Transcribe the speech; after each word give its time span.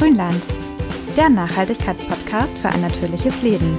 Grünland, 0.00 0.46
der 1.14 1.28
Nachhaltigkeitspodcast 1.28 2.56
für 2.56 2.70
ein 2.70 2.80
natürliches 2.80 3.42
Leben. 3.42 3.76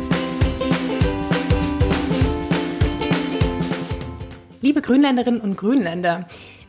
Liebe 4.62 4.84
Grünländerinnen 4.84 5.42
und 5.42 5.58
Grünländer, 5.58 6.28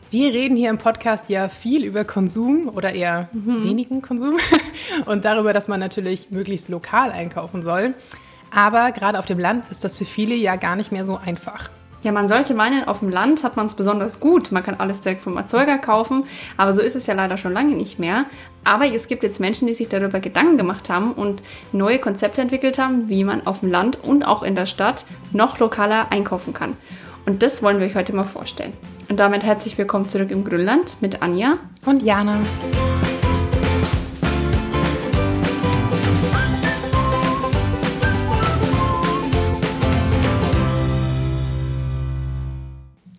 wir 0.09 0.33
reden 0.33 0.57
hier 0.57 0.71
im 0.71 0.79
Podcast 0.79 1.29
ja 1.29 1.49
viel 1.49 1.85
über 1.85 2.03
Konsum 2.03 2.67
oder 2.67 2.93
eher 2.95 3.29
mhm. 3.31 3.63
wenigen 3.63 4.01
Konsum 4.01 4.37
und 5.05 5.23
darüber, 5.23 5.53
dass 5.53 5.67
man 5.67 5.79
natürlich 5.79 6.31
möglichst 6.31 6.69
lokal 6.69 7.11
einkaufen 7.11 7.61
soll. 7.61 7.93
Aber 8.49 8.91
gerade 8.91 9.19
auf 9.19 9.27
dem 9.27 9.37
Land 9.37 9.65
ist 9.69 9.83
das 9.83 9.99
für 9.99 10.05
viele 10.05 10.33
ja 10.33 10.55
gar 10.55 10.75
nicht 10.75 10.91
mehr 10.91 11.05
so 11.05 11.15
einfach. 11.15 11.69
Ja, 12.03 12.11
man 12.11 12.27
sollte 12.27 12.53
meinen, 12.53 12.85
auf 12.85 12.99
dem 12.99 13.09
Land 13.09 13.43
hat 13.43 13.55
man 13.55 13.65
es 13.65 13.75
besonders 13.75 14.19
gut. 14.19 14.51
Man 14.51 14.61
kann 14.61 14.75
alles 14.77 14.99
direkt 14.99 15.21
vom 15.21 15.37
Erzeuger 15.37 15.77
kaufen, 15.77 16.25
aber 16.57 16.73
so 16.73 16.81
ist 16.81 16.95
es 16.95 17.07
ja 17.07 17.13
leider 17.13 17.37
schon 17.37 17.53
lange 17.53 17.75
nicht 17.75 17.97
mehr. 17.97 18.25
Aber 18.65 18.85
es 18.85 19.07
gibt 19.07 19.23
jetzt 19.23 19.39
Menschen, 19.39 19.67
die 19.67 19.73
sich 19.73 19.87
darüber 19.87 20.19
Gedanken 20.19 20.57
gemacht 20.57 20.89
haben 20.89 21.13
und 21.13 21.41
neue 21.71 21.99
Konzepte 21.99 22.41
entwickelt 22.41 22.77
haben, 22.77 23.07
wie 23.07 23.23
man 23.23 23.47
auf 23.47 23.61
dem 23.61 23.71
Land 23.71 23.99
und 24.03 24.27
auch 24.27 24.43
in 24.43 24.55
der 24.55 24.65
Stadt 24.65 25.05
noch 25.31 25.59
lokaler 25.59 26.07
einkaufen 26.11 26.53
kann. 26.53 26.75
Und 27.25 27.41
das 27.41 27.63
wollen 27.63 27.79
wir 27.79 27.87
euch 27.87 27.95
heute 27.95 28.13
mal 28.13 28.25
vorstellen. 28.25 28.73
Und 29.09 29.19
damit 29.19 29.43
herzlich 29.43 29.77
willkommen 29.77 30.09
zurück 30.09 30.29
im 30.29 30.43
Grünland 30.43 30.97
mit 30.99 31.21
Anja 31.21 31.57
und 31.85 32.03
Jana. 32.03 32.37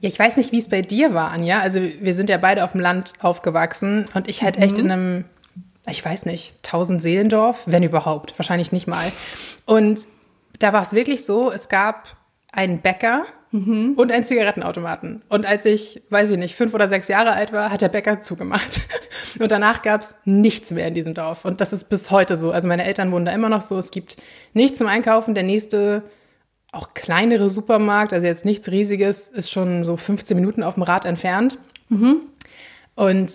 Ja, 0.05 0.09
ich 0.09 0.19
weiß 0.19 0.37
nicht, 0.37 0.53
wie 0.53 0.59
es 0.59 0.69
bei 0.69 0.83
dir 0.83 1.15
war, 1.15 1.31
Anja. 1.31 1.61
Also 1.61 1.81
wir 1.81 2.13
sind 2.13 2.29
ja 2.29 2.37
beide 2.37 2.63
auf 2.63 2.73
dem 2.73 2.83
Land 2.83 3.15
aufgewachsen 3.21 4.05
und 4.13 4.29
ich 4.29 4.43
halt 4.43 4.59
echt 4.59 4.77
in 4.77 4.85
mhm. 4.85 4.91
einem, 4.91 5.25
ich 5.89 6.05
weiß 6.05 6.27
nicht, 6.27 6.63
tausend 6.63 7.01
Seelendorf, 7.01 7.63
wenn 7.65 7.83
überhaupt, 7.83 8.39
wahrscheinlich 8.39 8.71
nicht 8.71 8.87
mal. 8.87 9.11
Und 9.65 10.01
da 10.59 10.75
war 10.75 10.83
es 10.83 10.93
wirklich 10.93 11.25
so, 11.25 11.51
es 11.51 11.71
gab 11.71 12.19
einen 12.53 12.81
Bäcker 12.81 13.25
mhm. 13.51 13.95
und 13.97 14.13
einen 14.13 14.27
Zigarettenautomaten. 14.27 15.23
Und 15.31 15.47
als 15.47 15.65
ich, 15.65 16.03
weiß 16.11 16.33
ich 16.33 16.39
nicht, 16.39 16.55
fünf 16.55 16.75
oder 16.75 16.87
sechs 16.87 17.09
Jahre 17.09 17.33
alt 17.33 17.55
war, 17.55 17.71
hat 17.71 17.81
der 17.81 17.89
Bäcker 17.89 18.21
zugemacht. 18.21 18.83
Und 19.41 19.51
danach 19.51 19.81
gab 19.81 20.03
es 20.03 20.15
nichts 20.27 20.71
mehr 20.71 20.87
in 20.87 20.95
diesem 20.95 21.15
Dorf. 21.15 21.47
Und 21.47 21.63
das 21.63 21.73
ist 21.73 21.89
bis 21.89 22.11
heute 22.11 22.37
so. 22.37 22.53
Also 22.53 22.69
meine 22.69 22.85
Eltern 22.85 23.11
wohnen 23.11 23.25
da 23.25 23.33
immer 23.33 23.49
noch 23.49 23.63
so. 23.63 23.79
Es 23.79 23.91
gibt 23.91 24.19
nichts 24.53 24.79
zum 24.79 24.87
Einkaufen. 24.87 25.35
Der 25.35 25.45
nächste 25.45 26.03
auch 26.75 26.95
kleinere 26.95 27.49
Supermarkt, 27.49 28.13
also 28.13 28.27
jetzt 28.27 28.45
nichts 28.45 28.71
Riesiges, 28.71 29.31
ist 29.31 29.51
schon 29.51 29.85
so 29.85 29.97
15 29.97 30.37
Minuten 30.37 30.63
auf 30.63 30.75
dem 30.75 30.83
Rad 30.83 31.05
entfernt. 31.05 31.59
Mhm. 31.89 32.17
Und 32.95 33.33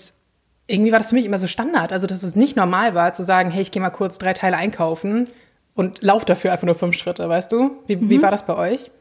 irgendwie 0.67 0.91
war 0.91 0.99
das 0.99 1.09
für 1.09 1.15
mich 1.15 1.25
immer 1.25 1.39
so 1.39 1.47
Standard. 1.47 1.91
Also, 1.91 2.07
dass 2.07 2.23
es 2.23 2.35
nicht 2.35 2.55
normal 2.55 2.93
war, 2.93 3.13
zu 3.13 3.23
sagen, 3.23 3.49
hey, 3.51 3.61
ich 3.61 3.71
gehe 3.71 3.81
mal 3.81 3.89
kurz 3.89 4.19
drei 4.19 4.33
Teile 4.33 4.57
einkaufen 4.57 5.27
und 5.73 6.01
lauf 6.01 6.25
dafür 6.25 6.51
einfach 6.51 6.65
nur 6.65 6.75
fünf 6.75 6.95
Schritte, 6.95 7.27
weißt 7.27 7.51
du? 7.51 7.71
Wie, 7.87 7.95
mhm. 7.95 8.09
wie 8.09 8.21
war 8.21 8.31
das 8.31 8.45
bei 8.45 8.55
euch? 8.55 8.91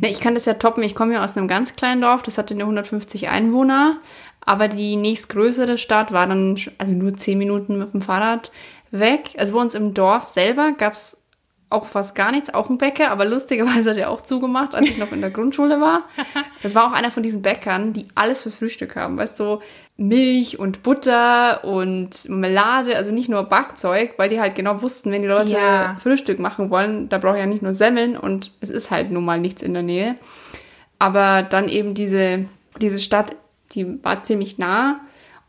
Ne, 0.00 0.08
ich 0.08 0.20
kann 0.20 0.34
das 0.34 0.44
ja 0.44 0.54
toppen. 0.54 0.82
Ich 0.82 0.94
komme 0.94 1.14
ja 1.14 1.24
aus 1.24 1.36
einem 1.36 1.48
ganz 1.48 1.74
kleinen 1.76 2.00
Dorf, 2.00 2.22
das 2.22 2.38
hatte 2.38 2.54
nur 2.54 2.64
150 2.64 3.28
Einwohner. 3.28 3.98
Aber 4.40 4.68
die 4.68 4.96
nächstgrößere 4.96 5.76
Stadt 5.76 6.12
war 6.12 6.26
dann 6.26 6.56
also 6.78 6.92
nur 6.92 7.16
zehn 7.16 7.38
Minuten 7.38 7.78
mit 7.78 7.92
dem 7.92 8.00
Fahrrad 8.00 8.52
weg. 8.92 9.34
Also 9.38 9.54
bei 9.54 9.60
uns 9.60 9.74
im 9.74 9.92
Dorf 9.92 10.26
selber 10.26 10.72
gab 10.72 10.92
es 10.92 11.25
auch 11.68 11.86
fast 11.86 12.14
gar 12.14 12.30
nichts, 12.30 12.54
auch 12.54 12.70
ein 12.70 12.78
Bäcker, 12.78 13.10
aber 13.10 13.24
lustigerweise 13.24 13.90
hat 13.90 13.96
er 13.96 14.10
auch 14.10 14.20
zugemacht, 14.20 14.74
als 14.74 14.88
ich 14.88 14.98
noch 14.98 15.10
in 15.10 15.20
der 15.20 15.30
Grundschule 15.30 15.80
war. 15.80 16.04
Das 16.62 16.74
war 16.74 16.88
auch 16.88 16.92
einer 16.92 17.12
von 17.12 17.22
diesen 17.22 17.42
Bäckern, 17.42 17.92
die 17.92 18.08
alles 18.16 18.42
fürs 18.42 18.56
Frühstück 18.56 18.96
haben, 18.96 19.16
weißt 19.16 19.38
du, 19.38 19.44
so 19.44 19.62
Milch 19.96 20.58
und 20.58 20.82
Butter 20.82 21.64
und 21.64 22.28
Melade, 22.28 22.96
also 22.96 23.12
nicht 23.12 23.28
nur 23.28 23.44
Backzeug, 23.44 24.14
weil 24.16 24.28
die 24.28 24.40
halt 24.40 24.56
genau 24.56 24.82
wussten, 24.82 25.12
wenn 25.12 25.22
die 25.22 25.28
Leute 25.28 25.52
ja. 25.52 25.96
Frühstück 26.00 26.40
machen 26.40 26.70
wollen, 26.70 27.08
da 27.08 27.18
brauche 27.18 27.34
ich 27.34 27.40
ja 27.40 27.46
nicht 27.46 27.62
nur 27.62 27.72
Semmeln 27.72 28.16
und 28.16 28.50
es 28.60 28.70
ist 28.70 28.90
halt 28.90 29.12
nun 29.12 29.24
mal 29.24 29.38
nichts 29.38 29.62
in 29.62 29.74
der 29.74 29.84
Nähe. 29.84 30.16
Aber 30.98 31.42
dann 31.42 31.68
eben 31.68 31.94
diese, 31.94 32.46
diese 32.80 32.98
Stadt, 32.98 33.36
die 33.72 34.02
war 34.02 34.24
ziemlich 34.24 34.58
nah 34.58 35.00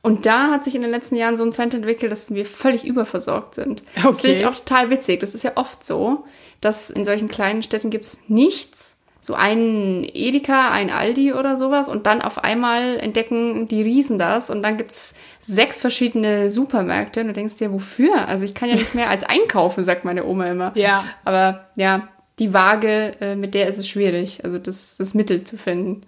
und 0.07 0.25
da 0.25 0.51
hat 0.51 0.63
sich 0.63 0.73
in 0.73 0.81
den 0.81 0.89
letzten 0.89 1.17
Jahren 1.17 1.35
so 1.35 1.43
ein 1.43 1.51
Trend 1.51 1.73
entwickelt, 1.73 2.13
dass 2.13 2.33
wir 2.33 2.45
völlig 2.45 2.85
überversorgt 2.85 3.55
sind. 3.55 3.83
Okay. 3.97 4.07
Das 4.07 4.21
finde 4.21 4.37
ich 4.37 4.45
auch 4.45 4.55
total 4.55 4.89
witzig. 4.89 5.19
Das 5.19 5.35
ist 5.35 5.43
ja 5.43 5.51
oft 5.55 5.83
so, 5.83 6.23
dass 6.61 6.89
in 6.89 7.03
solchen 7.03 7.27
kleinen 7.27 7.61
Städten 7.61 7.89
gibt 7.89 8.05
es 8.05 8.19
nichts. 8.29 8.95
So 9.19 9.33
einen 9.33 10.05
Edeka, 10.05 10.71
ein 10.71 10.91
Aldi 10.91 11.33
oder 11.33 11.57
sowas. 11.57 11.89
Und 11.89 12.05
dann 12.05 12.21
auf 12.21 12.41
einmal 12.41 12.97
entdecken 13.01 13.67
die 13.67 13.81
Riesen 13.81 14.17
das. 14.17 14.49
Und 14.49 14.63
dann 14.63 14.77
gibt 14.77 14.91
es 14.91 15.13
sechs 15.41 15.81
verschiedene 15.81 16.51
Supermärkte. 16.51 17.19
Und 17.19 17.27
du 17.27 17.33
denkst 17.33 17.57
dir, 17.57 17.73
wofür? 17.73 18.29
Also 18.29 18.45
ich 18.45 18.55
kann 18.55 18.69
ja 18.69 18.75
nicht 18.75 18.95
mehr 18.95 19.09
als 19.09 19.25
einkaufen, 19.29 19.83
sagt 19.83 20.05
meine 20.05 20.25
Oma 20.25 20.49
immer. 20.49 20.71
Ja. 20.75 21.03
Aber 21.25 21.65
ja, 21.75 22.07
die 22.39 22.53
Waage, 22.53 23.11
äh, 23.19 23.35
mit 23.35 23.53
der 23.53 23.67
ist 23.67 23.77
es 23.77 23.89
schwierig. 23.89 24.45
Also 24.45 24.57
das, 24.57 24.95
das 24.95 25.13
Mittel 25.13 25.43
zu 25.43 25.57
finden. 25.57 26.03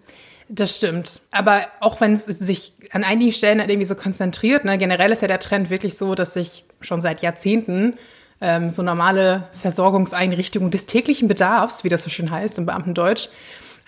Das 0.51 0.75
stimmt. 0.75 1.21
Aber 1.29 1.61
auch 1.79 2.01
wenn 2.01 2.13
es 2.13 2.25
sich 2.25 2.73
an 2.91 3.03
einigen 3.03 3.31
Stellen 3.31 3.59
halt 3.59 3.69
irgendwie 3.69 3.85
so 3.85 3.93
konzentriert, 3.93 4.65
ne, 4.65 4.79
generell 4.79 5.11
ist 5.11 5.21
ja 5.21 5.27
der 5.27 5.39
Trend 5.39 5.69
wirklich 5.69 5.95
so, 5.95 6.15
dass 6.15 6.33
sich 6.33 6.63
schon 6.81 7.01
seit 7.01 7.21
Jahrzehnten 7.21 7.99
ähm, 8.41 8.71
so 8.71 8.81
normale 8.81 9.47
Versorgungseinrichtungen 9.53 10.71
des 10.71 10.87
täglichen 10.87 11.27
Bedarfs, 11.27 11.83
wie 11.83 11.89
das 11.89 12.01
so 12.01 12.09
schön 12.09 12.31
heißt 12.31 12.57
im 12.57 12.65
Beamtendeutsch, 12.65 13.29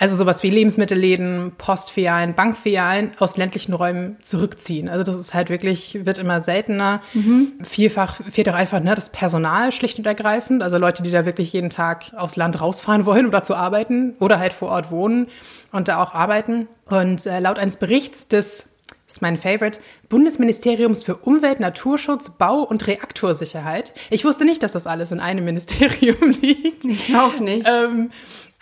also 0.02 0.16
sowas 0.16 0.42
wie 0.42 0.50
Lebensmittelläden, 0.50 1.52
Postfilialen, 1.60 2.34
Bankfilialen 2.34 3.12
aus 3.20 3.38
ländlichen 3.38 3.72
Räumen 3.74 4.18
zurückziehen. 4.20 4.90
Also 4.90 5.04
das 5.04 5.16
ist 5.16 5.36
halt 5.36 5.52
wirklich, 5.52 6.08
wird 6.08 6.18
immer 6.18 6.40
seltener. 6.40 7.02
Mhm. 7.14 7.54
Vielfach 7.62 8.20
fehlt 8.32 8.50
auch 8.50 8.56
einfach 8.56 8.80
ne, 8.80 8.96
das 8.96 9.12
Personal 9.12 9.72
schlicht 9.72 10.00
und 10.00 10.08
ergreifend. 10.08 10.64
Also 10.64 10.80
Leute, 10.80 11.04
die 11.04 11.12
da 11.12 11.28
wirklich 11.28 11.54
jeden 11.54 11.70
Tag 11.70 12.14
aufs 12.18 12.36
Land 12.36 12.60
rausfahren 12.60 13.06
wollen, 13.06 13.26
um 13.26 13.32
da 13.32 13.44
zu 13.44 13.54
arbeiten 13.54 14.16
oder 14.20 14.40
halt 14.40 14.54
vor 14.54 14.70
Ort 14.70 14.90
wohnen 14.90 15.28
und 15.72 15.88
da 15.88 16.02
auch 16.02 16.16
arbeiten. 16.16 16.68
Und 16.86 17.28
äh, 17.28 17.40
laut 17.40 17.60
eines 17.60 17.78
Berichts 17.78 18.28
des 18.28 18.71
ist 19.12 19.22
mein 19.22 19.38
Favorite, 19.38 19.80
Bundesministeriums 20.10 21.04
für 21.04 21.16
Umwelt, 21.18 21.60
Naturschutz, 21.60 22.30
Bau 22.30 22.64
und 22.64 22.88
Reaktorsicherheit. 22.88 23.94
Ich 24.10 24.26
wusste 24.26 24.46
nicht, 24.46 24.64
dass 24.64 24.72
das 24.72 24.88
alles 24.88 25.12
in 25.12 25.20
einem 25.20 25.46
Ministerium 25.52 26.32
liegt. 26.42 26.86
Ich 26.86 27.16
auch 27.16 27.40
nicht. 27.40 27.68
Ähm, 27.68 28.12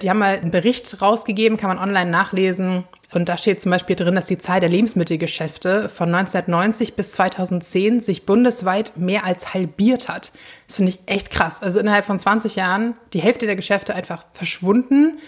die 0.01 0.09
haben 0.09 0.19
mal 0.19 0.39
einen 0.39 0.51
Bericht 0.51 1.01
rausgegeben, 1.01 1.57
kann 1.57 1.69
man 1.69 1.77
online 1.77 2.09
nachlesen. 2.09 2.85
Und 3.11 3.27
da 3.27 3.37
steht 3.37 3.59
zum 3.59 3.71
Beispiel 3.71 3.95
drin, 3.95 4.15
dass 4.15 4.27
die 4.27 4.37
Zahl 4.37 4.61
der 4.61 4.69
Lebensmittelgeschäfte 4.69 5.89
von 5.89 6.13
1990 6.13 6.93
bis 6.93 7.11
2010 7.13 7.99
sich 7.99 8.25
bundesweit 8.25 8.93
mehr 8.97 9.25
als 9.25 9.53
halbiert 9.53 10.07
hat. 10.07 10.31
Das 10.67 10.77
finde 10.77 10.91
ich 10.91 10.99
echt 11.05 11.31
krass. 11.31 11.61
Also 11.61 11.79
innerhalb 11.79 12.05
von 12.05 12.19
20 12.19 12.55
Jahren 12.55 12.95
die 13.13 13.21
Hälfte 13.21 13.45
der 13.45 13.55
Geschäfte 13.55 13.95
einfach 13.95 14.25
verschwunden. 14.33 15.19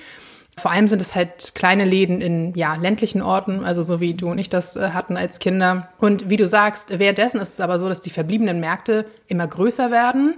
Vor 0.58 0.72
allem 0.72 0.88
sind 0.88 1.02
es 1.02 1.16
halt 1.16 1.54
kleine 1.56 1.86
Läden 1.86 2.22
in 2.22 2.54
ja, 2.56 2.76
ländlichen 2.76 3.22
Orten, 3.22 3.64
also 3.64 3.84
so 3.84 4.02
wie 4.02 4.14
du 4.14 4.30
und 4.30 4.38
ich 4.38 4.50
das 4.50 4.76
äh, 4.76 4.90
hatten 4.90 5.18
als 5.18 5.40
Kinder. 5.40 5.90
Und 6.00 6.30
wie 6.30 6.38
du 6.38 6.46
sagst, 6.46 7.00
währenddessen 7.00 7.40
ist 7.40 7.54
es 7.54 7.62
aber 7.62 7.80
so, 7.80 7.88
dass 7.88 8.02
die 8.02 8.10
verbliebenen 8.10 8.60
Märkte 8.60 9.06
immer 9.28 9.48
größer 9.48 9.92
werden 9.92 10.36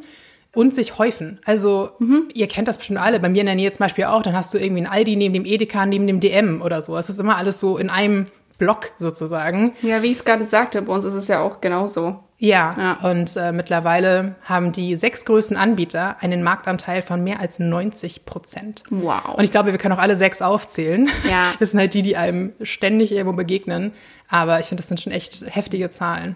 und 0.53 0.73
sich 0.73 0.97
häufen. 0.97 1.39
Also 1.45 1.91
mhm. 1.99 2.29
ihr 2.33 2.47
kennt 2.47 2.67
das 2.67 2.77
bestimmt 2.77 2.99
alle. 2.99 3.19
Bei 3.19 3.29
mir 3.29 3.41
in 3.41 3.47
der 3.47 3.55
Nähe 3.55 3.71
zum 3.71 3.79
Beispiel 3.79 4.05
auch. 4.05 4.21
Dann 4.21 4.35
hast 4.35 4.53
du 4.53 4.59
irgendwie 4.59 4.83
ein 4.83 4.87
Aldi 4.87 5.15
neben 5.15 5.33
dem 5.33 5.45
Edeka, 5.45 5.85
neben 5.85 6.05
dem 6.07 6.19
DM 6.19 6.61
oder 6.61 6.81
so. 6.81 6.95
Es 6.95 7.09
ist 7.09 7.19
immer 7.19 7.37
alles 7.37 7.59
so 7.59 7.77
in 7.77 7.89
einem 7.89 8.27
Block 8.59 8.91
sozusagen. 8.97 9.73
Ja, 9.81 10.03
wie 10.03 10.07
ich 10.07 10.17
es 10.19 10.25
gerade 10.25 10.45
sagte, 10.45 10.81
bei 10.83 10.93
uns 10.93 11.05
ist 11.05 11.15
es 11.15 11.27
ja 11.27 11.41
auch 11.41 11.59
genauso. 11.59 12.19
Ja, 12.43 12.75
ja. 12.77 13.09
und 13.09 13.37
äh, 13.37 13.53
mittlerweile 13.53 14.35
haben 14.43 14.73
die 14.73 14.97
sechs 14.97 15.23
größten 15.23 15.55
Anbieter 15.55 16.17
einen 16.19 16.43
Marktanteil 16.43 17.01
von 17.01 17.23
mehr 17.23 17.39
als 17.39 17.57
90 17.59 18.25
Prozent. 18.25 18.83
Wow. 18.89 19.35
Und 19.37 19.45
ich 19.45 19.51
glaube, 19.51 19.71
wir 19.71 19.77
können 19.77 19.93
auch 19.93 20.01
alle 20.01 20.17
sechs 20.17 20.41
aufzählen. 20.41 21.09
Ja. 21.29 21.53
Das 21.59 21.71
sind 21.71 21.79
halt 21.79 21.93
die, 21.93 22.01
die 22.01 22.17
einem 22.17 22.51
ständig 22.61 23.13
irgendwo 23.13 23.37
begegnen. 23.37 23.93
Aber 24.27 24.59
ich 24.59 24.65
finde, 24.65 24.81
das 24.81 24.89
sind 24.89 24.99
schon 24.99 25.13
echt 25.13 25.45
heftige 25.47 25.89
Zahlen. 25.89 26.35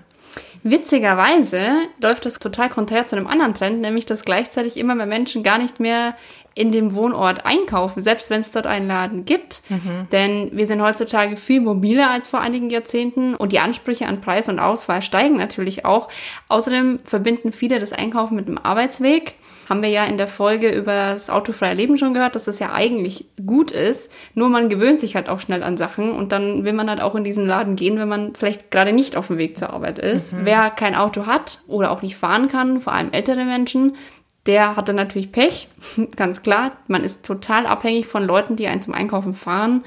Witzigerweise 0.63 1.71
läuft 2.01 2.25
das 2.25 2.39
total 2.39 2.69
konträr 2.69 3.07
zu 3.07 3.17
einem 3.17 3.27
anderen 3.27 3.53
Trend, 3.53 3.81
nämlich 3.81 4.05
dass 4.05 4.23
gleichzeitig 4.23 4.77
immer 4.77 4.95
mehr 4.95 5.07
Menschen 5.07 5.43
gar 5.43 5.57
nicht 5.57 5.81
mehr 5.81 6.15
in 6.57 6.71
dem 6.71 6.95
Wohnort 6.95 7.45
einkaufen, 7.45 8.01
selbst 8.01 8.29
wenn 8.29 8.41
es 8.41 8.51
dort 8.51 8.67
einen 8.67 8.87
Laden 8.87 9.25
gibt. 9.25 9.61
Mhm. 9.69 10.07
Denn 10.11 10.49
wir 10.53 10.65
sind 10.65 10.81
heutzutage 10.81 11.37
viel 11.37 11.61
mobiler 11.61 12.09
als 12.09 12.27
vor 12.27 12.41
einigen 12.41 12.69
Jahrzehnten 12.69 13.35
und 13.35 13.51
die 13.51 13.59
Ansprüche 13.59 14.07
an 14.07 14.21
Preis 14.21 14.49
und 14.49 14.59
Auswahl 14.59 15.01
steigen 15.01 15.37
natürlich 15.37 15.85
auch. 15.85 16.09
Außerdem 16.47 16.97
verbinden 17.05 17.51
viele 17.51 17.79
das 17.79 17.93
Einkaufen 17.93 18.35
mit 18.35 18.47
dem 18.47 18.57
Arbeitsweg. 18.57 19.35
Haben 19.69 19.81
wir 19.81 19.89
ja 19.89 20.05
in 20.05 20.17
der 20.17 20.29
Folge 20.29 20.69
über 20.71 20.93
das 20.93 21.29
autofreie 21.29 21.73
Leben 21.73 21.97
schon 21.97 22.13
gehört, 22.13 22.35
dass 22.35 22.45
das 22.45 22.59
ja 22.59 22.71
eigentlich 22.73 23.25
gut 23.45 23.71
ist. 23.71 24.11
Nur 24.33 24.47
man 24.47 24.69
gewöhnt 24.69 24.99
sich 24.99 25.15
halt 25.15 25.27
auch 25.27 25.41
schnell 25.41 25.61
an 25.61 25.75
Sachen 25.75 26.13
und 26.13 26.31
dann 26.31 26.63
will 26.63 26.71
man 26.73 26.89
halt 26.89 27.01
auch 27.01 27.15
in 27.15 27.25
diesen 27.25 27.45
Laden 27.45 27.75
gehen, 27.75 27.99
wenn 27.99 28.07
man 28.07 28.33
vielleicht 28.33 28.71
gerade 28.71 28.93
nicht 28.93 29.17
auf 29.17 29.27
dem 29.27 29.37
Weg 29.37 29.57
zur 29.57 29.71
Arbeit 29.71 29.99
ist. 29.99 30.33
Mhm. 30.33 30.39
Wer 30.43 30.69
kein 30.69 30.95
Auto 30.95 31.25
hat 31.25 31.59
oder 31.67 31.91
auch 31.91 32.01
nicht 32.01 32.15
fahren 32.15 32.47
kann, 32.47 32.79
vor 32.79 32.93
allem 32.93 33.11
ältere 33.11 33.43
Menschen, 33.43 33.95
der 34.47 34.75
hatte 34.75 34.93
natürlich 34.93 35.31
Pech, 35.31 35.69
ganz 36.15 36.41
klar. 36.41 36.71
Man 36.87 37.03
ist 37.03 37.25
total 37.25 37.65
abhängig 37.67 38.07
von 38.07 38.25
Leuten, 38.25 38.55
die 38.55 38.67
einen 38.67 38.81
zum 38.81 38.93
Einkaufen 38.93 39.33
fahren. 39.33 39.83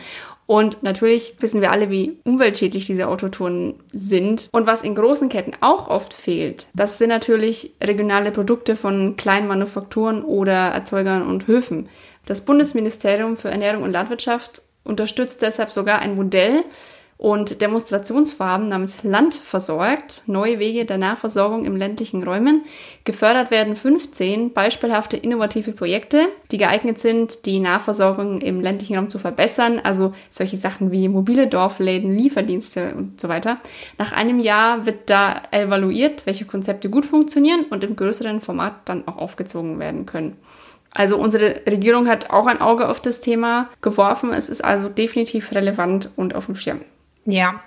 Und 0.46 0.82
natürlich 0.82 1.36
wissen 1.38 1.60
wir 1.60 1.70
alle, 1.70 1.90
wie 1.90 2.18
umweltschädlich 2.24 2.84
diese 2.84 3.06
Autotouren 3.06 3.74
sind. 3.92 4.48
Und 4.50 4.66
was 4.66 4.82
in 4.82 4.96
großen 4.96 5.28
Ketten 5.28 5.52
auch 5.60 5.88
oft 5.88 6.12
fehlt, 6.12 6.66
das 6.74 6.98
sind 6.98 7.10
natürlich 7.10 7.74
regionale 7.80 8.32
Produkte 8.32 8.74
von 8.74 9.16
kleinen 9.16 9.46
Manufakturen 9.46 10.24
oder 10.24 10.52
Erzeugern 10.52 11.24
und 11.24 11.46
Höfen. 11.46 11.88
Das 12.26 12.40
Bundesministerium 12.40 13.36
für 13.36 13.48
Ernährung 13.48 13.84
und 13.84 13.92
Landwirtschaft 13.92 14.62
unterstützt 14.82 15.40
deshalb 15.42 15.70
sogar 15.70 16.00
ein 16.00 16.16
Modell, 16.16 16.64
und 17.20 17.60
Demonstrationsfarben 17.60 18.68
namens 18.68 19.02
Land 19.02 19.34
versorgt, 19.34 20.22
neue 20.24 20.58
Wege 20.58 20.86
der 20.86 20.96
Nahversorgung 20.96 21.66
im 21.66 21.76
ländlichen 21.76 22.22
Räumen. 22.22 22.62
Gefördert 23.04 23.50
werden 23.50 23.76
15 23.76 24.54
beispielhafte 24.54 25.18
innovative 25.18 25.72
Projekte, 25.72 26.28
die 26.50 26.56
geeignet 26.56 26.98
sind, 26.98 27.44
die 27.44 27.60
Nahversorgung 27.60 28.40
im 28.40 28.62
ländlichen 28.62 28.96
Raum 28.96 29.10
zu 29.10 29.18
verbessern, 29.18 29.82
also 29.84 30.14
solche 30.30 30.56
Sachen 30.56 30.92
wie 30.92 31.08
mobile 31.08 31.46
Dorfläden, 31.46 32.16
Lieferdienste 32.16 32.94
und 32.96 33.20
so 33.20 33.28
weiter. 33.28 33.58
Nach 33.98 34.12
einem 34.12 34.40
Jahr 34.40 34.86
wird 34.86 35.10
da 35.10 35.42
evaluiert, 35.50 36.24
welche 36.24 36.46
Konzepte 36.46 36.88
gut 36.88 37.04
funktionieren 37.04 37.66
und 37.68 37.84
im 37.84 37.96
größeren 37.96 38.40
Format 38.40 38.88
dann 38.88 39.06
auch 39.06 39.18
aufgezogen 39.18 39.78
werden 39.78 40.06
können. 40.06 40.38
Also 40.90 41.18
unsere 41.18 41.66
Regierung 41.66 42.08
hat 42.08 42.30
auch 42.30 42.46
ein 42.46 42.62
Auge 42.62 42.88
auf 42.88 43.02
das 43.02 43.20
Thema 43.20 43.68
geworfen. 43.82 44.32
Es 44.32 44.48
ist 44.48 44.64
also 44.64 44.88
definitiv 44.88 45.52
relevant 45.52 46.08
und 46.16 46.34
auf 46.34 46.46
dem 46.46 46.54
Schirm. 46.54 46.80
Ja. 47.24 47.62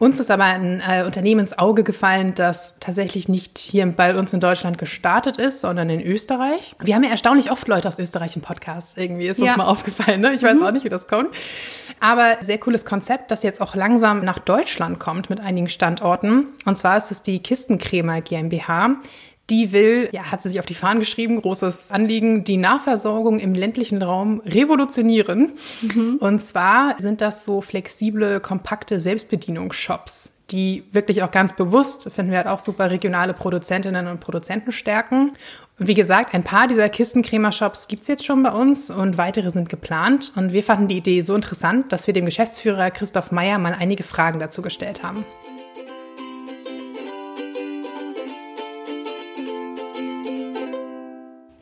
Uns 0.00 0.18
ist 0.18 0.30
aber 0.30 0.44
ein 0.44 0.80
äh, 0.80 1.04
Unternehmen 1.04 1.40
ins 1.40 1.58
Auge 1.58 1.84
gefallen, 1.84 2.34
das 2.34 2.76
tatsächlich 2.80 3.28
nicht 3.28 3.58
hier 3.58 3.84
bei 3.84 4.16
uns 4.16 4.32
in 4.32 4.40
Deutschland 4.40 4.78
gestartet 4.78 5.36
ist, 5.36 5.60
sondern 5.60 5.90
in 5.90 6.00
Österreich. 6.00 6.74
Wir 6.80 6.94
haben 6.94 7.04
ja 7.04 7.10
erstaunlich 7.10 7.50
oft 7.50 7.68
Leute 7.68 7.86
aus 7.86 7.98
Österreich 7.98 8.34
im 8.34 8.40
Podcast. 8.40 8.96
Irgendwie 8.96 9.26
ist 9.26 9.40
uns 9.40 9.50
ja. 9.50 9.56
mal 9.58 9.66
aufgefallen. 9.66 10.22
Ne? 10.22 10.32
Ich 10.32 10.42
weiß 10.42 10.58
mhm. 10.58 10.64
auch 10.64 10.72
nicht, 10.72 10.86
wie 10.86 10.88
das 10.88 11.06
kommt. 11.06 11.28
Aber 12.00 12.38
sehr 12.40 12.56
cooles 12.56 12.86
Konzept, 12.86 13.30
das 13.30 13.42
jetzt 13.42 13.60
auch 13.60 13.74
langsam 13.74 14.24
nach 14.24 14.38
Deutschland 14.38 14.98
kommt 14.98 15.28
mit 15.28 15.38
einigen 15.38 15.68
Standorten. 15.68 16.46
Und 16.64 16.78
zwar 16.78 16.96
ist 16.96 17.10
es 17.10 17.20
die 17.20 17.40
Kistenkrämer 17.40 18.22
GmbH 18.22 18.96
die 19.50 19.72
will, 19.72 20.08
ja, 20.12 20.30
hat 20.30 20.42
sie 20.42 20.48
sich 20.48 20.60
auf 20.60 20.66
die 20.66 20.74
Fahnen 20.74 21.00
geschrieben, 21.00 21.40
großes 21.40 21.90
Anliegen, 21.90 22.44
die 22.44 22.56
Nahversorgung 22.56 23.40
im 23.40 23.54
ländlichen 23.54 24.02
Raum 24.02 24.40
revolutionieren. 24.46 25.52
Mhm. 25.82 26.16
Und 26.20 26.40
zwar 26.40 26.94
sind 26.98 27.20
das 27.20 27.44
so 27.44 27.60
flexible, 27.60 28.40
kompakte 28.40 29.00
Selbstbedienungsshops, 29.00 30.32
die 30.50 30.84
wirklich 30.92 31.22
auch 31.22 31.30
ganz 31.30 31.54
bewusst, 31.54 32.10
finden 32.12 32.30
wir 32.30 32.38
halt 32.38 32.46
auch 32.46 32.60
super, 32.60 32.90
regionale 32.90 33.34
Produzentinnen 33.34 34.06
und 34.06 34.20
Produzenten 34.20 34.72
stärken. 34.72 35.32
Und 35.78 35.88
wie 35.88 35.94
gesagt, 35.94 36.34
ein 36.34 36.44
paar 36.44 36.68
dieser 36.68 36.88
Kistencremer-Shops 36.88 37.88
gibt 37.88 38.02
es 38.02 38.08
jetzt 38.08 38.26
schon 38.26 38.42
bei 38.42 38.52
uns 38.52 38.90
und 38.90 39.16
weitere 39.16 39.50
sind 39.50 39.70
geplant. 39.70 40.32
Und 40.36 40.52
wir 40.52 40.62
fanden 40.62 40.88
die 40.88 40.98
Idee 40.98 41.22
so 41.22 41.34
interessant, 41.34 41.90
dass 41.92 42.06
wir 42.06 42.14
dem 42.14 42.26
Geschäftsführer 42.26 42.90
Christoph 42.90 43.32
Meyer 43.32 43.58
mal 43.58 43.74
einige 43.78 44.02
Fragen 44.02 44.38
dazu 44.38 44.60
gestellt 44.60 45.02
haben. 45.02 45.24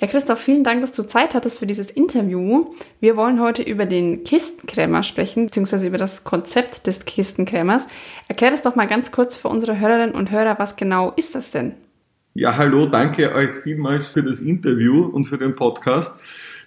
Ja, 0.00 0.06
Christoph, 0.06 0.38
vielen 0.38 0.62
Dank, 0.62 0.80
dass 0.80 0.92
du 0.92 1.02
Zeit 1.02 1.34
hattest 1.34 1.58
für 1.58 1.66
dieses 1.66 1.90
Interview. 1.90 2.66
Wir 3.00 3.16
wollen 3.16 3.40
heute 3.40 3.62
über 3.62 3.84
den 3.84 4.22
Kistenkrämer 4.22 5.02
sprechen, 5.02 5.46
beziehungsweise 5.46 5.88
über 5.88 5.98
das 5.98 6.22
Konzept 6.22 6.86
des 6.86 7.04
Kistenkrämers. 7.04 7.88
Erklär 8.28 8.52
das 8.52 8.62
doch 8.62 8.76
mal 8.76 8.86
ganz 8.86 9.10
kurz 9.10 9.34
für 9.34 9.48
unsere 9.48 9.80
Hörerinnen 9.80 10.14
und 10.14 10.30
Hörer, 10.30 10.56
was 10.60 10.76
genau 10.76 11.12
ist 11.16 11.34
das 11.34 11.50
denn? 11.50 11.74
Ja, 12.34 12.56
hallo, 12.56 12.86
danke 12.86 13.34
euch 13.34 13.50
vielmals 13.64 14.06
für 14.06 14.22
das 14.22 14.38
Interview 14.38 15.04
und 15.04 15.24
für 15.24 15.38
den 15.38 15.56
Podcast. 15.56 16.14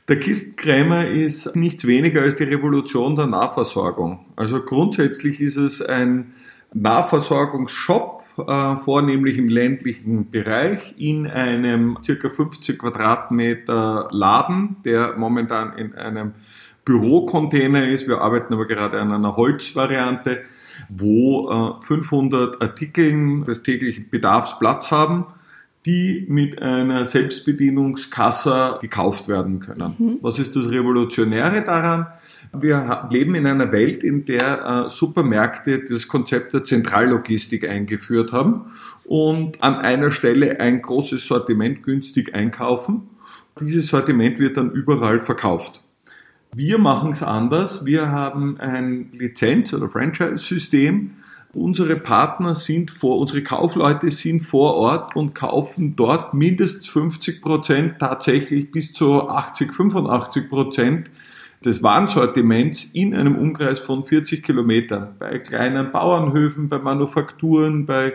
Der 0.10 0.20
Kistenkrämer 0.20 1.08
ist 1.08 1.56
nichts 1.56 1.88
weniger 1.88 2.24
als 2.24 2.36
die 2.36 2.44
Revolution 2.44 3.16
der 3.16 3.28
Nahversorgung. 3.28 4.26
Also 4.36 4.62
grundsätzlich 4.62 5.40
ist 5.40 5.56
es 5.56 5.82
ein 5.82 6.34
Nahversorgungsshop, 6.74 8.21
äh, 8.48 8.78
vornehmlich 8.78 9.38
im 9.38 9.50
ländlichen 9.50 10.32
Bereich, 10.32 10.96
in 10.98 11.28
einem 11.28 11.98
circa 12.04 12.30
50 12.30 12.80
Quadratmeter 12.80 14.10
Laden, 14.12 14.78
der 14.86 15.16
momentan 15.18 15.78
in 15.78 15.94
einem 15.96 16.34
Bürocontainer 16.86 17.88
ist. 17.88 18.08
Wir 18.08 18.22
arbeiten 18.22 18.54
aber 18.54 18.66
gerade 18.66 19.00
an 19.00 19.12
einer 19.12 19.36
Holzvariante, 19.36 20.42
wo 20.90 21.78
äh, 21.80 21.84
500 21.84 22.62
Artikeln 22.62 23.46
des 23.46 23.64
täglichen 23.64 24.10
Bedarfs 24.10 24.58
Platz 24.60 24.92
haben 24.92 25.26
die 25.86 26.26
mit 26.30 26.62
einer 26.62 27.06
Selbstbedienungskasse 27.06 28.78
gekauft 28.82 29.28
werden 29.28 29.60
können. 29.60 29.96
Mhm. 29.98 30.18
Was 30.22 30.38
ist 30.38 30.56
das 30.56 30.70
Revolutionäre 30.70 31.64
daran? 31.64 32.08
Wir 32.54 33.08
leben 33.10 33.36
in 33.36 33.48
einer 33.48 33.72
Welt, 33.72 34.04
in 34.04 34.26
der 34.26 34.86
äh, 34.86 34.90
Supermärkte 34.90 35.86
das 35.88 36.08
Konzept 36.08 36.54
der 36.54 36.64
Zentrallogistik 36.66 37.68
eingeführt 37.68 38.34
haben 38.34 38.72
und 39.06 39.64
an 39.64 39.76
einer 39.76 40.12
Stelle 40.12 40.60
ein 40.60 40.82
großes 40.82 41.26
Sortiment 41.26 41.84
günstig 41.84 42.34
einkaufen. 42.34 43.10
Dieses 43.60 43.88
Sortiment 43.88 44.40
wird 44.40 44.58
dann 44.58 44.72
überall 44.72 45.22
verkauft. 45.22 45.82
Wir 46.54 46.78
machen 46.78 47.12
es 47.12 47.24
anders. 47.24 47.86
Wir 47.86 48.10
haben 48.12 48.60
ein 48.60 49.12
Lizenz- 49.14 49.74
oder 49.74 49.88
Franchise-System. 49.88 51.12
Unsere 51.54 51.96
Partner 51.96 52.56
sind 52.56 52.92
vor, 52.92 53.20
unsere 53.20 53.44
Kaufleute 53.44 54.12
sind 54.12 54.42
vor 54.42 54.76
Ort 54.76 55.16
und 55.16 55.34
kaufen 55.36 55.96
dort 55.96 56.34
mindestens 56.34 56.88
50 56.90 57.42
Prozent, 57.42 58.00
tatsächlich 58.00 58.72
bis 58.72 58.92
zu 58.92 59.30
80, 59.30 59.74
85 59.74 60.50
Prozent 60.50 61.10
des 61.64 61.84
Warensortiments 61.84 62.86
in 62.94 63.14
einem 63.14 63.36
Umkreis 63.36 63.80
von 63.80 64.06
40 64.06 64.44
Kilometern 64.44 65.16
bei 65.20 65.40
kleinen 65.40 65.92
Bauernhöfen, 65.92 66.70
bei 66.70 66.80
Manufakturen, 66.80 67.86
bei, 67.86 68.14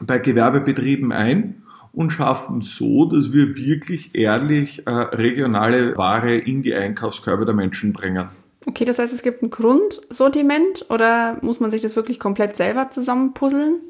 bei 0.00 0.18
Gewerbebetrieben 0.18 1.12
ein 1.12 1.62
und 1.92 2.12
schaffen 2.12 2.60
so, 2.60 3.06
dass 3.06 3.32
wir 3.32 3.56
wirklich 3.56 4.14
ehrlich 4.14 4.86
äh, 4.86 4.90
regionale 4.90 5.96
Ware 5.96 6.34
in 6.34 6.62
die 6.62 6.74
Einkaufskörbe 6.74 7.44
der 7.44 7.54
Menschen 7.54 7.92
bringen. 7.92 8.28
Okay, 8.66 8.84
das 8.84 8.98
heißt, 8.98 9.14
es 9.14 9.22
gibt 9.22 9.42
ein 9.42 9.50
Grundsortiment 9.50 10.86
oder 10.90 11.38
muss 11.42 11.60
man 11.60 11.70
sich 11.70 11.80
das 11.80 11.96
wirklich 11.96 12.18
komplett 12.18 12.56
selber 12.56 12.90
zusammenpuzzeln? 12.90 13.80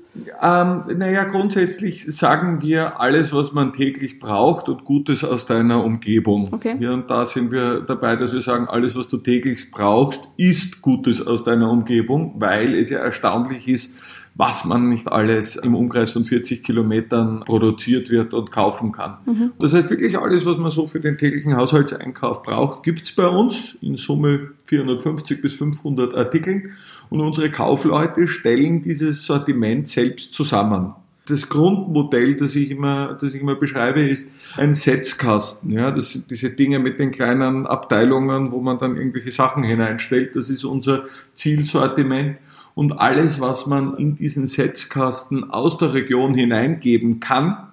Ähm, 0.42 0.82
naja, 0.96 1.24
grundsätzlich 1.24 2.04
sagen 2.06 2.62
wir 2.62 3.00
alles, 3.00 3.32
was 3.32 3.52
man 3.52 3.72
täglich 3.72 4.18
braucht 4.18 4.68
und 4.68 4.84
Gutes 4.84 5.24
aus 5.24 5.46
deiner 5.46 5.84
Umgebung. 5.84 6.52
Okay. 6.52 6.76
Hier 6.78 6.92
und 6.92 7.10
da 7.10 7.26
sind 7.26 7.50
wir 7.50 7.80
dabei, 7.80 8.16
dass 8.16 8.32
wir 8.32 8.40
sagen, 8.40 8.66
alles, 8.68 8.96
was 8.96 9.08
du 9.08 9.18
täglich 9.18 9.70
brauchst, 9.70 10.28
ist 10.36 10.82
Gutes 10.82 11.26
aus 11.26 11.44
deiner 11.44 11.70
Umgebung, 11.70 12.34
weil 12.38 12.74
es 12.74 12.90
ja 12.90 12.98
erstaunlich 12.98 13.68
ist, 13.68 13.96
was 14.38 14.64
man 14.64 14.88
nicht 14.88 15.10
alles 15.10 15.56
im 15.56 15.74
Umkreis 15.74 16.12
von 16.12 16.24
40 16.24 16.62
Kilometern 16.62 17.40
produziert 17.40 18.08
wird 18.08 18.34
und 18.34 18.52
kaufen 18.52 18.92
kann. 18.92 19.18
Mhm. 19.26 19.52
Das 19.58 19.72
heißt, 19.72 19.90
wirklich 19.90 20.16
alles, 20.16 20.46
was 20.46 20.56
man 20.58 20.70
so 20.70 20.86
für 20.86 21.00
den 21.00 21.18
täglichen 21.18 21.56
Haushaltseinkauf 21.56 22.44
braucht, 22.44 22.84
gibt's 22.84 23.12
bei 23.16 23.26
uns. 23.26 23.76
In 23.80 23.96
Summe 23.96 24.50
450 24.66 25.42
bis 25.42 25.54
500 25.54 26.14
Artikeln. 26.14 26.76
Und 27.10 27.20
unsere 27.20 27.50
Kaufleute 27.50 28.26
stellen 28.26 28.82
dieses 28.82 29.24
Sortiment 29.24 29.88
selbst 29.88 30.34
zusammen 30.34 30.94
das 31.28 31.48
Grundmodell, 31.48 32.34
das 32.36 32.54
ich 32.54 32.70
immer, 32.70 33.16
das 33.20 33.34
ich 33.34 33.40
immer 33.40 33.54
beschreibe, 33.54 34.00
ist 34.00 34.30
ein 34.56 34.74
Setzkasten. 34.74 35.70
Ja, 35.72 35.90
das 35.90 36.12
sind 36.12 36.30
diese 36.30 36.50
Dinge 36.50 36.78
mit 36.78 36.98
den 36.98 37.10
kleinen 37.10 37.66
Abteilungen, 37.66 38.50
wo 38.50 38.60
man 38.60 38.78
dann 38.78 38.96
irgendwelche 38.96 39.30
Sachen 39.30 39.62
hineinstellt. 39.62 40.36
Das 40.36 40.48
ist 40.48 40.64
unser 40.64 41.04
Zielsortiment 41.34 42.38
und 42.74 42.92
alles, 42.92 43.40
was 43.40 43.66
man 43.66 43.96
in 43.96 44.16
diesen 44.16 44.46
Setzkasten 44.46 45.50
aus 45.50 45.78
der 45.78 45.92
Region 45.94 46.34
hineingeben 46.34 47.20
kann, 47.20 47.67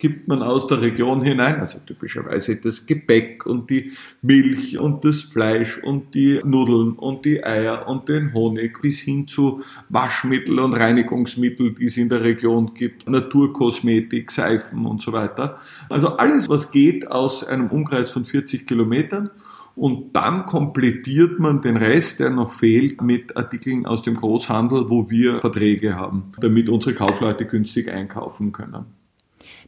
gibt 0.00 0.26
man 0.26 0.42
aus 0.42 0.66
der 0.66 0.80
Region 0.80 1.22
hinein, 1.22 1.60
also 1.60 1.78
typischerweise 1.78 2.56
das 2.56 2.86
Gebäck 2.86 3.46
und 3.46 3.70
die 3.70 3.92
Milch 4.22 4.80
und 4.80 5.04
das 5.04 5.20
Fleisch 5.22 5.78
und 5.78 6.14
die 6.14 6.40
Nudeln 6.42 6.94
und 6.94 7.24
die 7.24 7.44
Eier 7.44 7.86
und 7.86 8.08
den 8.08 8.34
Honig 8.34 8.80
bis 8.82 8.98
hin 8.98 9.28
zu 9.28 9.62
Waschmittel 9.88 10.58
und 10.58 10.72
Reinigungsmittel, 10.72 11.74
die 11.74 11.84
es 11.84 11.96
in 11.96 12.08
der 12.08 12.22
Region 12.22 12.74
gibt, 12.74 13.08
Naturkosmetik, 13.08 14.30
Seifen 14.30 14.86
und 14.86 15.00
so 15.02 15.12
weiter. 15.12 15.60
Also 15.88 16.16
alles, 16.16 16.48
was 16.48 16.72
geht 16.72 17.08
aus 17.10 17.44
einem 17.44 17.68
Umkreis 17.68 18.10
von 18.10 18.24
40 18.24 18.66
Kilometern 18.66 19.30
und 19.76 20.16
dann 20.16 20.46
komplettiert 20.46 21.38
man 21.38 21.60
den 21.60 21.76
Rest, 21.76 22.20
der 22.20 22.30
noch 22.30 22.52
fehlt, 22.52 23.02
mit 23.02 23.36
Artikeln 23.36 23.86
aus 23.86 24.02
dem 24.02 24.14
Großhandel, 24.14 24.90
wo 24.90 25.10
wir 25.10 25.40
Verträge 25.40 25.94
haben, 25.94 26.32
damit 26.40 26.68
unsere 26.68 26.94
Kaufleute 26.94 27.46
günstig 27.46 27.88
einkaufen 27.88 28.52
können. 28.52 28.99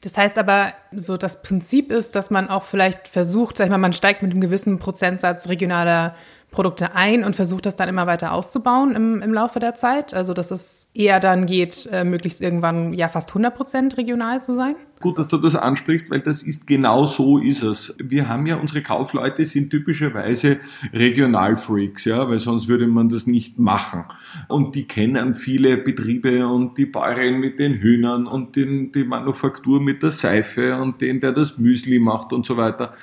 Das 0.02 0.18
heißt 0.18 0.36
aber, 0.36 0.72
so 0.90 1.16
das 1.16 1.42
Prinzip 1.42 1.92
ist, 1.92 2.16
dass 2.16 2.30
man 2.30 2.48
auch 2.48 2.64
vielleicht 2.64 3.06
versucht, 3.06 3.56
sag 3.56 3.66
ich 3.66 3.70
mal, 3.70 3.78
man 3.78 3.92
steigt 3.92 4.22
mit 4.22 4.32
einem 4.32 4.40
gewissen 4.40 4.78
Prozentsatz 4.78 5.48
regionaler 5.48 6.16
Produkte 6.52 6.94
ein 6.94 7.24
und 7.24 7.34
versucht 7.34 7.66
das 7.66 7.76
dann 7.76 7.88
immer 7.88 8.06
weiter 8.06 8.32
auszubauen 8.32 8.94
im, 8.94 9.22
im 9.22 9.32
Laufe 9.32 9.58
der 9.58 9.74
Zeit. 9.74 10.14
Also 10.14 10.34
dass 10.34 10.50
es 10.50 10.90
eher 10.94 11.18
dann 11.18 11.46
geht, 11.46 11.88
äh, 11.90 12.04
möglichst 12.04 12.42
irgendwann 12.42 12.92
ja 12.92 13.08
fast 13.08 13.30
100 13.30 13.54
Prozent 13.54 13.96
regional 13.96 14.40
zu 14.40 14.54
sein. 14.54 14.76
Gut, 15.00 15.18
dass 15.18 15.26
du 15.26 15.38
das 15.38 15.56
ansprichst, 15.56 16.10
weil 16.10 16.20
das 16.20 16.44
ist 16.44 16.66
genau 16.66 17.06
so 17.06 17.38
ist 17.38 17.62
es. 17.62 17.96
Wir 17.98 18.28
haben 18.28 18.46
ja, 18.46 18.56
unsere 18.56 18.82
Kaufleute 18.82 19.44
sind 19.44 19.70
typischerweise 19.70 20.60
Regionalfreaks, 20.92 22.04
ja, 22.04 22.28
weil 22.28 22.38
sonst 22.38 22.68
würde 22.68 22.86
man 22.86 23.08
das 23.08 23.26
nicht 23.26 23.58
machen. 23.58 24.04
Und 24.46 24.76
die 24.76 24.86
kennen 24.86 25.34
viele 25.34 25.78
Betriebe 25.78 26.46
und 26.46 26.78
die 26.78 26.86
Bäuerin 26.86 27.40
mit 27.40 27.58
den 27.58 27.74
Hühnern 27.74 28.28
und 28.28 28.54
den, 28.54 28.92
die 28.92 29.02
Manufaktur 29.02 29.80
mit 29.80 30.04
der 30.04 30.12
Seife 30.12 30.76
und 30.76 31.00
den, 31.00 31.18
der 31.18 31.32
das 31.32 31.58
Müsli 31.58 31.98
macht 31.98 32.32
und 32.32 32.46
so 32.46 32.56
weiter. 32.56 32.94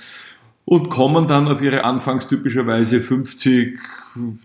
Und 0.69 0.91
kommen 0.91 1.25
dann 1.25 1.47
auf 1.47 1.63
ihre 1.63 1.83
anfangs 1.83 2.27
typischerweise 2.27 3.01
50, 3.01 3.79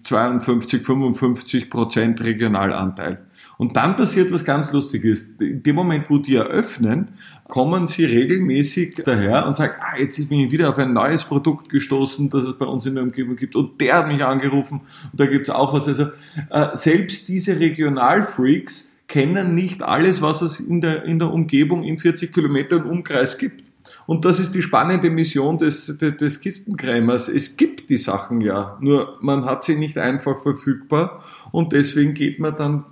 52, 0.04 0.82
55 0.82 1.68
Prozent 1.68 2.24
Regionalanteil. 2.24 3.18
Und 3.58 3.76
dann 3.76 3.94
passiert 3.94 4.32
was 4.32 4.42
ganz 4.42 4.72
Lustiges. 4.72 5.28
In 5.38 5.62
dem 5.62 5.76
Moment, 5.76 6.08
wo 6.08 6.16
die 6.16 6.36
eröffnen, 6.36 7.08
kommen 7.46 7.86
sie 7.88 8.06
regelmäßig 8.06 9.02
daher 9.04 9.46
und 9.46 9.54
sagen, 9.54 9.74
ah, 9.80 9.98
jetzt 9.98 10.16
bin 10.30 10.40
ich 10.40 10.50
wieder 10.50 10.70
auf 10.70 10.78
ein 10.78 10.94
neues 10.94 11.24
Produkt 11.24 11.68
gestoßen, 11.68 12.30
das 12.30 12.44
es 12.44 12.56
bei 12.56 12.64
uns 12.64 12.86
in 12.86 12.94
der 12.94 13.04
Umgebung 13.04 13.36
gibt. 13.36 13.54
Und 13.54 13.78
der 13.82 13.98
hat 13.98 14.08
mich 14.08 14.24
angerufen 14.24 14.80
und 15.12 15.20
da 15.20 15.26
gibt's 15.26 15.50
auch 15.50 15.74
was. 15.74 15.86
Also 15.86 16.06
äh, 16.48 16.68
selbst 16.74 17.28
diese 17.28 17.60
Regionalfreaks 17.60 18.94
kennen 19.08 19.54
nicht 19.54 19.82
alles, 19.82 20.22
was 20.22 20.40
es 20.40 20.58
in 20.58 20.80
der, 20.80 21.04
in 21.04 21.18
der 21.18 21.30
Umgebung 21.30 21.84
in 21.84 21.98
40 21.98 22.32
Kilometern 22.32 22.84
Umkreis 22.84 23.36
gibt. 23.36 23.73
Und 24.06 24.25
das 24.25 24.38
ist 24.38 24.54
die 24.54 24.62
spannende 24.62 25.11
Mission 25.11 25.58
des, 25.58 25.96
des, 25.99 26.40
Kistenkrämers. 26.40 27.28
Es 27.28 27.56
gibt 27.56 27.90
die 27.90 27.99
Sachen 27.99 28.40
ja, 28.40 28.76
nur 28.80 29.18
man 29.20 29.44
hat 29.44 29.64
sie 29.64 29.76
nicht 29.76 29.99
einfach 29.99 30.42
verfügbar 30.42 31.23
und 31.52 31.73
deswegen 31.73 32.14
geht 32.14 32.38
man 32.38 32.56
dann 32.56 32.84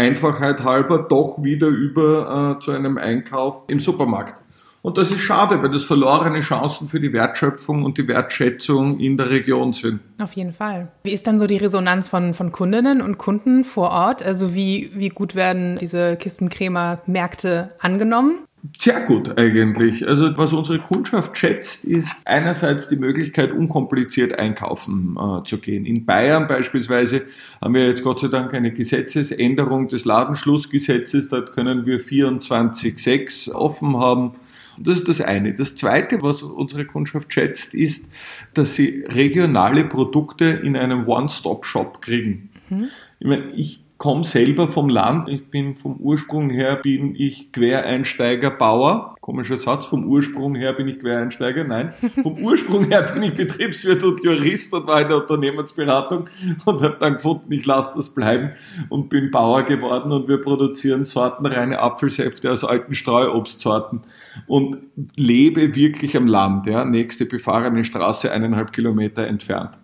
Einfachheit 0.00 0.64
halber 0.64 1.06
doch 1.08 1.42
wieder 1.42 1.68
über 1.68 2.56
äh, 2.56 2.64
zu 2.64 2.72
einem 2.72 2.96
Einkauf 2.96 3.64
im 3.68 3.80
Supermarkt. 3.80 4.42
Und 4.82 4.96
das 4.96 5.10
ist 5.10 5.20
schade, 5.20 5.62
weil 5.62 5.68
das 5.68 5.84
verlorene 5.84 6.40
Chancen 6.40 6.88
für 6.88 7.00
die 7.00 7.12
Wertschöpfung 7.12 7.84
und 7.84 7.98
die 7.98 8.08
Wertschätzung 8.08 8.98
in 8.98 9.18
der 9.18 9.28
Region 9.28 9.74
sind. 9.74 10.00
Auf 10.18 10.32
jeden 10.32 10.54
Fall. 10.54 10.88
Wie 11.04 11.10
ist 11.10 11.26
dann 11.26 11.38
so 11.38 11.46
die 11.46 11.58
Resonanz 11.58 12.08
von, 12.08 12.32
von 12.32 12.50
Kundinnen 12.50 13.02
und 13.02 13.18
Kunden 13.18 13.64
vor 13.64 13.90
Ort? 13.90 14.22
Also 14.22 14.54
wie, 14.54 14.90
wie 14.94 15.10
gut 15.10 15.34
werden 15.34 15.76
diese 15.78 16.16
Kistenkrämer-Märkte 16.16 17.72
angenommen? 17.78 18.38
Sehr 18.78 19.00
gut 19.06 19.38
eigentlich. 19.38 20.06
Also 20.06 20.36
was 20.36 20.52
unsere 20.52 20.80
Kundschaft 20.80 21.38
schätzt, 21.38 21.84
ist 21.84 22.14
einerseits 22.26 22.88
die 22.88 22.96
Möglichkeit, 22.96 23.52
unkompliziert 23.52 24.38
einkaufen 24.38 25.16
äh, 25.18 25.44
zu 25.44 25.58
gehen. 25.58 25.86
In 25.86 26.04
Bayern 26.04 26.46
beispielsweise 26.46 27.22
haben 27.60 27.74
wir 27.74 27.86
jetzt 27.86 28.02
Gott 28.04 28.20
sei 28.20 28.28
Dank 28.28 28.52
eine 28.52 28.70
Gesetzesänderung 28.70 29.88
des 29.88 30.04
Ladenschlussgesetzes. 30.04 31.30
Dort 31.30 31.52
können 31.54 31.86
wir 31.86 32.00
24-6 32.00 33.52
offen 33.52 33.96
haben. 33.96 34.32
Das 34.78 34.98
ist 34.98 35.08
das 35.08 35.20
eine. 35.22 35.54
Das 35.54 35.76
zweite, 35.76 36.20
was 36.22 36.42
unsere 36.42 36.84
Kundschaft 36.84 37.32
schätzt, 37.32 37.74
ist, 37.74 38.10
dass 38.52 38.74
sie 38.74 39.04
regionale 39.08 39.84
Produkte 39.84 40.44
in 40.44 40.76
einem 40.76 41.08
One-Stop-Shop 41.08 42.02
kriegen. 42.02 42.50
Mhm. 42.68 42.88
Ich 43.20 43.26
meine, 43.26 43.50
ich 43.52 43.80
komme 44.00 44.24
selber 44.24 44.72
vom 44.72 44.88
Land. 44.88 45.28
Ich 45.28 45.50
bin 45.50 45.76
vom 45.76 45.96
Ursprung 45.98 46.48
her 46.48 46.76
bin 46.76 47.14
ich 47.14 47.52
Quereinsteiger 47.52 48.50
Bauer. 48.50 49.14
Komischer 49.20 49.58
Satz. 49.58 49.84
Vom 49.84 50.06
Ursprung 50.06 50.54
her 50.54 50.72
bin 50.72 50.88
ich 50.88 51.00
Quereinsteiger. 51.00 51.64
Nein, 51.64 51.92
vom 52.22 52.38
Ursprung 52.42 52.88
her 52.88 53.02
bin 53.02 53.22
ich 53.24 53.34
Betriebswirt 53.34 54.02
und 54.02 54.24
Jurist 54.24 54.72
und 54.72 54.86
war 54.86 55.02
in 55.02 55.08
der 55.08 55.18
Unternehmensberatung 55.18 56.30
und 56.64 56.80
habe 56.80 56.96
dann 56.98 57.14
gefunden, 57.16 57.52
ich 57.52 57.66
lasse 57.66 57.92
das 57.94 58.08
bleiben 58.08 58.52
und 58.88 59.10
bin 59.10 59.30
Bauer 59.30 59.64
geworden 59.64 60.12
und 60.12 60.28
wir 60.28 60.40
produzieren 60.40 61.04
sortenreine 61.04 61.78
Apfelsäfte 61.78 62.50
aus 62.50 62.64
alten 62.64 62.94
Streuobstsorten 62.94 64.00
und 64.46 64.78
lebe 65.14 65.76
wirklich 65.76 66.16
am 66.16 66.26
Land. 66.26 66.66
Ja, 66.66 66.86
nächste 66.86 67.26
befahrene 67.26 67.84
Straße 67.84 68.32
eineinhalb 68.32 68.72
Kilometer 68.72 69.26
entfernt. 69.26 69.76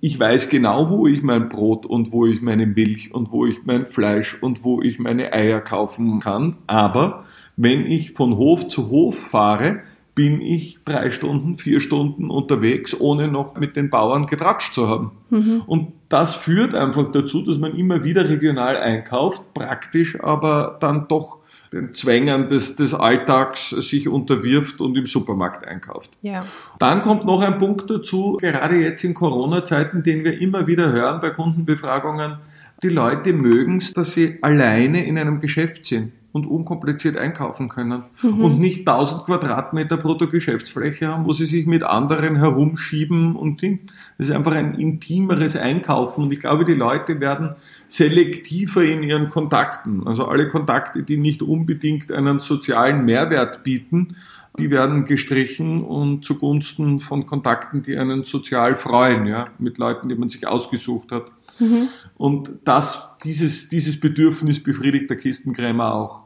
Ich 0.00 0.18
weiß 0.18 0.48
genau, 0.48 0.90
wo 0.90 1.06
ich 1.06 1.22
mein 1.22 1.48
Brot 1.48 1.84
und 1.84 2.12
wo 2.12 2.26
ich 2.26 2.40
meine 2.40 2.66
Milch 2.66 3.12
und 3.12 3.32
wo 3.32 3.46
ich 3.46 3.64
mein 3.64 3.86
Fleisch 3.86 4.36
und 4.40 4.64
wo 4.64 4.80
ich 4.80 4.98
meine 4.98 5.32
Eier 5.32 5.60
kaufen 5.60 6.20
kann. 6.20 6.56
Aber 6.66 7.24
wenn 7.56 7.86
ich 7.86 8.12
von 8.12 8.36
Hof 8.36 8.68
zu 8.68 8.90
Hof 8.90 9.18
fahre, 9.18 9.80
bin 10.14 10.40
ich 10.40 10.78
drei 10.84 11.10
Stunden, 11.10 11.56
vier 11.56 11.80
Stunden 11.80 12.30
unterwegs, 12.30 13.00
ohne 13.00 13.28
noch 13.28 13.56
mit 13.56 13.76
den 13.76 13.88
Bauern 13.88 14.26
getratscht 14.26 14.74
zu 14.74 14.88
haben. 14.88 15.12
Mhm. 15.30 15.62
Und 15.66 15.92
das 16.08 16.34
führt 16.34 16.74
einfach 16.74 17.12
dazu, 17.12 17.42
dass 17.42 17.58
man 17.58 17.76
immer 17.76 18.04
wieder 18.04 18.28
regional 18.28 18.76
einkauft, 18.76 19.42
praktisch 19.54 20.20
aber 20.20 20.76
dann 20.80 21.06
doch 21.06 21.37
den 21.72 21.94
Zwängen 21.94 22.48
des, 22.48 22.76
des 22.76 22.94
Alltags 22.94 23.70
sich 23.70 24.08
unterwirft 24.08 24.80
und 24.80 24.96
im 24.96 25.06
Supermarkt 25.06 25.66
einkauft. 25.66 26.10
Ja. 26.22 26.44
Dann 26.78 27.02
kommt 27.02 27.24
noch 27.24 27.40
ein 27.40 27.58
Punkt 27.58 27.90
dazu, 27.90 28.38
gerade 28.40 28.76
jetzt 28.76 29.04
in 29.04 29.14
Corona-Zeiten, 29.14 30.02
den 30.02 30.24
wir 30.24 30.40
immer 30.40 30.66
wieder 30.66 30.92
hören 30.92 31.20
bei 31.20 31.30
Kundenbefragungen, 31.30 32.38
die 32.82 32.88
Leute 32.88 33.32
mögen 33.32 33.78
es, 33.78 33.92
dass 33.92 34.12
sie 34.12 34.38
alleine 34.40 35.04
in 35.04 35.18
einem 35.18 35.40
Geschäft 35.40 35.84
sind 35.84 36.12
und 36.32 36.46
unkompliziert 36.46 37.16
einkaufen 37.16 37.68
können 37.68 38.04
mhm. 38.22 38.44
und 38.44 38.60
nicht 38.60 38.86
1000 38.86 39.24
Quadratmeter 39.24 39.96
Brutto-Geschäftsfläche 39.96 41.08
haben, 41.08 41.24
wo 41.24 41.32
sie 41.32 41.46
sich 41.46 41.66
mit 41.66 41.82
anderen 41.82 42.36
herumschieben 42.36 43.34
und 43.34 43.62
das 43.62 44.28
ist 44.28 44.30
einfach 44.30 44.52
ein 44.52 44.74
intimeres 44.74 45.56
Einkaufen 45.56 46.24
und 46.24 46.32
ich 46.32 46.40
glaube, 46.40 46.64
die 46.64 46.74
Leute 46.74 47.20
werden 47.20 47.56
selektiver 47.88 48.84
in 48.84 49.02
ihren 49.02 49.30
Kontakten. 49.30 50.06
Also 50.06 50.26
alle 50.26 50.48
Kontakte, 50.48 51.02
die 51.02 51.16
nicht 51.16 51.42
unbedingt 51.42 52.12
einen 52.12 52.40
sozialen 52.40 53.04
Mehrwert 53.04 53.64
bieten, 53.64 54.16
die 54.58 54.70
werden 54.70 55.04
gestrichen 55.04 55.82
und 55.82 56.24
zugunsten 56.24 57.00
von 57.00 57.26
Kontakten, 57.26 57.82
die 57.82 57.96
einen 57.96 58.24
sozial 58.24 58.76
freuen, 58.76 59.26
ja, 59.26 59.48
mit 59.58 59.78
Leuten, 59.78 60.08
die 60.08 60.14
man 60.14 60.28
sich 60.28 60.46
ausgesucht 60.46 61.12
hat. 61.12 61.26
Mhm. 61.58 61.88
Und 62.16 62.50
das, 62.64 63.10
dieses, 63.24 63.68
dieses 63.68 63.98
Bedürfnis 64.00 64.62
befriedigt 64.62 65.10
der 65.10 65.16
Kistenkrämer 65.16 65.94
auch. 65.94 66.22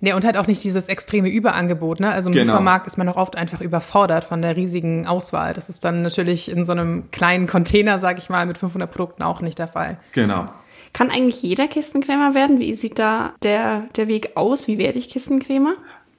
Nee, 0.00 0.12
und 0.12 0.24
halt 0.24 0.36
auch 0.36 0.46
nicht 0.46 0.62
dieses 0.62 0.88
extreme 0.88 1.28
Überangebot. 1.28 2.00
Ne? 2.00 2.10
Also 2.10 2.28
im 2.28 2.34
genau. 2.34 2.52
Supermarkt 2.52 2.86
ist 2.86 2.98
man 2.98 3.08
auch 3.08 3.16
oft 3.16 3.36
einfach 3.36 3.60
überfordert 3.60 4.24
von 4.24 4.42
der 4.42 4.56
riesigen 4.56 5.06
Auswahl. 5.06 5.54
Das 5.54 5.68
ist 5.68 5.84
dann 5.84 6.02
natürlich 6.02 6.50
in 6.50 6.64
so 6.64 6.72
einem 6.72 7.10
kleinen 7.10 7.46
Container, 7.46 7.98
sag 7.98 8.18
ich 8.18 8.28
mal, 8.28 8.44
mit 8.46 8.58
500 8.58 8.90
Produkten 8.90 9.22
auch 9.22 9.40
nicht 9.40 9.58
der 9.58 9.68
Fall. 9.68 9.98
Genau. 10.12 10.46
Kann 10.92 11.10
eigentlich 11.10 11.42
jeder 11.42 11.66
Kistenkrämer 11.66 12.34
werden? 12.34 12.58
Wie 12.58 12.74
sieht 12.74 12.98
da 12.98 13.34
der, 13.42 13.84
der 13.96 14.08
Weg 14.08 14.36
aus? 14.36 14.68
Wie 14.68 14.78
werde 14.78 14.98
ich 14.98 15.08
Kistenkrämer? 15.08 15.74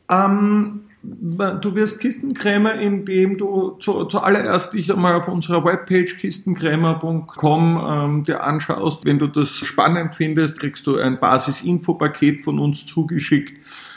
Ähm, 0.10 0.87
Du 1.10 1.74
wirst 1.74 2.02
Kistenkrämer, 2.02 2.76
indem 2.82 3.38
du 3.38 3.78
zu, 3.80 4.06
zuallererst 4.06 4.74
dich 4.74 4.92
einmal 4.92 5.14
auf 5.16 5.30
unserer 5.30 5.64
Webpage 5.64 6.18
kistenkrämer.com 6.18 7.82
ähm, 7.88 8.24
dir 8.26 8.44
anschaust. 8.44 9.06
Wenn 9.06 9.18
du 9.18 9.28
das 9.28 9.52
spannend 9.52 10.16
findest, 10.16 10.60
kriegst 10.60 10.86
du 10.86 10.98
ein 10.98 11.18
Basis-Info-Paket 11.18 12.42
von 12.42 12.60
uns 12.60 12.86
zugeschickt, 12.86 13.54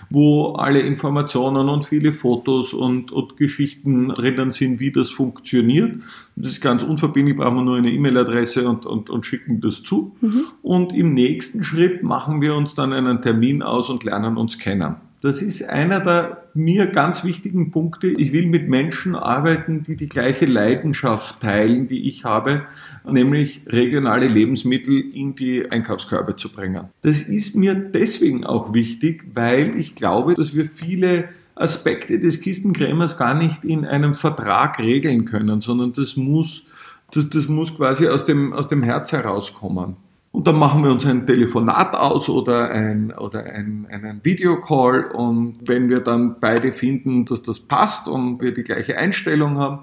wo 0.09 0.52
alle 0.52 0.83
Informationen 0.83 1.69
und 1.69 1.85
viele 1.85 2.12
Fotos 2.12 2.73
und, 2.73 3.11
und 3.11 3.37
Geschichten 3.37 4.11
drinnen 4.11 4.52
sind, 4.52 4.79
wie 4.79 4.93
das 4.93 5.11
funktioniert. 5.11 6.00
Das 6.37 6.52
ist 6.52 6.61
ganz 6.61 6.85
unverbindlich, 6.85 7.37
brauchen 7.37 7.57
wir 7.57 7.64
nur 7.64 7.76
eine 7.76 7.90
E-Mail-Adresse 7.90 8.69
und, 8.69 8.87
und, 8.87 9.11
und 9.11 9.26
schicken 9.26 9.61
das 9.61 9.83
zu. 9.83 10.14
Mhm. 10.21 10.45
Und 10.62 10.95
im 10.95 11.12
nächsten 11.14 11.64
Schritt 11.64 12.05
machen 12.05 12.40
wir 12.40 12.55
uns 12.55 12.76
dann 12.76 12.93
einen 12.93 13.21
Termin 13.21 13.62
aus 13.64 13.90
und 13.90 14.05
lernen 14.05 14.37
uns 14.37 14.61
kennen. 14.61 15.10
Das 15.23 15.43
ist 15.43 15.69
einer 15.69 16.00
der 16.00 16.45
mir 16.55 16.87
ganz 16.87 17.25
wichtigen 17.25 17.71
Punkte. 17.71 18.09
Ich 18.09 18.33
will 18.33 18.47
mit 18.47 18.69
Menschen 18.69 19.15
arbeiten, 19.15 19.83
die 19.83 19.95
die 19.95 20.09
gleiche 20.09 20.47
Leidenschaft 20.47 21.41
teilen, 21.41 21.89
die 21.89 22.09
ich 22.09 22.25
habe, 22.25 22.62
nämlich 23.09 23.62
regionale 23.67 24.29
Lebensmittel 24.29 24.99
in 24.99 25.35
die 25.35 25.71
Einkaufskörbe 25.71 26.37
zu 26.37 26.50
bringen. 26.50 26.89
Das 27.03 27.23
ist 27.23 27.55
mir 27.55 27.75
deswegen 27.75 28.45
auch 28.45 28.73
wichtig, 28.73 29.25
weil 29.35 29.79
ich 29.79 29.95
glaube, 29.95 30.35
dass 30.35 30.55
wir 30.55 30.71
viele 30.75 31.29
Aspekte 31.55 32.19
des 32.19 32.41
Kistenkrämers 32.41 33.19
gar 33.19 33.35
nicht 33.35 33.65
in 33.65 33.85
einem 33.85 34.15
Vertrag 34.15 34.79
regeln 34.79 35.27
können, 35.27 35.61
sondern 35.61 35.93
das 35.93 36.17
muss, 36.17 36.65
das, 37.11 37.29
das 37.29 37.49
muss 37.49 37.77
quasi 37.77 38.09
aus 38.09 38.25
dem, 38.25 38.55
aus 38.55 38.69
dem 38.69 38.83
Herz 38.83 39.12
herauskommen. 39.12 39.97
Und 40.33 40.47
dann 40.47 40.57
machen 40.57 40.85
wir 40.85 40.93
uns 40.93 41.05
ein 41.07 41.27
Telefonat 41.27 41.97
aus 41.97 42.29
oder, 42.29 42.71
ein, 42.71 43.13
oder 43.13 43.45
ein, 43.45 43.89
einen 43.91 44.21
Videocall. 44.23 45.11
Und 45.11 45.59
wenn 45.67 45.89
wir 45.89 46.01
dann 46.01 46.37
beide 46.39 46.73
finden, 46.73 47.25
dass 47.25 47.43
das 47.43 47.59
passt 47.59 48.07
und 48.07 48.41
wir 48.41 48.55
die 48.55 48.63
gleiche 48.63 48.97
Einstellung 48.97 49.59
haben, 49.59 49.81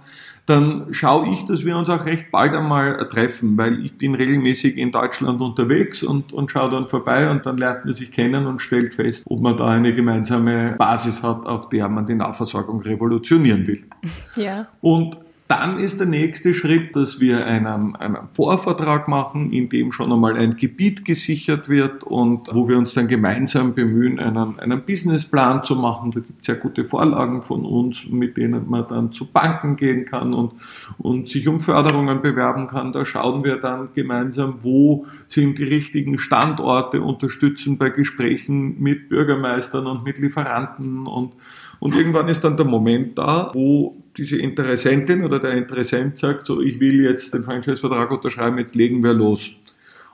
dann 0.48 0.94
schaue 0.94 1.30
ich, 1.30 1.44
dass 1.44 1.66
wir 1.66 1.76
uns 1.76 1.90
auch 1.90 2.06
recht 2.06 2.32
bald 2.32 2.56
einmal 2.56 3.06
treffen, 3.10 3.58
weil 3.58 3.86
ich 3.86 3.98
bin 3.98 4.16
regelmäßig 4.16 4.78
in 4.78 4.94
Deutschland 4.94 5.42
unterwegs 5.42 6.04
und, 6.04 6.32
und 6.32 6.50
schaue 6.50 6.70
dann 6.70 6.88
vorbei 6.88 7.30
und 7.30 7.46
dann 7.46 7.58
lernt 7.58 7.84
man 7.84 7.94
sich 7.94 8.14
kennen 8.14 8.48
und 8.48 8.62
stellt 8.62 8.94
fest, 8.94 9.26
ob 9.28 9.42
man 9.42 9.58
da 9.58 9.68
eine 9.68 9.94
gemeinsame 9.94 10.76
Basis 10.78 11.22
hat, 11.22 11.46
auf 11.46 11.68
der 11.68 11.90
man 11.90 12.08
die 12.08 12.16
Nahversorgung 12.16 12.82
revolutionieren 12.82 13.68
will. 13.68 13.84
Ja. 14.36 14.68
Und 14.82 15.18
Dann 15.48 15.80
ist 15.80 16.02
der 16.02 16.08
nächste 16.08 16.54
Schritt, 16.54 16.94
dass 16.98 17.22
wir 17.22 17.46
einen, 17.46 17.96
einen 17.96 18.18
Vorvertrag 18.34 19.08
machen, 19.08 19.54
in 19.54 19.70
dem 19.70 19.94
schon 19.94 20.12
einmal 20.12 20.36
ein 20.36 20.58
Gebiet 20.58 21.06
gesichert 21.06 21.70
wird 21.70 22.04
und 22.04 22.50
wo 22.52 22.68
wir 22.68 22.78
uns 22.78 22.94
dann 22.94 23.08
gemeinsam 23.08 23.74
bemühen, 23.74 24.20
einen, 24.20 24.60
einen 24.60 24.84
Businessplan 24.84 25.64
zu 25.64 25.78
machen. 25.78 26.12
Da 26.12 26.20
gibt 26.20 26.42
es 26.42 26.48
sehr 26.48 26.56
gute 26.56 26.84
Vorlagen 26.84 27.44
von 27.44 27.64
uns, 27.64 28.10
mit 28.10 28.36
denen 28.36 28.70
man 28.70 28.88
dann 28.90 29.14
zu 29.14 29.26
Banken 29.26 29.78
gehen 29.78 30.04
kann 30.04 30.34
und, 30.34 30.52
und 30.98 31.30
sich 31.30 31.48
um 31.48 31.62
Förderungen 31.62 32.22
bewerben 32.22 32.68
kann. 32.68 32.92
Da 32.92 33.06
schauen 33.06 33.46
wir 33.46 33.56
dann 33.56 33.88
gemeinsam, 33.96 34.56
wo 34.64 35.06
sind 35.28 35.60
die 35.60 35.64
richtigen 35.64 36.20
Standorte, 36.20 37.02
unterstützen 37.02 37.78
bei 37.78 37.90
Gesprächen 37.90 38.82
mit 38.82 39.08
Bürgermeistern 39.08 39.88
und 39.88 40.04
mit 40.04 40.18
Lieferanten 40.18 41.08
und, 41.08 41.36
und 41.80 41.96
irgendwann 41.96 42.28
ist 42.28 42.44
dann 42.44 42.58
der 42.58 42.66
Moment 42.66 43.18
da, 43.18 43.52
wo 43.54 43.96
diese 44.18 44.38
Interessentin 44.38 45.24
oder 45.24 45.40
der 45.40 45.52
Interessent 45.52 46.18
sagt, 46.18 46.46
so 46.46 46.62
ich 46.62 46.80
will 46.80 47.02
jetzt 47.02 47.34
den 47.34 47.44
Franchise-Vertrag 47.44 48.12
unterschreiben, 48.12 48.58
jetzt 48.58 48.76
legen 48.76 49.04
wir 49.04 49.14
los. 49.14 49.52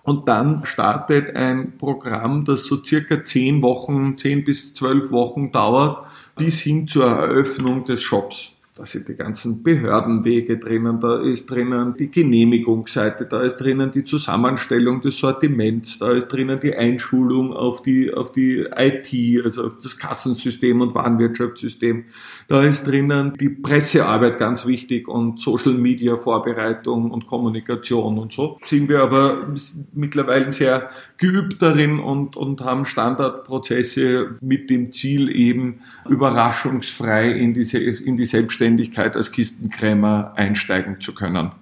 Und 0.04 0.28
dann 0.28 0.66
startet 0.66 1.36
ein 1.36 1.78
Programm, 1.78 2.44
das 2.44 2.66
so 2.66 2.84
circa 2.84 3.24
zehn 3.24 3.62
Wochen, 3.62 4.18
zehn 4.18 4.44
bis 4.44 4.74
zwölf 4.74 5.12
Wochen 5.12 5.52
dauert, 5.54 6.06
bis 6.36 6.60
hin 6.60 6.88
zur 6.88 7.06
Eröffnung 7.06 7.86
des 7.86 8.02
Shops. 8.02 8.53
Da 8.76 8.88
sind 8.88 9.08
die 9.08 9.14
ganzen 9.14 9.62
Behördenwege 9.62 10.58
drinnen, 10.58 11.00
da 11.00 11.22
ist 11.22 11.48
drinnen 11.48 11.94
die 11.96 12.10
Genehmigungsseite, 12.10 13.28
da 13.28 13.42
ist 13.42 13.58
drinnen 13.58 13.92
die 13.92 14.04
Zusammenstellung 14.04 15.00
des 15.00 15.20
Sortiments, 15.20 16.00
da 16.00 16.12
ist 16.12 16.30
drinnen 16.30 16.60
die 16.60 16.74
Einschulung 16.74 17.54
auf 17.54 17.84
die, 17.84 18.12
auf 18.12 18.32
die 18.32 18.66
IT, 18.76 19.46
also 19.46 19.66
auf 19.66 19.74
das 19.80 20.00
Kassensystem 20.00 20.82
und 20.82 20.96
Warenwirtschaftssystem. 20.96 22.06
Da 22.48 22.64
ist 22.64 22.88
drinnen 22.88 23.34
die 23.40 23.50
Pressearbeit 23.50 24.40
ganz 24.40 24.66
wichtig 24.66 25.08
und 25.08 25.40
Social 25.40 25.74
Media 25.74 26.18
Vorbereitung 26.18 27.12
und 27.12 27.28
Kommunikation 27.28 28.18
und 28.18 28.34
so. 28.34 28.58
Sind 28.62 28.90
wir 28.90 29.04
aber 29.04 29.54
mittlerweile 29.94 30.52
sehr 30.52 30.90
geübt 31.24 31.62
darin 31.62 32.00
und, 32.00 32.36
und 32.36 32.60
haben 32.60 32.84
Standardprozesse 32.84 34.36
mit 34.42 34.70
dem 34.70 34.92
Ziel 34.92 35.34
eben 35.34 35.80
überraschungsfrei 36.10 37.32
in 37.32 37.54
diese, 37.54 37.80
in 37.80 38.18
die 38.18 38.26
Selbstständigkeit 38.26 39.16
als 39.16 39.32
Kistenkrämer 39.32 40.34
einsteigen 40.36 41.00
zu 41.00 41.16
können. 41.16 41.54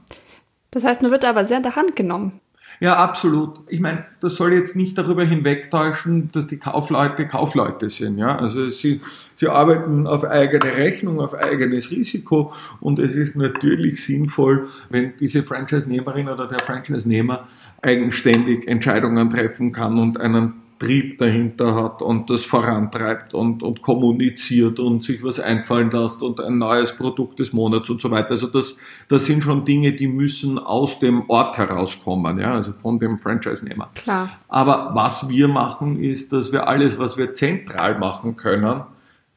Das 0.72 0.84
heißt, 0.84 1.04
man 1.04 1.12
wird 1.12 1.26
aber 1.26 1.46
sehr 1.46 1.58
in 1.58 1.64
der 1.64 1.76
Hand 1.76 1.96
genommen. 1.96 2.40
Ja, 2.82 2.96
absolut. 2.96 3.60
Ich 3.68 3.80
meine, 3.80 4.06
das 4.22 4.38
soll 4.38 4.54
jetzt 4.54 4.76
nicht 4.76 4.98
darüber 4.98 5.24
hinwegtäuschen, 5.24 6.30
dass 6.34 6.48
die 6.48 6.58
Kaufleute 6.58 7.28
Kaufleute 7.28 7.92
sind. 7.92 8.18
Ja? 8.18 8.40
Also 8.40 8.70
sie, 8.70 9.02
sie 9.36 9.50
arbeiten 9.50 10.08
auf 10.08 10.24
eigene 10.24 10.76
Rechnung, 10.76 11.22
auf 11.22 11.36
eigenes 11.36 11.92
Risiko 11.92 12.54
und 12.80 12.98
es 12.98 13.14
ist 13.14 13.36
natürlich 13.36 14.04
sinnvoll, 14.04 14.70
wenn 14.90 15.14
diese 15.20 15.44
Franchise-Nehmerin 15.44 16.28
oder 16.28 16.48
der 16.48 16.62
Franchise-Nehmer 16.62 17.48
eigenständig 17.82 18.68
Entscheidungen 18.68 19.30
treffen 19.30 19.72
kann 19.72 19.98
und 19.98 20.20
einen 20.20 20.62
Trieb 20.82 21.20
dahinter 21.20 21.76
hat 21.76 22.02
und 22.02 22.32
das 22.32 22.44
vorantreibt 22.44 23.36
und, 23.36 23.62
und 23.62 23.84
kommuniziert 23.84 24.80
und 24.80 25.04
sich 25.04 25.24
was 25.24 25.40
einfallen 25.40 25.92
lässt 25.92 26.24
und 26.24 26.40
ein 26.40 26.58
neues 26.58 26.98
Produkt 26.98 27.38
des 27.38 27.54
Monats 27.54 27.88
und 27.92 28.02
so 28.02 28.10
weiter. 28.10 28.32
Also 28.32 28.48
das, 28.48 28.76
das 29.08 29.28
sind 29.28 29.44
schon 29.44 29.64
Dinge, 29.64 29.94
die 29.94 30.08
müssen 30.08 30.58
aus 30.58 31.00
dem 31.00 31.30
Ort 31.30 31.60
herauskommen, 31.60 32.40
ja, 32.40 32.54
also 32.54 32.74
von 32.74 32.98
dem 32.98 33.20
Franchise-Nehmer. 33.20 33.92
Klar. 33.94 34.32
Aber 34.48 34.90
was 34.96 35.30
wir 35.30 35.48
machen, 35.48 36.04
ist, 36.04 36.34
dass 36.34 36.52
wir 36.52 36.68
alles, 36.68 36.98
was 36.98 37.16
wir 37.16 37.36
zentral 37.36 38.00
machen 38.00 38.36
können, 38.36 38.82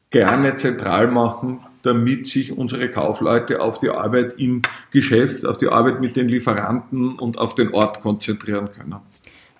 gerne 0.09 0.55
zentral 0.55 1.11
machen, 1.11 1.59
damit 1.85 2.27
sich 2.27 2.57
unsere 2.57 2.89
Kaufleute 2.89 3.61
auf 3.61 3.79
die 3.79 3.89
Arbeit 3.89 4.35
im 4.37 4.61
Geschäft, 4.91 5.45
auf 5.45 5.57
die 5.57 5.67
Arbeit 5.67 6.01
mit 6.01 6.15
den 6.15 6.27
Lieferanten 6.27 7.17
und 7.19 7.37
auf 7.37 7.55
den 7.55 7.73
Ort 7.73 8.01
konzentrieren 8.01 8.69
können. 8.71 8.95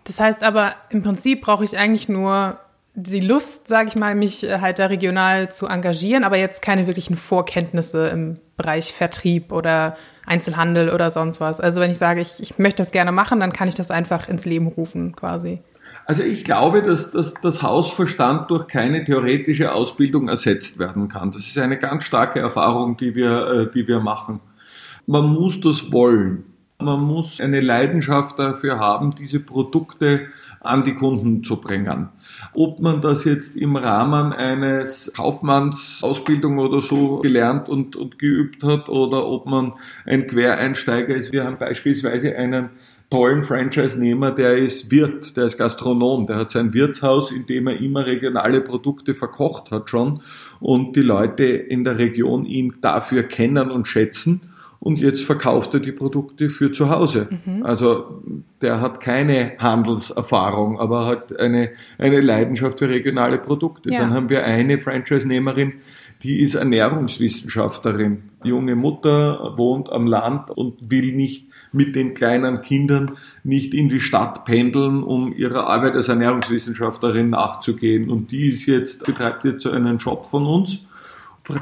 Das 0.06 0.20
heißt 0.20 0.44
aber, 0.44 0.74
im 0.90 1.02
Prinzip 1.04 1.42
brauche 1.42 1.64
ich 1.64 1.78
eigentlich 1.78 2.10
nur 2.10 2.60
die 2.96 3.20
Lust, 3.20 3.68
sage 3.68 3.90
ich 3.90 3.96
mal, 3.96 4.16
mich 4.16 4.44
äh, 4.44 4.60
halt 4.60 4.80
da 4.80 4.86
regional 4.86 5.52
zu 5.52 5.68
engagieren, 5.68 6.24
aber 6.24 6.38
jetzt 6.38 6.62
keine 6.62 6.88
wirklichen 6.88 7.18
Vorkenntnisse 7.18 8.08
im 8.08 8.40
Bereich 8.56 8.94
Vertrieb 8.94 9.52
oder 9.52 9.98
Einzelhandel 10.26 10.90
oder 10.90 11.12
sonst 11.12 11.42
was. 11.42 11.60
Also 11.60 11.82
wenn 11.82 11.92
ich 11.92 11.98
sage, 11.98 12.22
ich, 12.22 12.42
ich 12.42 12.58
möchte 12.58 12.78
das 12.78 12.92
gerne 12.92 13.12
machen, 13.12 13.42
dann 13.42 13.52
kann 13.52 13.68
ich 13.68 13.76
das 13.76 13.92
einfach 13.92 14.30
ins 14.30 14.46
Leben 14.46 14.68
rufen 14.68 15.16
quasi. 15.16 15.60
Also 16.06 16.22
ich 16.24 16.44
glaube, 16.44 16.84
dass, 16.84 17.12
dass 17.12 17.34
das 17.36 17.64
Hausverstand 17.64 18.52
durch 18.52 18.68
keine 18.68 19.04
theoretische 19.04 19.74
Ausbildung 19.74 20.28
ersetzt 20.30 20.78
werden 20.78 21.08
kann. 21.08 21.32
Das 21.32 21.48
ist 21.48 21.58
eine 21.58 21.78
ganz 21.78 22.04
starke 22.04 22.40
Erfahrung, 22.40 22.96
die 22.96 23.16
wir, 23.16 23.48
äh, 23.48 23.72
die 23.72 23.88
wir 23.88 24.00
machen. 24.00 24.40
Man 25.08 25.34
muss 25.34 25.60
das 25.62 25.92
wollen. 25.92 26.44
Man 26.78 27.02
muss 27.02 27.40
eine 27.40 27.62
Leidenschaft 27.62 28.38
dafür 28.38 28.80
haben, 28.80 29.16
diese 29.16 29.40
Produkte 29.40 30.28
an 30.60 30.84
die 30.84 30.94
Kunden 30.94 31.44
zu 31.44 31.62
bringen. 31.62 32.10
Ob 32.54 32.82
man 32.82 33.02
das 33.02 33.24
jetzt 33.24 33.56
im 33.56 33.76
Rahmen 33.76 34.34
eines 34.34 35.12
Kaufmannsausbildung 35.16 36.60
oder 36.60 36.82
so 36.82 37.20
gelernt 37.20 37.70
und, 37.70 37.96
und 37.96 38.20
geübt 38.20 38.64
hat 38.64 38.90
oder 38.90 39.26
ob 39.26 39.46
man 39.46 39.74
ein 40.06 40.28
Quereinsteiger 40.28 41.16
ist. 41.16 41.32
Wir 41.32 41.46
haben 41.46 41.58
beispielsweise 41.58 42.36
einen 42.36 42.72
tollen 43.10 43.44
Franchise-Nehmer, 43.44 44.32
der 44.32 44.58
ist 44.58 44.92
Wirt, 44.92 45.38
der 45.38 45.46
ist 45.46 45.58
Gastronom, 45.58 46.28
der 46.28 46.38
hat 46.38 46.52
sein 46.52 46.74
Wirtshaus, 46.74 47.32
in 47.32 47.46
dem 47.46 47.68
er 47.68 47.80
immer 47.80 48.06
regionale 48.06 48.62
Produkte 48.62 49.16
verkocht 49.16 49.72
hat 49.72 49.90
schon 49.90 50.22
und 50.60 50.96
die 50.96 51.02
Leute 51.02 51.44
in 51.44 51.84
der 51.84 51.98
Region 51.98 52.46
ihn 52.46 52.76
dafür 52.82 53.24
kennen 53.24 53.72
und 53.72 53.88
schätzen 53.88 54.42
und 54.86 55.00
jetzt 55.00 55.24
verkauft 55.24 55.74
er 55.74 55.80
die 55.80 55.92
Produkte 55.92 56.52
für 56.52 56.72
zu 56.72 56.92
Hause. 56.92 57.28
Mhm. 57.44 57.64
Also 57.64 58.22
der 58.62 58.82
hat 58.82 59.00
keine 59.00 59.54
Handelserfahrung, 59.58 60.80
aber 60.80 61.08
hat 61.08 61.40
eine, 61.40 61.72
eine 61.98 62.22
Leidenschaft 62.22 62.78
für 62.78 62.88
regionale 62.88 63.40
Produkte. 63.40 63.92
Ja. 63.92 64.02
Dann 64.02 64.14
haben 64.14 64.30
wir 64.30 64.46
eine 64.46 64.80
Franchise-Nehmerin, 64.80 65.74
die 66.22 66.40
ist 66.40 66.54
Ernährungswissenschaftlerin. 66.54 68.30
Junge 68.44 68.76
Mutter 68.76 69.54
wohnt 69.58 69.92
am 69.92 70.06
Land 70.06 70.52
und 70.52 70.92
will 70.92 71.14
nicht 71.14 71.48
mit 71.76 71.96
den 71.96 72.14
kleinen 72.14 72.62
Kindern 72.62 73.18
nicht 73.44 73.74
in 73.74 73.90
die 73.90 74.00
Stadt 74.00 74.46
pendeln, 74.46 75.04
um 75.04 75.34
ihrer 75.34 75.68
Arbeit 75.68 75.94
als 75.94 76.08
Ernährungswissenschaftlerin 76.08 77.30
nachzugehen. 77.30 78.10
Und 78.10 78.32
die 78.32 78.50
ist 78.50 78.66
jetzt, 78.66 79.06
betreibt 79.06 79.46
jetzt 79.46 79.64
so 79.64 79.72
einen 79.72 79.98
Job 79.98 80.26
von 80.26 80.46
uns 80.46 80.80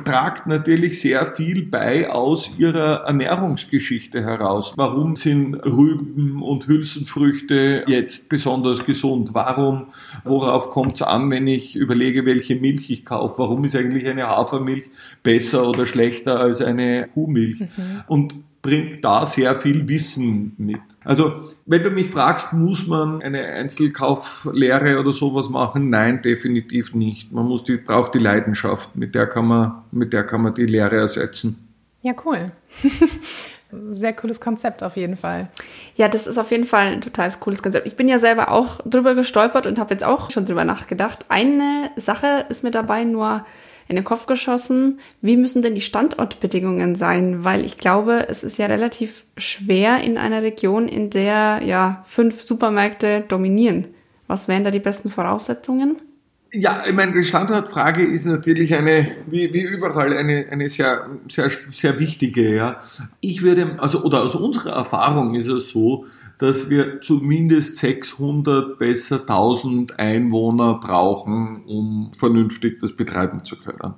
tragt 0.06 0.48
natürlich 0.48 1.02
sehr 1.02 1.34
viel 1.34 1.66
bei 1.66 2.10
aus 2.10 2.58
ihrer 2.58 3.04
Ernährungsgeschichte 3.06 4.24
heraus. 4.24 4.74
Warum 4.78 5.16
sind 5.16 5.56
Rüben 5.56 6.42
und 6.42 6.68
Hülsenfrüchte 6.68 7.84
jetzt 7.88 8.30
besonders 8.30 8.86
gesund? 8.86 9.32
Warum, 9.34 9.88
worauf 10.24 10.70
kommt 10.70 10.96
es 10.96 11.02
an, 11.02 11.30
wenn 11.32 11.48
ich 11.48 11.76
überlege, 11.76 12.26
welche 12.26 12.56
Milch 12.56 12.90
ich 12.90 13.06
kaufe? 13.06 13.40
Warum 13.40 13.66
ist 13.66 13.76
eigentlich 13.76 14.08
eine 14.08 14.28
Hafermilch 14.28 14.86
besser 15.22 15.68
oder 15.68 15.86
schlechter 15.86 16.40
als 16.40 16.62
eine 16.62 17.10
Kuhmilch? 17.14 17.60
Mhm. 17.60 18.04
Und 18.08 18.36
bringt 18.64 19.06
da 19.06 19.26
sehr 19.28 19.60
viel 19.60 19.88
Wissen 19.88 20.56
mit. 20.58 20.80
Also, 21.04 21.50
wenn 21.66 21.84
du 21.84 21.92
mich 21.92 22.10
fragst, 22.10 22.54
muss 22.54 22.88
man 22.88 23.22
eine 23.22 23.44
Einzelkauflehre 23.44 25.00
oder 25.00 25.12
sowas 25.12 25.50
machen? 25.50 25.90
Nein, 25.90 26.22
definitiv 26.22 26.96
nicht. 26.96 27.32
Man 27.32 27.46
muss 27.46 27.66
die, 27.66 27.76
braucht 27.76 28.16
die 28.16 28.20
Leidenschaft, 28.20 28.96
mit 28.96 29.14
der 29.14 29.28
kann 29.28 29.46
man, 29.46 29.84
mit 29.92 30.14
der 30.14 30.24
kann 30.24 30.42
man 30.42 30.56
die 30.56 30.66
Lehre 30.66 30.96
ersetzen. 30.96 31.68
Ja, 32.02 32.14
cool. 32.26 32.52
Sehr 33.90 34.14
cooles 34.14 34.40
Konzept 34.40 34.82
auf 34.82 34.96
jeden 34.96 35.18
Fall. 35.18 35.50
Ja, 35.96 36.08
das 36.08 36.26
ist 36.26 36.38
auf 36.38 36.52
jeden 36.52 36.66
Fall 36.66 36.94
ein 36.94 37.02
total 37.02 37.32
cooles 37.40 37.64
Konzept. 37.64 37.88
Ich 37.88 37.96
bin 37.96 38.08
ja 38.08 38.20
selber 38.20 38.52
auch 38.52 38.80
drüber 38.86 39.14
gestolpert 39.16 39.68
und 39.68 39.80
habe 39.80 39.94
jetzt 39.94 40.06
auch 40.06 40.32
schon 40.32 40.46
drüber 40.46 40.64
nachgedacht. 40.64 41.26
Eine 41.28 41.90
Sache 41.98 42.46
ist 42.50 42.64
mir 42.64 42.72
dabei 42.72 43.04
nur 43.04 43.46
in 43.94 43.98
den 43.98 44.06
Kopf 44.06 44.26
geschossen, 44.26 45.00
wie 45.22 45.38
müssen 45.38 45.62
denn 45.62 45.76
die 45.76 45.82
Standortbedingungen 45.82 46.96
sein? 46.96 47.44
Weil 47.44 47.64
ich 47.64 47.78
glaube, 47.78 48.26
es 48.28 48.44
ist 48.44 48.58
ja 48.58 48.66
relativ 48.66 49.26
schwer 49.38 50.02
in 50.02 50.18
einer 50.18 50.42
Region, 50.42 50.88
in 50.88 51.12
der 51.12 51.62
ja 51.64 52.02
fünf 52.06 52.42
Supermärkte 52.42 53.24
dominieren. 53.28 53.90
Was 54.26 54.48
wären 54.48 54.64
da 54.64 54.72
die 54.72 54.80
besten 54.80 55.12
Voraussetzungen? 55.12 55.98
Ja, 56.56 56.82
ich 56.88 56.94
meine, 56.94 57.14
die 57.14 57.24
Standortfrage 57.24 58.04
ist 58.04 58.26
natürlich 58.26 58.74
eine, 58.74 59.12
wie, 59.28 59.54
wie 59.54 59.62
überall, 59.62 60.18
eine, 60.18 60.48
eine 60.50 60.70
sehr, 60.70 61.06
sehr, 61.30 61.52
sehr 61.72 62.00
wichtige, 62.00 62.56
ja. 62.56 62.82
Ich 63.22 63.44
würde, 63.44 63.78
also, 63.78 64.04
oder 64.04 64.24
aus 64.24 64.36
unserer 64.36 64.74
Erfahrung 64.74 65.36
ist 65.36 65.48
es 65.48 65.70
so, 65.70 66.06
dass 66.40 66.70
wir 66.70 67.02
zumindest 67.02 67.78
600, 67.78 68.78
besser 68.80 69.22
1000 69.22 70.00
Einwohner 70.00 70.76
brauchen, 70.76 71.64
um 71.66 72.12
vernünftig 72.16 72.80
das 72.80 72.96
betreiben 72.96 73.44
zu 73.44 73.58
können. 73.58 73.94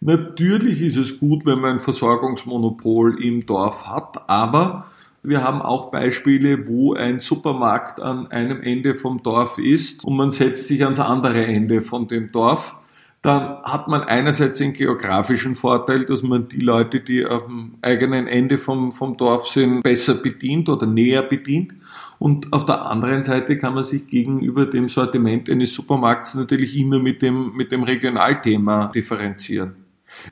Natürlich 0.00 0.82
ist 0.82 0.96
es 0.96 1.18
gut, 1.18 1.46
wenn 1.46 1.60
man 1.60 1.74
ein 1.74 1.80
Versorgungsmonopol 1.80 3.22
im 3.22 3.46
Dorf 3.46 3.86
hat, 3.86 4.28
aber 4.28 4.86
wir 5.22 5.42
haben 5.42 5.62
auch 5.62 5.90
Beispiele, 5.90 6.68
wo 6.68 6.94
ein 6.94 7.18
Supermarkt 7.20 8.00
an 8.00 8.28
einem 8.28 8.60
Ende 8.62 8.94
vom 8.94 9.22
Dorf 9.22 9.58
ist 9.58 10.04
und 10.04 10.16
man 10.16 10.30
setzt 10.30 10.68
sich 10.68 10.84
ans 10.84 11.00
andere 11.00 11.46
Ende 11.46 11.82
von 11.82 12.06
dem 12.06 12.30
Dorf 12.30 12.76
dann 13.26 13.60
hat 13.64 13.88
man 13.88 14.04
einerseits 14.04 14.58
den 14.58 14.72
geografischen 14.72 15.56
Vorteil, 15.56 16.04
dass 16.04 16.22
man 16.22 16.48
die 16.48 16.60
Leute, 16.60 17.00
die 17.00 17.24
dem 17.24 17.74
eigenen 17.82 18.28
Ende 18.28 18.56
vom, 18.56 18.92
vom 18.92 19.16
Dorf 19.16 19.48
sind, 19.48 19.82
besser 19.82 20.14
bedient 20.14 20.68
oder 20.68 20.86
näher 20.86 21.22
bedient. 21.22 21.72
Und 22.20 22.52
auf 22.52 22.66
der 22.66 22.82
anderen 22.82 23.24
Seite 23.24 23.58
kann 23.58 23.74
man 23.74 23.82
sich 23.82 24.06
gegenüber 24.06 24.66
dem 24.66 24.88
Sortiment 24.88 25.50
eines 25.50 25.74
Supermarkts 25.74 26.36
natürlich 26.36 26.78
immer 26.78 27.00
mit 27.00 27.20
dem, 27.20 27.52
mit 27.56 27.72
dem 27.72 27.82
Regionalthema 27.82 28.92
differenzieren. 28.94 29.74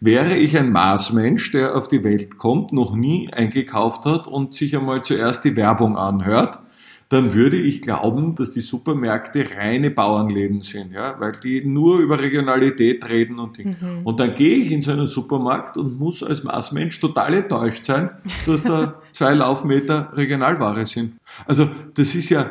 Wäre 0.01 0.37
ich 0.37 0.57
ein 0.57 0.71
Maßmensch, 0.71 1.51
der 1.51 1.77
auf 1.77 1.89
die 1.89 2.05
Welt 2.05 2.39
kommt, 2.39 2.73
noch 2.73 2.95
nie 2.95 3.29
eingekauft 3.33 4.05
hat 4.05 4.29
und 4.29 4.55
sich 4.55 4.77
einmal 4.77 5.03
zuerst 5.03 5.45
die 5.45 5.57
Werbung 5.57 5.97
anhört, 5.97 6.61
dann 7.15 7.33
würde 7.33 7.57
ich 7.57 7.81
glauben, 7.81 8.35
dass 8.35 8.51
die 8.51 8.61
Supermärkte 8.61 9.47
reine 9.57 9.93
Bauernläden 9.93 10.63
sind, 10.63 10.91
ja, 10.91 11.15
weil 11.21 11.31
die 11.41 11.65
nur 11.65 12.01
über 12.01 12.19
Regionalität 12.19 13.09
reden 13.09 13.39
und 13.39 13.57
Dinge. 13.57 13.77
Mhm. 13.81 14.01
Und 14.03 14.19
dann 14.19 14.35
gehe 14.35 14.57
ich 14.57 14.73
in 14.73 14.83
so 14.83 14.91
einen 14.91 15.07
Supermarkt 15.07 15.77
und 15.77 15.97
muss 15.97 16.25
als 16.25 16.43
Maßmensch 16.43 16.99
total 16.99 17.35
enttäuscht 17.35 17.85
sein, 17.85 18.11
dass 18.47 18.65
da 18.65 19.01
zwei 19.13 19.33
Laufmeter 19.33 20.13
Regionalware 20.17 20.87
sind. 20.87 21.13
Also 21.47 21.71
das 21.95 22.17
ist 22.17 22.31
ja, 22.31 22.51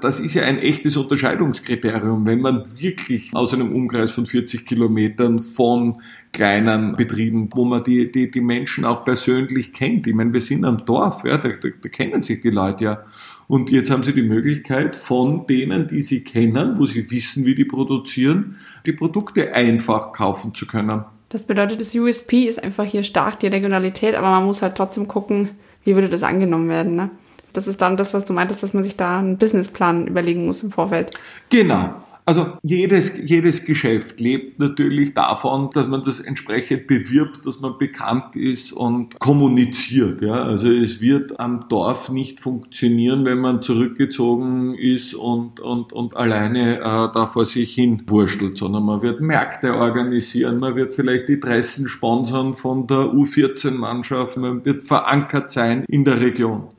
das 0.00 0.20
ist 0.20 0.34
ja 0.34 0.42
ein 0.42 0.58
echtes 0.58 0.98
Unterscheidungskriterium, 0.98 2.26
wenn 2.26 2.42
man 2.42 2.64
wirklich 2.78 3.30
aus 3.32 3.54
einem 3.54 3.72
Umkreis 3.74 4.10
von 4.10 4.26
40 4.26 4.66
Kilometern 4.66 5.40
von 5.40 6.02
kleinen 6.32 6.96
Betrieben, 6.96 7.48
wo 7.54 7.64
man 7.64 7.82
die, 7.82 8.12
die, 8.12 8.30
die 8.30 8.42
Menschen 8.42 8.84
auch 8.84 9.06
persönlich 9.06 9.72
kennt. 9.72 10.06
Ich 10.06 10.14
meine, 10.14 10.34
wir 10.34 10.42
sind 10.42 10.66
am 10.66 10.84
Dorf, 10.84 11.24
ja, 11.24 11.38
da, 11.38 11.48
da, 11.48 11.68
da 11.80 11.88
kennen 11.88 12.22
sich 12.22 12.42
die 12.42 12.50
Leute 12.50 12.84
ja. 12.84 13.04
Und 13.48 13.70
jetzt 13.70 13.90
haben 13.90 14.02
Sie 14.02 14.12
die 14.12 14.22
Möglichkeit, 14.22 14.96
von 14.96 15.46
denen, 15.46 15.86
die 15.86 16.02
Sie 16.02 16.24
kennen, 16.24 16.78
wo 16.78 16.84
Sie 16.84 17.10
wissen, 17.10 17.44
wie 17.44 17.54
die 17.54 17.64
produzieren, 17.64 18.56
die 18.86 18.92
Produkte 18.92 19.54
einfach 19.54 20.12
kaufen 20.12 20.54
zu 20.54 20.66
können. 20.66 21.04
Das 21.28 21.44
bedeutet, 21.44 21.80
das 21.80 21.94
USP 21.94 22.44
ist 22.44 22.62
einfach 22.62 22.84
hier 22.84 23.02
stark, 23.02 23.40
die 23.40 23.48
Regionalität, 23.48 24.14
aber 24.14 24.30
man 24.30 24.44
muss 24.44 24.62
halt 24.62 24.76
trotzdem 24.76 25.08
gucken, 25.08 25.50
wie 25.84 25.94
würde 25.94 26.08
das 26.08 26.22
angenommen 26.22 26.68
werden. 26.68 26.96
Ne? 26.96 27.10
Das 27.52 27.66
ist 27.66 27.80
dann 27.80 27.96
das, 27.96 28.14
was 28.14 28.24
du 28.24 28.32
meintest, 28.32 28.62
dass 28.62 28.74
man 28.74 28.84
sich 28.84 28.96
da 28.96 29.18
einen 29.18 29.38
Businessplan 29.38 30.06
überlegen 30.06 30.46
muss 30.46 30.62
im 30.62 30.70
Vorfeld. 30.70 31.12
Genau. 31.48 31.94
Also 32.28 32.58
jedes, 32.64 33.16
jedes 33.24 33.64
Geschäft 33.64 34.18
lebt 34.18 34.58
natürlich 34.58 35.14
davon, 35.14 35.70
dass 35.72 35.86
man 35.86 36.02
das 36.02 36.18
entsprechend 36.18 36.88
bewirbt, 36.88 37.46
dass 37.46 37.60
man 37.60 37.78
bekannt 37.78 38.34
ist 38.34 38.72
und 38.72 39.16
kommuniziert. 39.20 40.22
Ja? 40.22 40.42
Also 40.42 40.72
es 40.72 41.00
wird 41.00 41.38
am 41.38 41.68
Dorf 41.68 42.08
nicht 42.08 42.40
funktionieren, 42.40 43.24
wenn 43.24 43.38
man 43.38 43.62
zurückgezogen 43.62 44.74
ist 44.74 45.14
und, 45.14 45.60
und, 45.60 45.92
und 45.92 46.16
alleine 46.16 46.78
äh, 46.78 46.80
da 46.80 47.28
vor 47.28 47.44
sich 47.46 47.72
hin 47.74 48.02
wurschtelt, 48.08 48.58
sondern 48.58 48.82
man 48.82 49.02
wird 49.02 49.20
Märkte 49.20 49.76
organisieren, 49.76 50.58
man 50.58 50.74
wird 50.74 50.94
vielleicht 50.94 51.28
die 51.28 51.38
Dressen 51.38 51.88
sponsern 51.88 52.54
von 52.54 52.88
der 52.88 53.12
U14-Mannschaft, 53.14 54.36
man 54.36 54.64
wird 54.64 54.82
verankert 54.82 55.48
sein 55.50 55.84
in 55.86 56.04
der 56.04 56.20
Region 56.20 56.70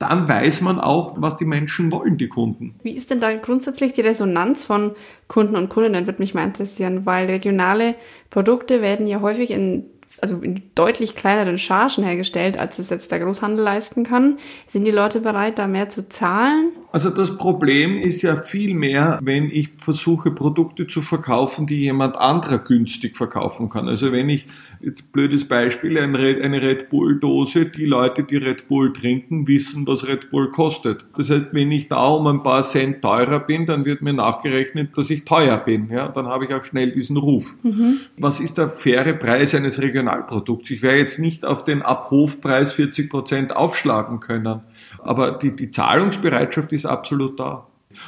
dann 0.00 0.28
weiß 0.28 0.62
man 0.62 0.80
auch, 0.80 1.14
was 1.18 1.36
die 1.36 1.44
Menschen 1.44 1.92
wollen, 1.92 2.16
die 2.16 2.28
Kunden. 2.28 2.74
Wie 2.82 2.96
ist 2.96 3.10
denn 3.10 3.20
da 3.20 3.36
grundsätzlich 3.36 3.92
die 3.92 4.00
Resonanz 4.00 4.64
von 4.64 4.92
Kunden 5.28 5.56
und 5.56 5.68
Kundinnen, 5.68 6.06
würde 6.06 6.22
mich 6.22 6.32
mal 6.34 6.42
interessieren, 6.42 7.04
weil 7.04 7.26
regionale 7.26 7.94
Produkte 8.30 8.80
werden 8.80 9.06
ja 9.06 9.20
häufig 9.20 9.50
in 9.50 9.84
also 10.20 10.38
in 10.38 10.62
deutlich 10.74 11.14
kleineren 11.14 11.56
Chargen 11.56 12.02
hergestellt, 12.02 12.58
als 12.58 12.80
es 12.80 12.90
jetzt 12.90 13.12
der 13.12 13.20
Großhandel 13.20 13.64
leisten 13.64 14.02
kann. 14.02 14.38
Sind 14.66 14.84
die 14.84 14.90
Leute 14.90 15.20
bereit, 15.20 15.58
da 15.58 15.68
mehr 15.68 15.88
zu 15.88 16.08
zahlen? 16.08 16.72
Also 16.92 17.10
das 17.10 17.36
Problem 17.36 17.98
ist 17.98 18.22
ja 18.22 18.42
viel 18.42 18.74
mehr, 18.74 19.20
wenn 19.22 19.50
ich 19.50 19.70
versuche, 19.78 20.30
Produkte 20.32 20.86
zu 20.86 21.02
verkaufen, 21.02 21.66
die 21.66 21.80
jemand 21.80 22.16
anderer 22.16 22.58
günstig 22.58 23.16
verkaufen 23.16 23.68
kann. 23.68 23.88
Also 23.88 24.10
wenn 24.10 24.28
ich, 24.28 24.46
jetzt 24.80 25.12
blödes 25.12 25.46
Beispiel, 25.46 25.98
eine 25.98 26.18
Red 26.62 26.90
Bull-Dose, 26.90 27.66
die 27.66 27.84
Leute, 27.84 28.24
die 28.24 28.36
Red 28.36 28.66
Bull 28.66 28.92
trinken, 28.92 29.46
wissen, 29.46 29.86
was 29.86 30.06
Red 30.06 30.30
Bull 30.30 30.50
kostet. 30.50 31.04
Das 31.16 31.30
heißt, 31.30 31.46
wenn 31.52 31.70
ich 31.70 31.88
da 31.88 32.08
um 32.08 32.26
ein 32.26 32.42
paar 32.42 32.62
Cent 32.62 33.02
teurer 33.02 33.40
bin, 33.40 33.66
dann 33.66 33.84
wird 33.84 34.02
mir 34.02 34.12
nachgerechnet, 34.12 34.96
dass 34.96 35.10
ich 35.10 35.24
teuer 35.24 35.58
bin. 35.58 35.90
Ja, 35.90 36.08
dann 36.08 36.26
habe 36.26 36.44
ich 36.44 36.54
auch 36.54 36.64
schnell 36.64 36.90
diesen 36.90 37.16
Ruf. 37.16 37.54
Mhm. 37.62 38.00
Was 38.16 38.40
ist 38.40 38.58
der 38.58 38.68
faire 38.68 39.14
Preis 39.14 39.54
eines 39.54 39.80
Regionalprodukts? 39.80 40.70
Ich 40.70 40.82
werde 40.82 40.98
jetzt 40.98 41.20
nicht 41.20 41.44
auf 41.44 41.62
den 41.62 41.82
Abhofpreis 41.82 42.72
40 42.72 43.10
Prozent 43.10 43.54
aufschlagen 43.54 44.18
können. 44.18 44.60
Aber 45.02 45.32
die, 45.32 45.54
die 45.54 45.70
Zahlungsbereitschaft 45.70 46.72
ist 46.72 46.86
absolut 46.86 47.38
da. 47.38 47.66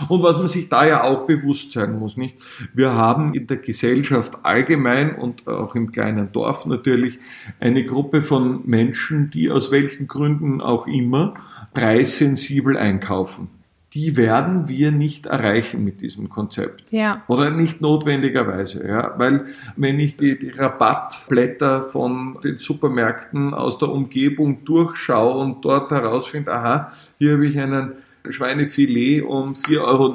Und 0.09 0.23
was 0.23 0.39
man 0.39 0.47
sich 0.47 0.69
da 0.69 0.87
ja 0.87 1.03
auch 1.03 1.27
bewusst 1.27 1.73
sein 1.73 1.99
muss, 1.99 2.17
nicht? 2.17 2.37
Wir 2.73 2.93
haben 2.95 3.35
in 3.35 3.49
der 3.49 3.57
Gesellschaft 3.57 4.39
allgemein 4.45 5.17
und 5.17 5.49
auch 5.49 5.75
im 5.75 5.91
kleinen 5.91 6.31
Dorf 6.31 6.67
natürlich 6.67 7.19
eine 7.59 7.85
Gruppe 7.85 8.23
von 8.23 8.63
Menschen, 8.65 9.31
die 9.31 9.51
aus 9.51 9.73
welchen 9.73 10.07
Gründen 10.07 10.61
auch 10.61 10.87
immer 10.87 11.35
preissensibel 11.75 12.77
einkaufen. 12.77 13.49
Die 13.95 14.17
werden 14.17 14.69
wir 14.69 14.91
nicht 14.91 15.27
erreichen 15.27 15.85
mit 15.85 16.01
diesem 16.01 16.31
Konzept. 16.31 16.91
Ja. 16.91 17.23
Oder 17.27 17.51
nicht 17.51 17.83
notwendigerweise, 17.83 18.87
ja. 18.87 19.15
Weil 19.19 19.47
wenn 19.77 20.01
ich 20.01 20.17
die, 20.17 20.39
die 20.39 20.49
Rabattblätter 20.49 21.91
von 21.91 22.39
den 22.43 22.57
Supermärkten 22.57 23.53
aus 23.53 23.79
der 23.79 23.91
Umgebung 23.91 24.65
durchschaue 24.65 25.43
und 25.43 25.65
dort 25.65 25.91
herausfinde, 25.91 26.53
aha, 26.53 26.93
hier 27.19 27.33
habe 27.33 27.47
ich 27.47 27.59
einen 27.61 27.93
Schweinefilet 28.29 29.23
um 29.23 29.53
4,90 29.53 29.81
Euro 29.81 30.13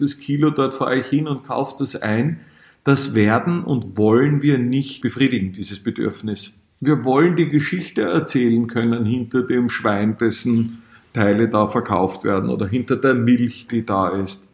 das 0.00 0.18
Kilo, 0.18 0.50
dort 0.50 0.74
fahre 0.74 0.98
ich 0.98 1.06
hin 1.06 1.28
und 1.28 1.44
kaufe 1.44 1.76
das 1.78 1.94
ein. 1.94 2.40
Das 2.82 3.14
werden 3.14 3.62
und 3.62 3.96
wollen 3.96 4.42
wir 4.42 4.58
nicht 4.58 5.02
befriedigen, 5.02 5.52
dieses 5.52 5.80
Bedürfnis. 5.80 6.52
Wir 6.80 7.04
wollen 7.04 7.36
die 7.36 7.48
Geschichte 7.48 8.02
erzählen 8.02 8.66
können 8.66 9.04
hinter 9.04 9.42
dem 9.42 9.68
Schwein, 9.68 10.16
dessen 10.16 10.82
Teile 11.12 11.48
da 11.48 11.66
verkauft 11.66 12.24
werden 12.24 12.50
oder 12.50 12.66
hinter 12.66 12.96
der 12.96 13.14
Milch, 13.14 13.66
die 13.68 13.84
da 13.84 14.08
ist. 14.08 14.44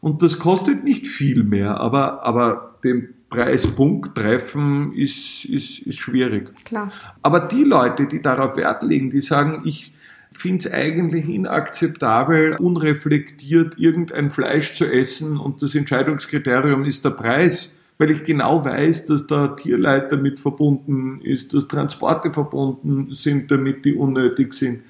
Und 0.00 0.22
das 0.22 0.38
kostet 0.38 0.84
nicht 0.84 1.06
viel 1.06 1.42
mehr, 1.42 1.80
aber, 1.80 2.24
aber 2.24 2.76
den 2.84 3.14
Preispunkt 3.28 4.14
treffen 4.16 4.92
ist, 4.92 5.44
ist, 5.44 5.80
ist 5.80 5.98
schwierig. 5.98 6.54
Klar. 6.64 6.92
Aber 7.22 7.40
die 7.40 7.64
Leute, 7.64 8.06
die 8.06 8.22
darauf 8.22 8.56
Wert 8.56 8.82
legen, 8.82 9.10
die 9.10 9.20
sagen, 9.20 9.62
ich, 9.64 9.92
finde 10.36 10.66
es 10.66 10.72
eigentlich 10.72 11.28
inakzeptabel, 11.28 12.56
unreflektiert 12.58 13.78
irgendein 13.78 14.30
Fleisch 14.30 14.74
zu 14.74 14.84
essen 14.84 15.38
und 15.38 15.62
das 15.62 15.74
Entscheidungskriterium 15.74 16.84
ist 16.84 17.04
der 17.04 17.10
Preis, 17.10 17.72
weil 17.98 18.10
ich 18.10 18.24
genau 18.24 18.64
weiß, 18.64 19.06
dass 19.06 19.26
da 19.26 19.48
Tierleid 19.48 20.12
damit 20.12 20.40
verbunden 20.40 21.20
ist, 21.22 21.54
dass 21.54 21.66
Transporte 21.66 22.32
verbunden 22.32 23.14
sind, 23.14 23.50
damit 23.50 23.84
die 23.84 23.94
unnötig 23.94 24.52
sind. 24.52 24.82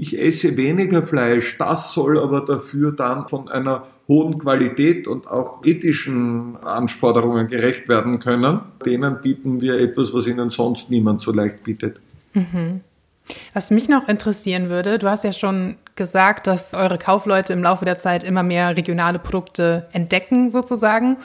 Ich 0.00 0.18
esse 0.18 0.56
weniger 0.56 1.02
Fleisch, 1.02 1.58
das 1.58 1.92
soll 1.92 2.18
aber 2.18 2.40
dafür 2.40 2.90
dann 2.90 3.28
von 3.28 3.50
einer 3.50 3.86
hohen 4.08 4.38
Qualität 4.38 5.06
und 5.06 5.26
auch 5.26 5.62
ethischen 5.62 6.56
Anforderungen 6.56 7.48
gerecht 7.48 7.86
werden 7.86 8.18
können. 8.18 8.60
Denen 8.86 9.20
bieten 9.20 9.60
wir 9.60 9.78
etwas, 9.78 10.14
was 10.14 10.26
ihnen 10.26 10.48
sonst 10.48 10.88
niemand 10.88 11.20
so 11.20 11.32
leicht 11.32 11.64
bietet. 11.64 12.00
Mhm. 12.32 12.80
Was 13.52 13.70
mich 13.70 13.90
noch 13.90 14.08
interessieren 14.08 14.70
würde, 14.70 14.98
du 14.98 15.10
hast 15.10 15.22
ja 15.22 15.32
schon 15.32 15.76
gesagt, 15.96 16.46
dass 16.46 16.72
eure 16.72 16.96
Kaufleute 16.96 17.52
im 17.52 17.62
Laufe 17.62 17.84
der 17.84 17.98
Zeit 17.98 18.24
immer 18.24 18.42
mehr 18.42 18.78
regionale 18.78 19.18
Produkte 19.18 19.86
entdecken, 19.92 20.48
sozusagen. 20.48 21.18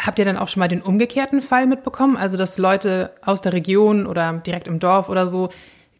Habt 0.00 0.20
ihr 0.20 0.24
dann 0.24 0.38
auch 0.38 0.46
schon 0.46 0.60
mal 0.60 0.68
den 0.68 0.80
umgekehrten 0.80 1.40
Fall 1.40 1.66
mitbekommen? 1.66 2.16
Also, 2.16 2.36
dass 2.36 2.56
Leute 2.56 3.10
aus 3.24 3.42
der 3.42 3.52
Region 3.52 4.06
oder 4.06 4.32
direkt 4.46 4.68
im 4.68 4.78
Dorf 4.78 5.08
oder 5.08 5.26
so 5.26 5.50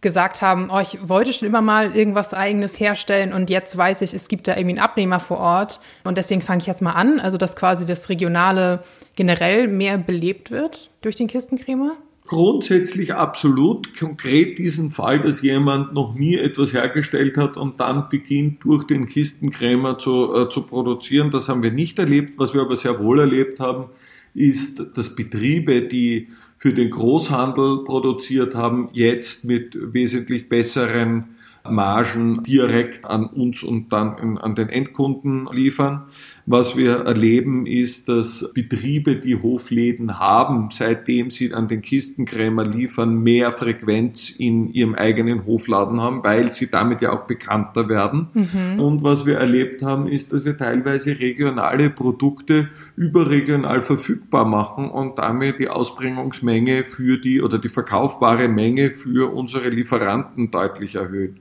gesagt 0.02 0.42
haben, 0.42 0.68
oh, 0.70 0.80
ich 0.80 1.08
wollte 1.08 1.32
schon 1.32 1.48
immer 1.48 1.62
mal 1.62 1.96
irgendwas 1.96 2.34
eigenes 2.34 2.78
herstellen 2.78 3.32
und 3.32 3.48
jetzt 3.48 3.76
weiß 3.76 4.02
ich, 4.02 4.12
es 4.12 4.28
gibt 4.28 4.46
da 4.48 4.52
irgendwie 4.52 4.76
einen 4.76 4.84
Abnehmer 4.84 5.20
vor 5.20 5.38
Ort 5.38 5.80
und 6.04 6.18
deswegen 6.18 6.42
fange 6.42 6.60
ich 6.60 6.66
jetzt 6.66 6.82
mal 6.82 6.92
an. 6.92 7.20
Also, 7.20 7.38
dass 7.38 7.56
quasi 7.56 7.86
das 7.86 8.08
Regionale 8.08 8.82
generell 9.16 9.68
mehr 9.68 9.96
belebt 9.98 10.50
wird 10.50 10.90
durch 11.00 11.16
den 11.16 11.28
Kistenkrämer? 11.28 11.96
grundsätzlich 12.32 13.14
absolut. 13.14 13.94
Konkret 13.98 14.58
diesen 14.58 14.90
Fall, 14.90 15.20
dass 15.20 15.42
jemand 15.42 15.92
noch 15.92 16.14
nie 16.14 16.36
etwas 16.36 16.72
hergestellt 16.72 17.36
hat 17.36 17.58
und 17.58 17.78
dann 17.78 18.08
beginnt 18.08 18.64
durch 18.64 18.86
den 18.86 19.06
Kistenkrämer 19.06 19.98
zu, 19.98 20.34
äh, 20.34 20.48
zu 20.48 20.62
produzieren, 20.62 21.30
das 21.30 21.50
haben 21.50 21.62
wir 21.62 21.72
nicht 21.72 21.98
erlebt. 21.98 22.38
Was 22.38 22.54
wir 22.54 22.62
aber 22.62 22.76
sehr 22.76 22.98
wohl 23.00 23.20
erlebt 23.20 23.60
haben, 23.60 23.90
ist, 24.34 24.82
dass 24.94 25.14
Betriebe, 25.14 25.82
die 25.82 26.28
für 26.62 26.72
den 26.72 26.90
Großhandel 26.90 27.82
produziert 27.82 28.54
haben, 28.54 28.88
jetzt 28.92 29.44
mit 29.44 29.74
wesentlich 29.74 30.48
besseren 30.48 31.34
Margen 31.68 32.44
direkt 32.44 33.04
an 33.04 33.26
uns 33.26 33.64
und 33.64 33.92
dann 33.92 34.38
an 34.38 34.54
den 34.54 34.68
Endkunden 34.68 35.48
liefern. 35.50 36.04
Was 36.44 36.76
wir 36.76 37.04
erleben, 37.06 37.66
ist, 37.66 38.08
dass 38.08 38.50
Betriebe, 38.52 39.14
die 39.16 39.36
Hofläden 39.36 40.18
haben, 40.18 40.70
seitdem 40.72 41.30
sie 41.30 41.54
an 41.54 41.68
den 41.68 41.82
Kistenkrämer 41.82 42.64
liefern, 42.64 43.22
mehr 43.22 43.52
Frequenz 43.52 44.30
in 44.30 44.72
ihrem 44.72 44.96
eigenen 44.96 45.46
Hofladen 45.46 46.00
haben, 46.00 46.24
weil 46.24 46.50
sie 46.50 46.68
damit 46.68 47.00
ja 47.00 47.12
auch 47.12 47.26
bekannter 47.26 47.88
werden. 47.88 48.28
Mhm. 48.34 48.80
Und 48.80 49.04
was 49.04 49.24
wir 49.24 49.36
erlebt 49.36 49.82
haben, 49.82 50.08
ist, 50.08 50.32
dass 50.32 50.44
wir 50.44 50.56
teilweise 50.56 51.18
regionale 51.20 51.90
Produkte 51.90 52.70
überregional 52.96 53.80
verfügbar 53.80 54.44
machen 54.44 54.90
und 54.90 55.18
damit 55.18 55.60
die 55.60 55.68
Ausbringungsmenge 55.68 56.84
für 56.84 57.18
die 57.18 57.40
oder 57.40 57.58
die 57.58 57.68
verkaufbare 57.68 58.48
Menge 58.48 58.90
für 58.90 59.32
unsere 59.32 59.68
Lieferanten 59.68 60.50
deutlich 60.50 60.96
erhöhen. 60.96 61.38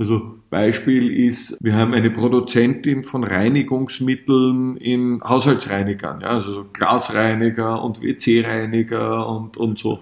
Also 0.00 0.38
Beispiel 0.48 1.12
ist, 1.12 1.58
wir 1.60 1.74
haben 1.74 1.92
eine 1.92 2.10
Produzentin 2.10 3.04
von 3.04 3.22
Reinigungsmitteln 3.22 4.78
in 4.78 5.20
Haushaltsreinigern, 5.22 6.22
ja, 6.22 6.28
also 6.28 6.64
Glasreiniger 6.72 7.84
und 7.84 8.00
WC-Reiniger 8.00 9.28
und, 9.28 9.58
und 9.58 9.78
so. 9.78 10.00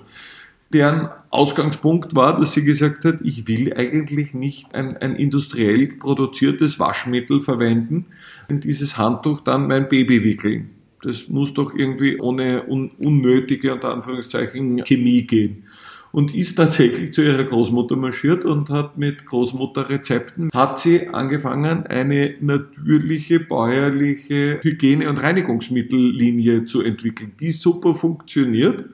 Deren 0.72 1.08
Ausgangspunkt 1.30 2.14
war, 2.14 2.36
dass 2.36 2.52
sie 2.52 2.62
gesagt 2.62 3.04
hat, 3.04 3.16
ich 3.24 3.48
will 3.48 3.74
eigentlich 3.74 4.34
nicht 4.34 4.72
ein, 4.72 4.96
ein 4.98 5.16
industriell 5.16 5.88
produziertes 5.88 6.78
Waschmittel 6.78 7.40
verwenden, 7.40 8.06
in 8.48 8.60
dieses 8.60 8.98
Handtuch 8.98 9.40
dann 9.40 9.66
mein 9.66 9.88
Baby 9.88 10.22
wickeln. 10.22 10.70
Das 11.02 11.28
muss 11.28 11.54
doch 11.54 11.74
irgendwie 11.74 12.20
ohne 12.20 12.68
un, 12.68 12.92
unnötige, 12.98 13.74
unter 13.74 13.92
Anführungszeichen, 13.92 14.84
Chemie 14.84 15.26
gehen 15.26 15.64
und 16.12 16.34
ist 16.34 16.56
tatsächlich 16.56 17.12
zu 17.12 17.22
ihrer 17.22 17.44
Großmutter 17.44 17.96
marschiert 17.96 18.44
und 18.44 18.70
hat 18.70 18.96
mit 18.96 19.26
Großmutterrezepten, 19.26 20.50
hat 20.52 20.78
sie 20.78 21.08
angefangen, 21.08 21.86
eine 21.86 22.34
natürliche 22.40 23.40
bäuerliche 23.40 24.58
Hygiene- 24.62 25.08
und 25.08 25.22
Reinigungsmittellinie 25.22 26.64
zu 26.64 26.82
entwickeln, 26.82 27.32
die 27.40 27.52
super 27.52 27.94
funktioniert. 27.94 28.84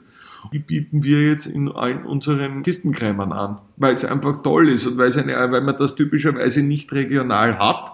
Die 0.53 0.59
bieten 0.59 1.03
wir 1.05 1.23
jetzt 1.23 1.47
in 1.47 1.71
allen 1.71 2.05
unseren 2.05 2.63
Kistenkrämern 2.63 3.33
an, 3.33 3.59
weil 3.77 3.95
es 3.95 4.05
einfach 4.05 4.43
toll 4.43 4.69
ist 4.69 4.87
und 4.87 4.99
weil, 4.99 5.17
eine, 5.19 5.33
weil 5.51 5.63
man 5.63 5.77
das 5.77 5.95
typischerweise 5.95 6.63
nicht 6.63 6.93
regional 6.93 7.59
hat 7.59 7.93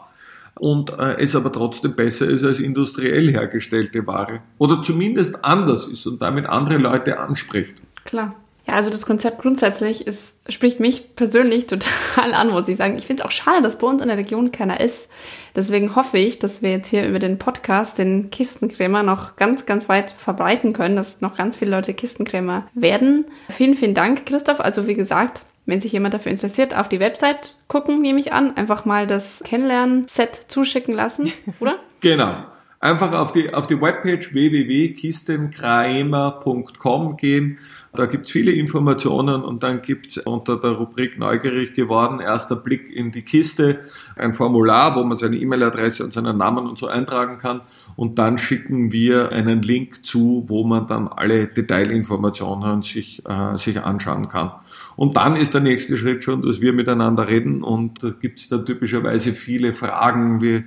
und 0.59 0.91
äh, 0.91 1.17
es 1.19 1.37
aber 1.37 1.53
trotzdem 1.53 1.95
besser 1.95 2.29
ist 2.29 2.45
als 2.45 2.59
industriell 2.59 3.31
hergestellte 3.31 4.07
Ware. 4.07 4.41
Oder 4.59 4.83
zumindest 4.83 5.45
anders 5.45 5.87
ist 5.87 6.07
und 6.07 6.21
damit 6.21 6.47
andere 6.47 6.79
Leute 6.79 7.21
anspricht. 7.21 7.77
Klar. 8.05 8.35
Ja, 8.71 8.77
also 8.77 8.89
das 8.89 9.05
Konzept 9.05 9.43
grundsätzlich 9.43 10.07
ist, 10.07 10.41
spricht 10.49 10.79
mich 10.79 11.17
persönlich 11.17 11.67
total 11.67 12.35
an, 12.35 12.51
muss 12.51 12.69
ich 12.69 12.77
sagen. 12.77 12.97
Ich 12.97 13.07
finde 13.07 13.23
es 13.23 13.27
auch 13.27 13.33
schade, 13.33 13.63
dass 13.63 13.79
bei 13.79 13.87
uns 13.89 14.01
in 14.01 14.07
der 14.07 14.17
Region 14.17 14.53
keiner 14.53 14.79
ist. 14.79 15.09
Deswegen 15.57 15.97
hoffe 15.97 16.19
ich, 16.19 16.39
dass 16.39 16.63
wir 16.63 16.71
jetzt 16.71 16.89
hier 16.89 17.05
über 17.05 17.19
den 17.19 17.37
Podcast 17.37 17.99
den 17.99 18.31
Kistenkrämer 18.31 19.03
noch 19.03 19.35
ganz, 19.35 19.67
ganz 19.67 19.89
weit 19.89 20.13
verbreiten 20.13 20.73
können, 20.73 20.95
dass 20.95 21.21
noch 21.21 21.37
ganz 21.37 21.57
viele 21.57 21.73
Leute 21.73 21.95
Kistenkrämer 21.95 22.69
werden. 22.75 23.25
Vielen, 23.49 23.75
vielen 23.75 23.95
Dank, 23.95 24.25
Christoph. 24.27 24.61
Also 24.61 24.87
wie 24.87 24.95
gesagt, 24.95 25.43
wenn 25.67 25.81
sich 25.81 25.91
jemand 25.91 26.15
dafür 26.15 26.31
interessiert, 26.31 26.77
auf 26.77 26.89
die 26.89 27.01
Website 27.01 27.57
gucken, 27.67 28.01
nehme 28.01 28.21
ich 28.21 28.33
an. 28.33 28.57
Einfach 28.57 28.85
mal 28.85 29.09
das 29.09 29.43
Kennenlernen-Set 29.45 30.45
zuschicken 30.47 30.95
lassen, 30.95 31.33
oder? 31.61 31.81
genau. 32.01 32.45
Einfach 32.81 33.13
auf 33.13 33.33
die, 33.33 33.53
auf 33.53 33.67
die 33.67 33.81
Webpage 33.81 34.33
www.kistenkramer.com 34.33 37.17
gehen 37.19 37.59
da 37.93 38.07
gibt's 38.07 38.31
viele 38.31 38.53
Informationen 38.53 39.43
und 39.43 39.65
dann 39.65 39.83
gibt's 39.83 40.17
unter 40.19 40.57
der 40.57 40.73
Rubrik 40.73 41.19
Neugierig 41.19 41.75
geworden, 41.75 42.21
erster 42.21 42.55
Blick 42.55 42.89
in 42.89 43.11
die 43.11 43.23
Kiste, 43.23 43.81
ein 44.15 44.33
Formular, 44.33 44.95
wo 44.95 45.03
man 45.03 45.17
seine 45.17 45.37
E-Mail-Adresse 45.37 46.05
und 46.05 46.13
seinen 46.13 46.37
Namen 46.37 46.69
und 46.69 46.79
so 46.79 46.87
eintragen 46.87 47.39
kann. 47.39 47.63
Und 47.97 48.21
dann 48.21 48.39
schicken 48.39 48.93
wir 48.93 49.33
einen 49.33 49.63
Link 49.63 50.07
zu, 50.07 50.45
wo 50.47 50.63
man 50.63 50.87
dann 50.87 51.09
alle 51.09 51.49
Detailinformationen 51.49 52.83
sich, 52.83 53.25
äh, 53.27 53.59
sich 53.59 53.81
anschauen 53.81 54.29
kann. 54.29 54.53
Und 54.95 55.17
dann 55.17 55.35
ist 55.35 55.55
der 55.55 55.61
nächste 55.61 55.97
Schritt 55.97 56.23
schon, 56.23 56.43
dass 56.43 56.61
wir 56.61 56.73
miteinander 56.73 57.27
reden 57.27 57.65
und 57.65 58.05
da 58.05 58.11
gibt's 58.11 58.49
dann 58.49 58.65
typischerweise 58.65 59.33
viele 59.33 59.73
Fragen 59.73 60.41
wie, 60.43 60.63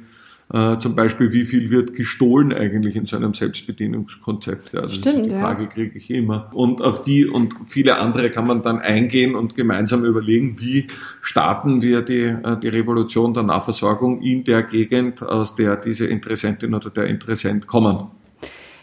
äh, 0.51 0.77
zum 0.77 0.95
Beispiel, 0.95 1.31
wie 1.31 1.45
viel 1.45 1.71
wird 1.71 1.95
gestohlen 1.95 2.53
eigentlich 2.53 2.95
in 2.95 3.05
so 3.05 3.15
einem 3.15 3.33
Selbstbedienungskonzept? 3.33 4.73
Ja, 4.73 4.81
das 4.81 4.95
Stimmt, 4.95 5.27
die 5.27 5.29
Frage 5.29 5.63
ja. 5.63 5.69
kriege 5.69 5.97
ich 5.97 6.09
immer. 6.09 6.49
Und 6.53 6.81
auf 6.81 7.01
die 7.01 7.25
und 7.25 7.55
viele 7.67 7.97
andere 7.97 8.29
kann 8.29 8.45
man 8.45 8.61
dann 8.61 8.79
eingehen 8.79 9.35
und 9.35 9.55
gemeinsam 9.55 10.03
überlegen, 10.03 10.59
wie 10.59 10.87
starten 11.21 11.81
wir 11.81 12.01
die, 12.01 12.25
äh, 12.25 12.59
die 12.59 12.69
Revolution 12.69 13.33
der 13.33 13.43
Nahversorgung 13.43 14.21
in 14.21 14.43
der 14.43 14.63
Gegend, 14.63 15.23
aus 15.23 15.55
der 15.55 15.77
diese 15.77 16.07
Interessentin 16.07 16.73
oder 16.73 16.89
der 16.89 17.07
Interessent 17.07 17.67
kommen. 17.67 18.07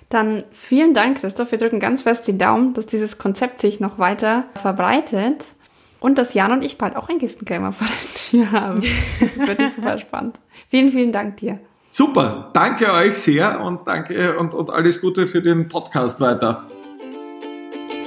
Dann 0.09 0.42
vielen 0.51 0.92
Dank, 0.92 1.18
Christoph. 1.18 1.53
Wir 1.53 1.59
drücken 1.59 1.79
ganz 1.79 2.03
fest 2.03 2.27
die 2.27 2.37
Daumen, 2.37 2.75
dass 2.75 2.87
dieses 2.87 3.18
Konzept 3.18 3.61
sich 3.61 3.79
noch 3.79 3.99
weiter 3.99 4.44
verbreitet 4.55 5.55
und 6.01 6.19
dass 6.19 6.35
Jan 6.35 6.53
und 6.53 6.65
ich 6.65 6.79
bald 6.79 6.97
auch 6.97 7.09
ein 7.09 7.19
Kistenkrämer 7.19 7.73
vor 7.73 7.87
der 7.87 8.15
Tür 8.15 8.53
haben. 8.53 8.83
Das 9.21 9.47
wird 9.47 9.73
super 9.73 9.99
spannend. 9.99 10.41
Vielen, 10.69 10.91
vielen 10.91 11.13
Dank 11.13 11.37
dir. 11.37 11.61
Super, 11.89 12.51
danke 12.53 12.93
euch 12.93 13.19
sehr 13.19 13.61
und 13.61 13.87
danke 13.87 14.39
und, 14.39 14.55
und 14.55 14.71
alles 14.71 15.01
Gute 15.01 15.27
für 15.27 15.43
den 15.43 15.69
Podcast 15.69 16.21
weiter. 16.21 16.67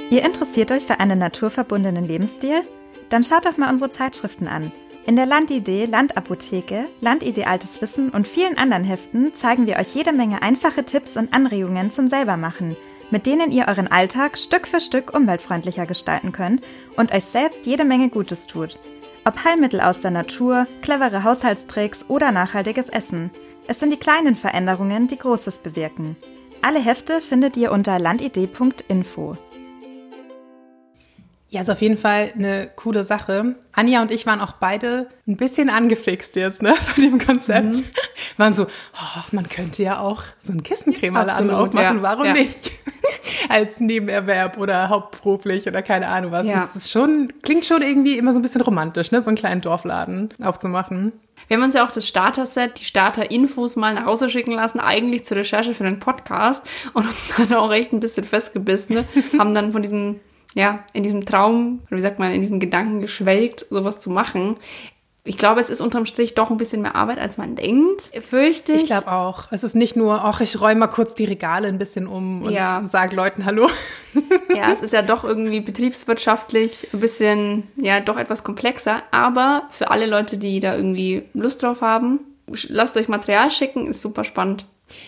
Ihr 0.10 0.23
interessiert 0.23 0.71
euch 0.71 0.86
für 0.86 0.99
einen 0.99 1.19
naturverbundenen 1.19 2.06
Lebensstil? 2.06 2.62
Dann 3.10 3.23
schaut 3.23 3.45
doch 3.45 3.58
mal 3.58 3.69
unsere 3.69 3.89
Zeitschriften 3.89 4.47
an. 4.47 4.71
In 5.06 5.17
der 5.17 5.25
Landidee, 5.25 5.86
Landapotheke, 5.86 6.86
Landidee 7.01 7.43
Altes 7.43 7.82
Wissen 7.82 8.10
und 8.10 8.25
vielen 8.25 8.58
anderen 8.58 8.86
Heften 8.86 9.36
zeigen 9.36 9.67
wir 9.67 9.75
euch 9.75 9.93
jede 9.93 10.13
Menge 10.13 10.41
einfache 10.41 10.86
Tipps 10.86 11.17
und 11.17 11.34
Anregungen 11.34 11.91
zum 11.91 12.08
Selbermachen– 12.08 12.77
mit 13.13 13.27
denen 13.27 13.51
ihr 13.51 13.67
euren 13.67 13.88
Alltag 13.88 14.39
Stück 14.39 14.67
für 14.67 14.82
Stück 14.82 15.13
umweltfreundlicher 15.13 15.86
gestalten 15.86 16.32
könnt 16.32 16.63
und 16.97 17.12
euch 17.12 17.25
selbst 17.25 17.65
jede 17.65 17.86
Menge 17.86 18.10
Gutes 18.10 18.47
tut. 18.47 18.79
Ob 19.25 19.43
Heilmittel 19.43 19.79
aus 19.79 19.99
der 19.99 20.12
Natur, 20.12 20.67
clevere 20.82 21.23
Haushaltstricks 21.23 22.06
oder 22.10 22.32
nachhaltiges 22.32 22.89
Essen. 22.89 23.32
Es 23.67 23.79
sind 23.79 23.91
die 23.91 23.97
kleinen 23.97 24.36
Veränderungen, 24.36 25.08
die 25.08 25.17
Großes 25.17 25.60
bewirken. 25.60 26.17
Alle 26.62 26.79
Hefte 26.79 27.21
findet 27.21 27.58
ihr 27.58 27.71
unter 27.71 27.99
landidee.info. 27.99 29.38
Ja, 31.53 31.61
ist 31.61 31.69
auf 31.69 31.83
jeden 31.83 31.97
Fall 31.97 32.31
eine 32.35 32.67
coole 32.75 33.03
Sache. 33.03 33.53
Anja 33.73 34.01
und 34.01 34.09
ich 34.09 34.25
waren 34.25 34.41
auch 34.41 34.53
beide 34.53 35.07
ein 35.27 35.37
bisschen 35.37 35.69
angefixt 35.69 36.35
jetzt, 36.35 36.63
ne, 36.63 36.73
von 36.81 37.03
dem 37.03 37.19
Konzept. 37.23 37.75
Mhm. 37.75 37.83
Waren 38.37 38.53
so, 38.55 38.63
oh, 38.63 39.21
man 39.33 39.47
könnte 39.47 39.83
ja 39.83 39.99
auch 39.99 40.23
so 40.39 40.51
einen 40.51 40.63
Kissencremeladen 40.63 41.51
aufmachen, 41.51 41.97
ja. 41.97 42.01
warum 42.01 42.25
ja. 42.25 42.33
nicht? 42.33 42.71
Als 43.49 43.79
Nebenerwerb 43.79 44.57
oder 44.57 44.89
hauptberuflich 44.89 45.67
oder 45.67 45.83
keine 45.83 46.07
Ahnung 46.07 46.31
was. 46.31 46.47
Ja. 46.47 46.55
Das 46.55 46.75
ist 46.75 46.89
schon, 46.89 47.31
klingt 47.43 47.65
schon 47.65 47.83
irgendwie 47.83 48.17
immer 48.17 48.33
so 48.33 48.39
ein 48.39 48.41
bisschen 48.41 48.61
romantisch, 48.61 49.11
ne, 49.11 49.21
so 49.21 49.27
einen 49.27 49.37
kleinen 49.37 49.61
Dorfladen 49.61 50.33
aufzumachen. 50.41 51.11
Wir 51.47 51.57
haben 51.57 51.63
uns 51.63 51.75
ja 51.75 51.85
auch 51.85 51.91
das 51.91 52.07
Starter-Set, 52.07 52.79
die 52.79 52.85
Starter-Infos 52.85 53.75
mal 53.75 53.93
nach 53.93 54.05
Hause 54.05 54.31
schicken 54.31 54.53
lassen, 54.53 54.79
eigentlich 54.79 55.25
zur 55.25 55.37
Recherche 55.37 55.75
für 55.75 55.83
den 55.83 55.99
Podcast 55.99 56.65
und 56.93 57.05
uns 57.05 57.15
dann 57.37 57.53
auch 57.53 57.71
echt 57.71 57.93
ein 57.93 57.99
bisschen 57.99 58.25
festgebissen, 58.25 58.95
ne? 58.95 59.05
haben 59.37 59.53
dann 59.53 59.71
von 59.71 59.83
diesem 59.83 60.19
ja, 60.55 60.83
in 60.93 61.03
diesem 61.03 61.25
Traum, 61.25 61.81
oder 61.87 61.97
wie 61.97 62.01
sagt 62.01 62.19
man, 62.19 62.31
in 62.31 62.41
diesen 62.41 62.59
Gedanken 62.59 63.01
geschwelgt, 63.01 63.61
sowas 63.69 63.99
zu 63.99 64.09
machen. 64.09 64.57
Ich 65.25 65.37
glaube, 65.37 65.61
es 65.61 65.69
ist 65.69 65.79
unterm 65.79 66.05
Strich 66.05 66.35
doch 66.35 66.51
ein 66.51 66.57
bisschen 66.57 66.81
mehr 66.81 66.95
Arbeit, 66.95 67.17
als 67.17 67.37
man 67.37 67.55
denkt, 67.55 68.11
fürchte 68.27 68.73
ich. 68.73 68.81
Ich 68.81 68.87
glaube 68.87 69.09
auch. 69.09 69.45
Es 69.51 69.63
ist 69.63 69.73
nicht 69.73 69.95
nur, 69.95 70.25
ach, 70.25 70.41
ich 70.41 70.59
räume 70.59 70.81
mal 70.81 70.87
kurz 70.87 71.15
die 71.15 71.23
Regale 71.23 71.69
ein 71.69 71.77
bisschen 71.77 72.07
um 72.07 72.43
und 72.43 72.51
ja. 72.51 72.83
sage 72.85 73.15
Leuten 73.15 73.45
Hallo. 73.45 73.69
Ja, 74.55 74.71
es 74.71 74.81
ist 74.81 74.93
ja 74.93 75.01
doch 75.01 75.23
irgendwie 75.23 75.59
betriebswirtschaftlich 75.61 76.85
so 76.87 76.97
ein 76.97 76.99
bisschen, 76.99 77.63
ja, 77.75 77.99
doch 77.99 78.17
etwas 78.17 78.43
komplexer. 78.43 79.01
Aber 79.09 79.63
für 79.71 79.89
alle 79.89 80.05
Leute, 80.05 80.37
die 80.37 80.59
da 80.59 80.75
irgendwie 80.75 81.23
Lust 81.33 81.63
drauf 81.63 81.81
haben, 81.81 82.19
lasst 82.67 82.95
euch 82.95 83.07
Material 83.07 83.49
schicken, 83.49 83.87
ist 83.87 84.03
super 84.03 84.23
spannend. 84.23 84.65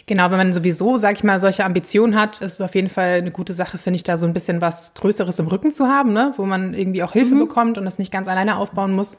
Genau, 0.07 0.29
wenn 0.31 0.37
man 0.37 0.53
sowieso, 0.53 0.97
sag 0.97 1.15
ich 1.15 1.23
mal, 1.23 1.39
solche 1.39 1.65
Ambitionen 1.65 2.19
hat, 2.19 2.41
ist 2.41 2.53
es 2.53 2.61
auf 2.61 2.75
jeden 2.75 2.89
Fall 2.89 3.13
eine 3.13 3.31
gute 3.31 3.53
Sache, 3.53 3.77
finde 3.77 3.95
ich, 3.95 4.03
da 4.03 4.17
so 4.17 4.25
ein 4.25 4.33
bisschen 4.33 4.61
was 4.61 4.93
Größeres 4.93 5.39
im 5.39 5.47
Rücken 5.47 5.71
zu 5.71 5.87
haben, 5.87 6.13
ne? 6.13 6.33
wo 6.37 6.45
man 6.45 6.73
irgendwie 6.73 7.03
auch 7.03 7.13
Hilfe 7.13 7.35
mhm. 7.35 7.39
bekommt 7.39 7.77
und 7.77 7.85
das 7.85 7.99
nicht 7.99 8.11
ganz 8.11 8.27
alleine 8.27 8.57
aufbauen 8.57 8.93
muss. 8.93 9.17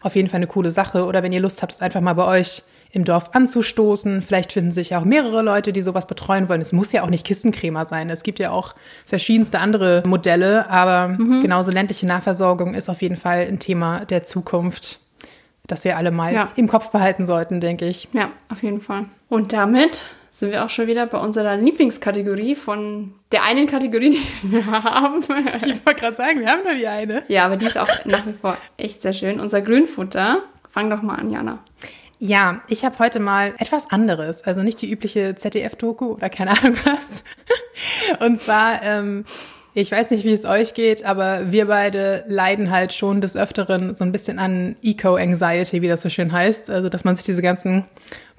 Auf 0.00 0.16
jeden 0.16 0.28
Fall 0.28 0.38
eine 0.38 0.46
coole 0.46 0.70
Sache. 0.70 1.04
Oder 1.04 1.22
wenn 1.22 1.32
ihr 1.32 1.40
Lust 1.40 1.62
habt, 1.62 1.72
es 1.72 1.80
einfach 1.80 2.00
mal 2.00 2.14
bei 2.14 2.26
euch 2.26 2.62
im 2.92 3.04
Dorf 3.04 3.30
anzustoßen. 3.32 4.22
Vielleicht 4.22 4.52
finden 4.52 4.72
sich 4.72 4.94
auch 4.96 5.04
mehrere 5.04 5.42
Leute, 5.42 5.72
die 5.72 5.82
sowas 5.82 6.06
betreuen 6.06 6.48
wollen. 6.48 6.60
Es 6.60 6.72
muss 6.72 6.92
ja 6.92 7.02
auch 7.02 7.10
nicht 7.10 7.26
Kissencremer 7.26 7.84
sein. 7.84 8.08
Es 8.10 8.22
gibt 8.22 8.38
ja 8.38 8.50
auch 8.50 8.74
verschiedenste 9.06 9.58
andere 9.58 10.02
Modelle, 10.06 10.70
aber 10.70 11.08
mhm. 11.08 11.42
genauso 11.42 11.70
ländliche 11.70 12.06
Nahversorgung 12.06 12.74
ist 12.74 12.88
auf 12.88 13.02
jeden 13.02 13.16
Fall 13.16 13.46
ein 13.48 13.58
Thema 13.58 14.04
der 14.06 14.24
Zukunft 14.24 15.00
das 15.68 15.84
wir 15.84 15.96
alle 15.96 16.10
mal 16.10 16.34
ja. 16.34 16.50
im 16.56 16.66
Kopf 16.66 16.90
behalten 16.90 17.24
sollten, 17.24 17.60
denke 17.60 17.86
ich. 17.86 18.08
Ja, 18.12 18.30
auf 18.50 18.62
jeden 18.64 18.80
Fall. 18.80 19.04
Und 19.28 19.52
damit 19.52 20.06
sind 20.30 20.50
wir 20.50 20.64
auch 20.64 20.70
schon 20.70 20.86
wieder 20.86 21.06
bei 21.06 21.18
unserer 21.18 21.56
Lieblingskategorie 21.56 22.56
von 22.56 23.14
der 23.32 23.44
einen 23.44 23.66
Kategorie, 23.66 24.18
die 24.42 24.52
wir 24.52 24.66
haben. 24.66 25.22
Ich 25.66 25.86
wollte 25.86 26.00
gerade 26.00 26.16
sagen, 26.16 26.40
wir 26.40 26.48
haben 26.48 26.64
nur 26.64 26.74
die 26.74 26.86
eine. 26.86 27.22
Ja, 27.28 27.44
aber 27.44 27.56
die 27.56 27.66
ist 27.66 27.78
auch 27.78 27.88
nach 28.04 28.26
wie 28.26 28.32
vor 28.32 28.56
echt 28.76 29.02
sehr 29.02 29.12
schön. 29.12 29.38
Unser 29.38 29.60
Grünfutter. 29.60 30.42
Fang 30.68 30.90
doch 30.90 31.02
mal 31.02 31.16
an, 31.16 31.30
Jana. 31.30 31.58
Ja, 32.18 32.62
ich 32.66 32.84
habe 32.84 32.98
heute 32.98 33.20
mal 33.20 33.54
etwas 33.58 33.90
anderes, 33.90 34.42
also 34.42 34.62
nicht 34.62 34.82
die 34.82 34.90
übliche 34.90 35.36
ZDF-Doku 35.36 36.14
oder 36.14 36.28
keine 36.28 36.50
Ahnung 36.50 36.76
was. 36.84 37.22
Und 38.18 38.40
zwar, 38.40 38.82
ähm, 38.82 39.24
ich 39.80 39.92
weiß 39.92 40.10
nicht, 40.10 40.24
wie 40.24 40.32
es 40.32 40.44
euch 40.44 40.74
geht, 40.74 41.04
aber 41.04 41.52
wir 41.52 41.66
beide 41.66 42.24
leiden 42.26 42.70
halt 42.70 42.92
schon 42.92 43.20
des 43.20 43.36
Öfteren 43.36 43.94
so 43.94 44.02
ein 44.02 44.10
bisschen 44.10 44.40
an 44.40 44.74
Eco-Anxiety, 44.82 45.82
wie 45.82 45.88
das 45.88 46.02
so 46.02 46.08
schön 46.08 46.32
heißt. 46.32 46.68
Also, 46.68 46.88
dass 46.88 47.04
man 47.04 47.14
sich 47.14 47.24
diese 47.24 47.42
ganzen 47.42 47.84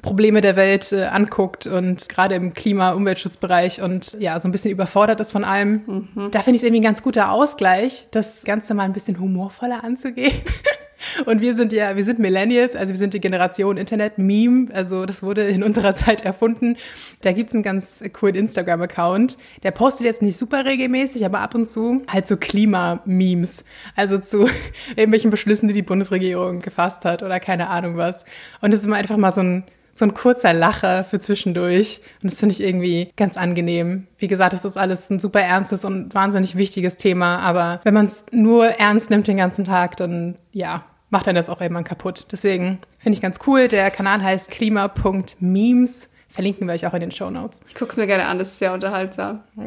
Probleme 0.02 0.42
der 0.42 0.58
Welt 0.58 0.92
äh, 0.92 1.06
anguckt 1.06 1.66
und 1.66 2.10
gerade 2.10 2.36
im 2.36 2.54
Klima-, 2.54 2.92
Umweltschutzbereich 2.92 3.82
und 3.82 4.18
ja, 4.20 4.40
so 4.40 4.48
ein 4.48 4.52
bisschen 4.52 4.72
überfordert 4.72 5.22
ist 5.22 5.32
von 5.32 5.46
allem. 5.46 6.10
Mhm. 6.14 6.32
Da 6.32 6.42
finde 6.42 6.58
ich 6.58 6.62
es 6.62 6.64
irgendwie 6.64 6.82
ein 6.82 6.84
ganz 6.84 7.04
guter 7.04 7.32
Ausgleich, 7.32 8.08
das 8.12 8.44
Ganze 8.44 8.74
mal 8.74 8.84
ein 8.84 8.94
bisschen 8.94 9.20
humorvoller 9.20 9.84
anzugehen. 9.84 10.34
Und 11.26 11.42
wir 11.42 11.54
sind 11.54 11.74
ja, 11.74 11.96
wir 11.96 12.04
sind 12.04 12.20
Millennials, 12.20 12.76
also 12.76 12.92
wir 12.92 12.98
sind 12.98 13.14
die 13.14 13.22
Generation 13.22 13.78
Internet-Meme. 13.78 14.68
Also 14.74 15.06
das 15.06 15.24
wurde 15.24 15.44
in 15.44 15.64
unserer 15.64 15.96
Zeit 15.96 16.26
erfunden. 16.26 16.78
Da 17.22 17.32
gibt's 17.32 17.54
einen 17.54 17.64
ganz 17.64 18.04
coolen 18.14 18.36
Instagram-Account. 18.36 19.38
Der 19.64 19.72
postet 19.72 20.06
jetzt 20.06 20.22
nicht 20.22 20.38
super 20.38 20.66
regelmäßig, 20.66 21.26
aber 21.26 21.40
ab 21.40 21.56
und 21.56 21.68
zu 21.68 22.04
halt 22.12 22.28
so 22.28 22.38
Klima-Memes. 22.38 23.66
Also 23.96 24.18
zu 24.18 24.50
irgendwelchen 24.96 25.32
Beschlüssen, 25.32 25.68
die 25.68 25.74
die 25.74 25.82
Bundesregierung 25.82 26.62
gefasst 26.62 27.06
hat 27.06 27.24
oder 27.24 27.40
keine 27.40 27.70
Ahnung 27.70 27.98
was. 27.98 28.26
Und 28.62 28.72
das 28.72 28.82
ist 28.82 28.86
immer 28.86 28.98
einfach 28.98 29.18
mal 29.18 29.32
so 29.32 29.42
ein 29.42 29.64
so 30.00 30.06
ein 30.06 30.14
kurzer 30.14 30.54
Lacher 30.54 31.04
für 31.04 31.20
zwischendurch. 31.20 32.00
Und 32.24 32.32
das 32.32 32.40
finde 32.40 32.54
ich 32.54 32.62
irgendwie 32.62 33.12
ganz 33.18 33.36
angenehm. 33.36 34.08
Wie 34.18 34.28
gesagt, 34.28 34.54
es 34.54 34.64
ist 34.64 34.78
alles 34.78 35.10
ein 35.10 35.20
super 35.20 35.42
ernstes 35.42 35.84
und 35.84 36.16
wahnsinnig 36.16 36.56
wichtiges 36.56 36.96
Thema. 36.96 37.40
Aber 37.40 37.82
wenn 37.84 37.94
man 37.94 38.06
es 38.06 38.26
nur 38.32 38.68
ernst 38.68 39.10
nimmt 39.10 39.28
den 39.28 39.36
ganzen 39.36 39.66
Tag, 39.66 39.98
dann 39.98 40.38
ja, 40.54 40.86
macht 41.10 41.28
dann 41.28 41.36
das 41.36 41.50
auch 41.50 41.60
irgendwann 41.60 41.84
kaputt. 41.84 42.28
Deswegen 42.32 42.80
finde 42.98 43.18
ich 43.18 43.22
ganz 43.22 43.40
cool. 43.46 43.68
Der 43.68 43.92
Kanal 43.92 44.24
heißt 44.24 44.50
klima.memes. 44.50 46.10
Verlinken 46.32 46.68
wir 46.68 46.76
euch 46.76 46.86
auch 46.86 46.94
in 46.94 47.00
den 47.00 47.12
Show 47.12 47.32
Notes. 47.32 47.62
Ich 47.68 47.74
gucke 47.74 47.90
es 47.90 47.98
mir 47.98 48.06
gerne 48.06 48.28
an, 48.28 48.38
das 48.38 48.50
ist 48.50 48.60
sehr 48.60 48.72
unterhaltsam. 48.72 49.44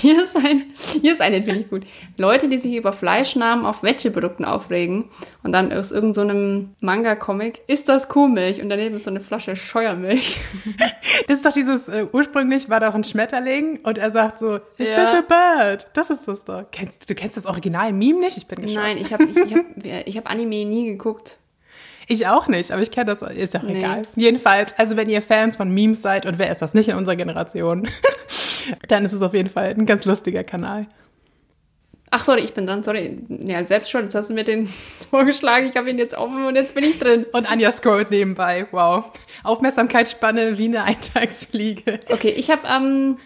hier, 0.00 0.24
ist 0.24 0.34
ein, 0.34 0.72
hier 1.02 1.12
ist 1.12 1.20
eine, 1.20 1.42
finde 1.42 1.60
ich 1.60 1.68
gut. 1.68 1.84
Leute, 2.16 2.48
die 2.48 2.56
sich 2.56 2.74
über 2.74 2.94
Fleischnamen 2.94 3.66
auf 3.66 3.82
Veggie-Produkten 3.82 4.46
aufregen 4.46 5.10
und 5.42 5.52
dann 5.52 5.70
aus 5.74 5.92
irgendeinem 5.92 6.70
so 6.80 6.86
Manga-Comic, 6.86 7.60
ist 7.66 7.90
das 7.90 8.08
Kuhmilch? 8.08 8.62
Und 8.62 8.70
daneben 8.70 8.96
ist 8.96 9.04
so 9.04 9.10
eine 9.10 9.20
Flasche 9.20 9.56
Scheuermilch. 9.56 10.40
das 11.28 11.36
ist 11.36 11.44
doch 11.44 11.52
dieses, 11.52 11.88
äh, 11.88 12.06
ursprünglich 12.10 12.70
war 12.70 12.80
doch 12.80 12.94
ein 12.94 13.04
Schmetterling 13.04 13.80
und 13.82 13.98
er 13.98 14.10
sagt 14.10 14.38
so, 14.38 14.56
is 14.78 14.88
ja. 14.88 14.96
this 14.96 15.14
a 15.14 15.20
bird? 15.20 15.86
Das 15.92 16.08
ist 16.08 16.26
das 16.26 16.46
doch. 16.46 16.64
Kennst, 16.72 17.10
du 17.10 17.14
kennst 17.14 17.36
das 17.36 17.44
Original-Meme 17.44 18.20
nicht? 18.20 18.38
Ich 18.38 18.46
bin 18.46 18.62
gespannt. 18.62 18.86
Nein, 18.86 18.96
ich 18.96 19.12
habe 19.12 19.24
ich, 19.24 19.36
ich 19.36 19.54
hab, 19.54 19.66
ich 20.06 20.16
hab 20.16 20.30
Anime 20.30 20.64
nie 20.64 20.86
geguckt. 20.86 21.40
Ich 22.06 22.26
auch 22.26 22.48
nicht, 22.48 22.70
aber 22.70 22.82
ich 22.82 22.90
kenne 22.90 23.06
das, 23.06 23.22
ist 23.22 23.54
ja 23.54 23.62
nee. 23.62 23.78
egal. 23.78 24.02
Jedenfalls, 24.14 24.72
also 24.78 24.96
wenn 24.96 25.08
ihr 25.08 25.22
Fans 25.22 25.56
von 25.56 25.70
Memes 25.72 26.02
seid, 26.02 26.26
und 26.26 26.38
wer 26.38 26.50
ist 26.50 26.60
das 26.60 26.74
nicht 26.74 26.88
in 26.88 26.96
unserer 26.96 27.16
Generation, 27.16 27.88
dann 28.88 29.04
ist 29.04 29.12
es 29.12 29.22
auf 29.22 29.34
jeden 29.34 29.48
Fall 29.48 29.70
ein 29.70 29.86
ganz 29.86 30.04
lustiger 30.04 30.44
Kanal. 30.44 30.86
Ach, 32.16 32.22
sorry, 32.22 32.42
ich 32.42 32.54
bin 32.54 32.64
dran, 32.64 32.84
sorry. 32.84 33.16
Ja, 33.28 33.66
selbst 33.66 33.90
schon, 33.90 34.02
jetzt 34.02 34.14
hast 34.14 34.30
du 34.30 34.34
mir 34.34 34.44
den 34.44 34.66
vorgeschlagen, 35.10 35.66
ich 35.66 35.76
habe 35.76 35.90
ihn 35.90 35.98
jetzt 35.98 36.16
offen 36.16 36.46
und 36.46 36.54
jetzt 36.54 36.72
bin 36.72 36.84
ich 36.84 37.00
drin. 37.00 37.26
Und 37.32 37.50
Anja 37.50 37.72
scrollt 37.72 38.12
nebenbei, 38.12 38.68
wow. 38.70 39.06
Aufmerksamkeitsspanne 39.42 40.56
wie 40.56 40.66
eine 40.66 40.82
Eintagsfliege. 40.84 41.98
Okay, 42.08 42.28
ich 42.36 42.52
habe 42.52 42.62
ähm, 42.72 43.18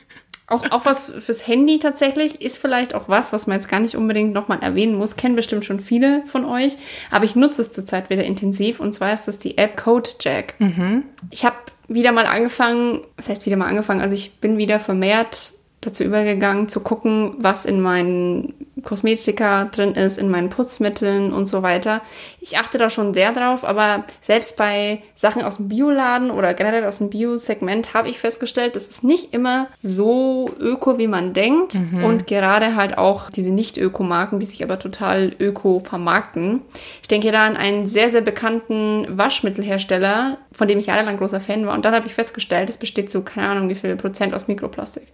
auch, 0.49 0.71
auch 0.71 0.85
was 0.85 1.11
fürs 1.11 1.47
Handy 1.47 1.79
tatsächlich 1.79 2.41
ist 2.41 2.59
vielleicht 2.59 2.95
auch 2.95 3.09
was, 3.09 3.33
was 3.33 3.47
man 3.47 3.59
jetzt 3.59 3.69
gar 3.69 3.81
nicht 3.81 3.97
unbedingt 3.97 4.33
nochmal 4.33 4.61
erwähnen 4.63 4.95
muss. 4.95 5.17
Kennen 5.17 5.37
bestimmt 5.37 5.65
schon 5.65 5.79
viele 5.79 6.23
von 6.27 6.45
euch, 6.45 6.79
aber 7.11 7.27
ich 7.27 7.37
nutze 7.37 7.61
es 7.61 7.73
zurzeit 7.73 8.09
wieder 8.09 8.25
intensiv 8.25 8.81
und 8.81 8.93
zwar 8.95 9.13
ist 9.13 9.29
das 9.29 9.39
die 9.39 9.59
App 9.59 9.77
CodeJack. 9.77 10.55
Mhm. 10.59 11.05
Ich 11.31 11.45
habe 11.45 11.57
wieder 11.87 12.13
mal 12.13 12.27
angefangen, 12.27 13.03
was 13.17 13.29
heißt 13.29 13.47
wieder 13.47 13.57
mal 13.57 13.67
angefangen? 13.67 14.01
Also 14.01 14.15
ich 14.15 14.41
bin 14.41 14.57
wieder 14.57 14.81
vermehrt 14.81 15.53
dazu 15.81 16.03
übergegangen 16.03 16.69
zu 16.69 16.81
gucken, 16.81 17.35
was 17.38 17.64
in 17.64 17.81
meinen 17.81 18.55
Kosmetika 18.83 19.67
drin 19.67 19.93
ist, 19.93 20.19
in 20.19 20.29
meinen 20.29 20.51
Putzmitteln 20.51 21.33
und 21.33 21.47
so 21.47 21.62
weiter. 21.62 22.01
Ich 22.41 22.59
achte 22.59 22.79
da 22.79 22.91
schon 22.91 23.14
sehr 23.14 23.33
drauf, 23.33 23.64
aber 23.64 24.05
selbst 24.21 24.57
bei 24.57 25.03
Sachen 25.14 25.43
aus 25.43 25.57
dem 25.57 25.69
Bioladen 25.69 26.31
oder 26.31 26.55
generell 26.55 26.85
aus 26.85 26.99
dem 26.99 27.11
Bio-Segment 27.11 27.95
habe 27.95 28.09
ich 28.09 28.19
festgestellt, 28.19 28.75
das 28.77 28.88
ist 28.88 29.05
nicht 29.05 29.35
immer 29.35 29.69
so 29.81 30.51
öko, 30.59 30.99
wie 30.99 31.07
man 31.07 31.33
denkt. 31.33 31.75
Mhm. 31.75 32.05
Und 32.05 32.27
gerade 32.27 32.75
halt 32.75 32.99
auch 32.99 33.31
diese 33.31 33.51
Nicht-Öko-Marken, 33.51 34.41
die 34.41 34.47
sich 34.47 34.64
aber 34.64 34.79
total 34.79 35.35
öko 35.38 35.81
vermarkten. 35.81 36.62
Ich 37.03 37.09
denke 37.09 37.31
da 37.31 37.47
an 37.47 37.57
einen 37.57 37.87
sehr, 37.87 38.11
sehr 38.11 38.23
bekannten 38.23 39.07
Waschmittelhersteller, 39.11 40.38
von 40.53 40.67
dem 40.67 40.79
ich 40.79 40.87
jahrelang 40.87 41.19
großer 41.19 41.41
Fan 41.41 41.67
war. 41.67 41.75
Und 41.75 41.85
dann 41.85 41.95
habe 41.95 42.07
ich 42.07 42.14
festgestellt, 42.14 42.69
es 42.69 42.79
besteht 42.79 43.11
so, 43.11 43.23
keine 43.23 43.49
Ahnung, 43.49 43.69
wie 43.69 43.75
viel 43.75 43.95
Prozent 43.97 44.35
aus 44.35 44.49
Mikroplastik. 44.49 45.07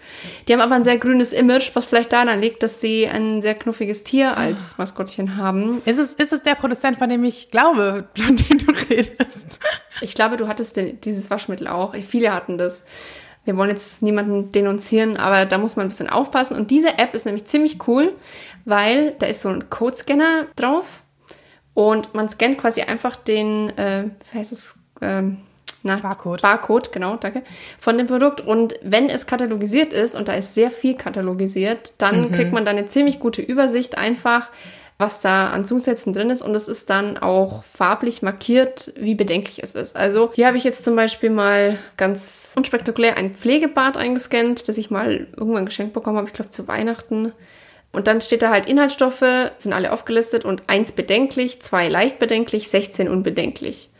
Die 0.48 0.53
haben 0.54 0.62
aber 0.62 0.74
ein 0.74 0.84
sehr 0.84 0.98
grünes 0.98 1.32
Image, 1.32 1.70
was 1.74 1.84
vielleicht 1.84 2.12
daran 2.12 2.40
liegt, 2.40 2.62
dass 2.62 2.80
sie 2.80 3.06
ein 3.06 3.42
sehr 3.42 3.54
knuffiges 3.54 4.04
Tier 4.04 4.36
als 4.36 4.78
Maskottchen 4.78 5.36
haben. 5.36 5.82
Ist 5.84 5.98
es, 5.98 6.14
ist 6.14 6.32
es 6.32 6.42
der 6.42 6.54
Produzent, 6.54 6.98
von 6.98 7.08
dem 7.08 7.24
ich 7.24 7.50
glaube, 7.50 8.08
von 8.16 8.36
dem 8.36 8.58
du 8.58 8.72
redest? 8.90 9.60
Ich 10.00 10.14
glaube, 10.14 10.36
du 10.36 10.48
hattest 10.48 10.76
den, 10.76 11.00
dieses 11.00 11.30
Waschmittel 11.30 11.68
auch. 11.68 11.94
Viele 11.94 12.32
hatten 12.32 12.58
das. 12.58 12.84
Wir 13.44 13.56
wollen 13.56 13.70
jetzt 13.70 14.02
niemanden 14.02 14.52
denunzieren, 14.52 15.18
aber 15.18 15.44
da 15.44 15.58
muss 15.58 15.76
man 15.76 15.86
ein 15.86 15.90
bisschen 15.90 16.08
aufpassen. 16.08 16.56
Und 16.56 16.70
diese 16.70 16.98
App 16.98 17.14
ist 17.14 17.26
nämlich 17.26 17.44
ziemlich 17.44 17.86
cool, 17.86 18.14
weil 18.64 19.12
da 19.18 19.26
ist 19.26 19.42
so 19.42 19.50
ein 19.50 19.68
Codescanner 19.68 20.46
drauf 20.56 21.02
und 21.74 22.14
man 22.14 22.28
scannt 22.28 22.58
quasi 22.58 22.80
einfach 22.82 23.16
den, 23.16 23.70
äh, 23.76 24.04
wie 24.32 24.38
heißt 24.38 24.52
es, 24.52 24.78
ähm, 25.02 25.38
na, 25.84 25.96
Barcode. 25.96 26.40
Barcode, 26.40 26.92
genau, 26.92 27.16
danke, 27.16 27.42
von 27.78 27.98
dem 27.98 28.06
Produkt. 28.06 28.40
Und 28.40 28.74
wenn 28.82 29.10
es 29.10 29.26
katalogisiert 29.26 29.92
ist, 29.92 30.14
und 30.14 30.28
da 30.28 30.32
ist 30.32 30.54
sehr 30.54 30.70
viel 30.70 30.94
katalogisiert, 30.94 31.92
dann 31.98 32.22
mhm. 32.22 32.32
kriegt 32.32 32.52
man 32.52 32.64
da 32.64 32.70
eine 32.70 32.86
ziemlich 32.86 33.20
gute 33.20 33.42
Übersicht 33.42 33.98
einfach, 33.98 34.48
was 34.96 35.20
da 35.20 35.50
an 35.50 35.66
Zusätzen 35.66 36.14
drin 36.14 36.30
ist. 36.30 36.40
Und 36.40 36.54
es 36.54 36.68
ist 36.68 36.88
dann 36.88 37.18
auch 37.18 37.64
farblich 37.64 38.22
markiert, 38.22 38.94
wie 38.96 39.14
bedenklich 39.14 39.62
es 39.62 39.74
ist. 39.74 39.94
Also 39.94 40.30
hier 40.34 40.46
habe 40.46 40.56
ich 40.56 40.64
jetzt 40.64 40.84
zum 40.84 40.96
Beispiel 40.96 41.28
mal 41.28 41.78
ganz 41.98 42.54
unspektakulär 42.56 43.18
ein 43.18 43.34
Pflegebad 43.34 43.98
eingescannt, 43.98 44.68
das 44.68 44.78
ich 44.78 44.90
mal 44.90 45.26
irgendwann 45.36 45.66
geschenkt 45.66 45.92
bekommen 45.92 46.16
habe, 46.16 46.28
ich 46.28 46.32
glaube 46.34 46.50
zu 46.50 46.66
Weihnachten. 46.66 47.32
Und 47.92 48.06
dann 48.06 48.22
steht 48.22 48.40
da 48.40 48.50
halt 48.50 48.68
Inhaltsstoffe, 48.68 49.24
sind 49.58 49.74
alle 49.74 49.92
aufgelistet 49.92 50.46
und 50.46 50.62
eins 50.66 50.92
bedenklich, 50.92 51.60
zwei 51.60 51.88
leicht 51.88 52.18
bedenklich, 52.18 52.70
16 52.70 53.08
unbedenklich. 53.08 53.90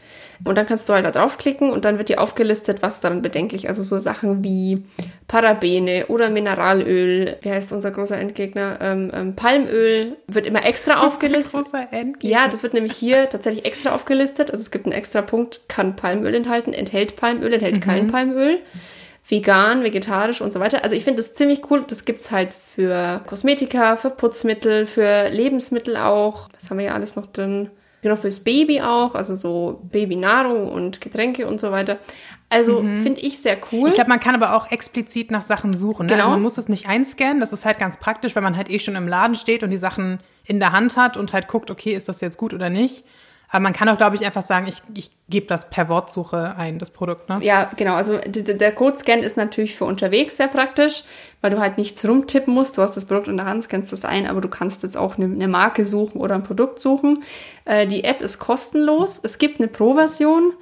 Und 0.42 0.56
dann 0.58 0.66
kannst 0.66 0.88
du 0.88 0.92
halt 0.92 1.04
da 1.04 1.10
draufklicken 1.10 1.70
und 1.70 1.84
dann 1.84 1.98
wird 1.98 2.08
dir 2.08 2.20
aufgelistet, 2.20 2.82
was 2.82 3.00
daran 3.00 3.22
bedenklich. 3.22 3.68
Also 3.68 3.82
so 3.82 3.98
Sachen 3.98 4.42
wie 4.42 4.84
Parabene 5.28 6.06
oder 6.08 6.30
Mineralöl. 6.30 7.36
Wie 7.42 7.50
heißt 7.50 7.72
unser 7.72 7.90
großer 7.90 8.18
Endgegner? 8.18 8.78
Ähm, 8.80 9.10
ähm, 9.14 9.36
Palmöl 9.36 10.16
wird 10.26 10.46
immer 10.46 10.64
extra 10.66 11.06
aufgelistet. 11.06 11.52
Großer 11.64 11.88
Endgegner. 11.92 12.30
Ja, 12.30 12.48
das 12.48 12.62
wird 12.62 12.74
nämlich 12.74 12.94
hier 12.94 13.28
tatsächlich 13.28 13.64
extra 13.64 13.94
aufgelistet. 13.94 14.50
Also 14.50 14.62
es 14.62 14.70
gibt 14.70 14.86
einen 14.86 14.94
extra 14.94 15.22
Punkt, 15.22 15.60
kann 15.68 15.96
Palmöl 15.96 16.34
enthalten, 16.34 16.72
enthält 16.72 17.16
Palmöl, 17.16 17.52
enthält 17.52 17.76
mhm. 17.76 17.80
kein 17.80 18.06
Palmöl 18.08 18.58
vegan, 19.26 19.82
vegetarisch 19.82 20.40
und 20.40 20.52
so 20.52 20.60
weiter. 20.60 20.84
Also 20.84 20.96
ich 20.96 21.04
finde 21.04 21.22
das 21.22 21.34
ziemlich 21.34 21.70
cool. 21.70 21.84
Das 21.86 22.04
gibt 22.04 22.20
es 22.20 22.30
halt 22.30 22.52
für 22.52 23.22
Kosmetika, 23.26 23.96
für 23.96 24.10
Putzmittel, 24.10 24.86
für 24.86 25.28
Lebensmittel 25.30 25.96
auch. 25.96 26.48
Was 26.52 26.70
haben 26.70 26.78
wir 26.78 26.86
ja 26.86 26.94
alles 26.94 27.16
noch 27.16 27.26
drin? 27.26 27.70
Genau, 28.04 28.16
fürs 28.16 28.40
Baby 28.40 28.82
auch, 28.82 29.14
also 29.14 29.34
so 29.34 29.80
Babynahrung 29.90 30.70
und 30.70 31.00
Getränke 31.00 31.46
und 31.46 31.58
so 31.58 31.70
weiter. 31.70 31.98
Also 32.50 32.82
mhm. 32.82 33.02
finde 33.02 33.22
ich 33.22 33.38
sehr 33.38 33.56
cool. 33.72 33.88
Ich 33.88 33.94
glaube, 33.94 34.10
man 34.10 34.20
kann 34.20 34.34
aber 34.34 34.54
auch 34.54 34.70
explizit 34.70 35.30
nach 35.30 35.40
Sachen 35.40 35.72
suchen. 35.72 36.04
Ne? 36.04 36.12
Also 36.12 36.14
genau. 36.16 36.24
Also 36.24 36.30
man 36.32 36.42
muss 36.42 36.58
es 36.58 36.68
nicht 36.68 36.86
einscannen. 36.86 37.40
Das 37.40 37.54
ist 37.54 37.64
halt 37.64 37.78
ganz 37.78 37.96
praktisch, 37.96 38.36
wenn 38.36 38.42
man 38.42 38.58
halt 38.58 38.68
eh 38.68 38.78
schon 38.78 38.94
im 38.94 39.08
Laden 39.08 39.36
steht 39.36 39.62
und 39.62 39.70
die 39.70 39.78
Sachen 39.78 40.18
in 40.44 40.60
der 40.60 40.72
Hand 40.72 40.98
hat 40.98 41.16
und 41.16 41.32
halt 41.32 41.48
guckt, 41.48 41.70
okay, 41.70 41.94
ist 41.94 42.06
das 42.06 42.20
jetzt 42.20 42.36
gut 42.36 42.52
oder 42.52 42.68
nicht. 42.68 43.06
Aber 43.50 43.60
man 43.60 43.72
kann 43.72 43.88
auch, 43.88 43.96
glaube 43.96 44.16
ich, 44.16 44.24
einfach 44.24 44.42
sagen, 44.42 44.66
ich, 44.66 44.82
ich 44.96 45.10
gebe 45.28 45.46
das 45.46 45.70
per 45.70 45.88
Wortsuche 45.88 46.56
ein, 46.56 46.78
das 46.78 46.90
Produkt. 46.90 47.28
Ne? 47.28 47.38
Ja, 47.42 47.70
genau. 47.76 47.94
Also 47.94 48.18
der 48.18 48.72
Codescan 48.72 49.20
ist 49.20 49.36
natürlich 49.36 49.76
für 49.76 49.84
unterwegs 49.84 50.36
sehr 50.36 50.48
praktisch, 50.48 51.04
weil 51.40 51.50
du 51.50 51.60
halt 51.60 51.78
nichts 51.78 52.06
rumtippen 52.06 52.52
musst. 52.52 52.76
Du 52.76 52.82
hast 52.82 52.96
das 52.96 53.04
Produkt 53.04 53.28
in 53.28 53.36
der 53.36 53.46
Hand, 53.46 53.64
scannst 53.64 53.92
das 53.92 54.04
ein, 54.04 54.26
aber 54.26 54.40
du 54.40 54.48
kannst 54.48 54.82
jetzt 54.82 54.96
auch 54.96 55.16
eine, 55.16 55.26
eine 55.26 55.48
Marke 55.48 55.84
suchen 55.84 56.20
oder 56.20 56.34
ein 56.34 56.42
Produkt 56.42 56.80
suchen. 56.80 57.22
Äh, 57.64 57.86
die 57.86 58.04
App 58.04 58.20
ist 58.20 58.38
kostenlos. 58.38 59.20
Es 59.22 59.38
gibt 59.38 59.60
eine 59.60 59.68
Pro-Version. 59.68 60.52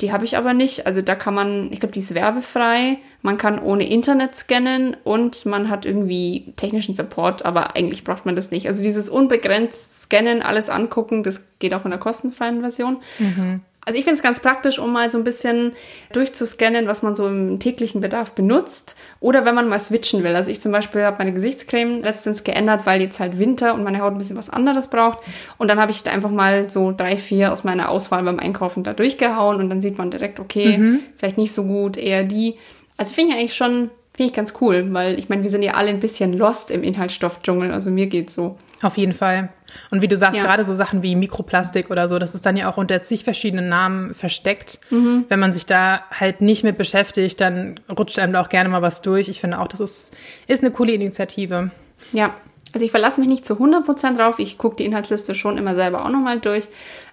Die 0.00 0.12
habe 0.12 0.24
ich 0.24 0.36
aber 0.36 0.54
nicht. 0.54 0.86
Also 0.86 1.02
da 1.02 1.14
kann 1.14 1.34
man, 1.34 1.72
ich 1.72 1.80
glaube, 1.80 1.92
die 1.92 1.98
ist 1.98 2.14
werbefrei. 2.14 2.98
Man 3.22 3.36
kann 3.36 3.58
ohne 3.58 3.88
Internet 3.88 4.34
scannen 4.34 4.96
und 5.04 5.44
man 5.44 5.68
hat 5.68 5.84
irgendwie 5.84 6.52
technischen 6.56 6.94
Support, 6.94 7.44
aber 7.44 7.76
eigentlich 7.76 8.04
braucht 8.04 8.24
man 8.24 8.36
das 8.36 8.50
nicht. 8.50 8.66
Also 8.66 8.82
dieses 8.82 9.08
unbegrenzt 9.08 10.02
scannen, 10.02 10.42
alles 10.42 10.70
angucken, 10.70 11.22
das 11.22 11.42
geht 11.58 11.74
auch 11.74 11.84
in 11.84 11.90
der 11.90 12.00
kostenfreien 12.00 12.60
Version. 12.60 12.98
Mhm. 13.18 13.60
Also 13.86 13.98
ich 13.98 14.04
finde 14.04 14.16
es 14.16 14.22
ganz 14.22 14.40
praktisch, 14.40 14.78
um 14.78 14.92
mal 14.92 15.08
so 15.08 15.16
ein 15.16 15.24
bisschen 15.24 15.72
durchzuscannen, 16.12 16.86
was 16.86 17.02
man 17.02 17.16
so 17.16 17.26
im 17.26 17.58
täglichen 17.58 18.00
Bedarf 18.00 18.32
benutzt. 18.32 18.94
Oder 19.20 19.44
wenn 19.44 19.54
man 19.54 19.68
mal 19.68 19.80
switchen 19.80 20.22
will. 20.22 20.36
Also 20.36 20.50
ich 20.50 20.60
zum 20.60 20.70
Beispiel 20.70 21.02
habe 21.02 21.16
meine 21.18 21.32
Gesichtscreme 21.32 22.02
letztens 22.02 22.44
geändert, 22.44 22.84
weil 22.84 23.00
jetzt 23.00 23.20
halt 23.20 23.38
Winter 23.38 23.74
und 23.74 23.82
meine 23.82 24.00
Haut 24.00 24.12
ein 24.12 24.18
bisschen 24.18 24.36
was 24.36 24.50
anderes 24.50 24.88
braucht. 24.88 25.20
Und 25.56 25.68
dann 25.68 25.80
habe 25.80 25.92
ich 25.92 26.02
da 26.02 26.10
einfach 26.10 26.30
mal 26.30 26.68
so 26.68 26.92
drei, 26.94 27.16
vier 27.16 27.52
aus 27.52 27.64
meiner 27.64 27.88
Auswahl 27.88 28.22
beim 28.22 28.38
Einkaufen 28.38 28.84
da 28.84 28.92
durchgehauen 28.92 29.56
und 29.56 29.70
dann 29.70 29.80
sieht 29.80 29.96
man 29.96 30.10
direkt, 30.10 30.40
okay, 30.40 30.76
mhm. 30.76 31.00
vielleicht 31.16 31.38
nicht 31.38 31.52
so 31.52 31.64
gut, 31.64 31.96
eher 31.96 32.22
die. 32.22 32.58
Also 32.98 33.14
finde 33.14 33.32
ich 33.32 33.38
eigentlich 33.38 33.56
schon 33.56 33.90
Finde 34.20 34.32
ich 34.32 34.36
ganz 34.36 34.52
cool, 34.60 34.86
weil 34.92 35.18
ich 35.18 35.30
meine, 35.30 35.42
wir 35.44 35.48
sind 35.48 35.62
ja 35.62 35.76
alle 35.76 35.88
ein 35.88 35.98
bisschen 35.98 36.36
lost 36.36 36.70
im 36.70 36.82
Inhaltsstoffdschungel. 36.82 37.72
Also 37.72 37.90
mir 37.90 38.06
geht's 38.06 38.34
so. 38.34 38.58
Auf 38.82 38.98
jeden 38.98 39.14
Fall. 39.14 39.48
Und 39.90 40.02
wie 40.02 40.08
du 40.08 40.16
sagst, 40.18 40.36
ja. 40.36 40.44
gerade 40.44 40.62
so 40.62 40.74
Sachen 40.74 41.02
wie 41.02 41.16
Mikroplastik 41.16 41.90
oder 41.90 42.06
so, 42.06 42.18
das 42.18 42.34
ist 42.34 42.44
dann 42.44 42.54
ja 42.58 42.70
auch 42.70 42.76
unter 42.76 43.00
zig 43.02 43.24
verschiedenen 43.24 43.70
Namen 43.70 44.12
versteckt. 44.12 44.78
Mhm. 44.90 45.24
Wenn 45.30 45.40
man 45.40 45.54
sich 45.54 45.64
da 45.64 46.02
halt 46.10 46.42
nicht 46.42 46.64
mit 46.64 46.76
beschäftigt, 46.76 47.40
dann 47.40 47.80
rutscht 47.88 48.18
einem 48.18 48.34
da 48.34 48.42
auch 48.42 48.50
gerne 48.50 48.68
mal 48.68 48.82
was 48.82 49.00
durch. 49.00 49.30
Ich 49.30 49.40
finde 49.40 49.58
auch, 49.58 49.68
das 49.68 49.80
ist, 49.80 50.14
ist 50.46 50.62
eine 50.62 50.70
coole 50.70 50.92
Initiative. 50.92 51.70
Ja, 52.12 52.34
also 52.74 52.84
ich 52.84 52.90
verlasse 52.90 53.20
mich 53.20 53.28
nicht 53.30 53.46
zu 53.46 53.54
100% 53.54 54.18
drauf. 54.18 54.38
Ich 54.38 54.58
gucke 54.58 54.76
die 54.76 54.84
Inhaltsliste 54.84 55.34
schon 55.34 55.56
immer 55.56 55.74
selber 55.74 56.04
auch 56.04 56.10
nochmal 56.10 56.40
durch. 56.40 56.68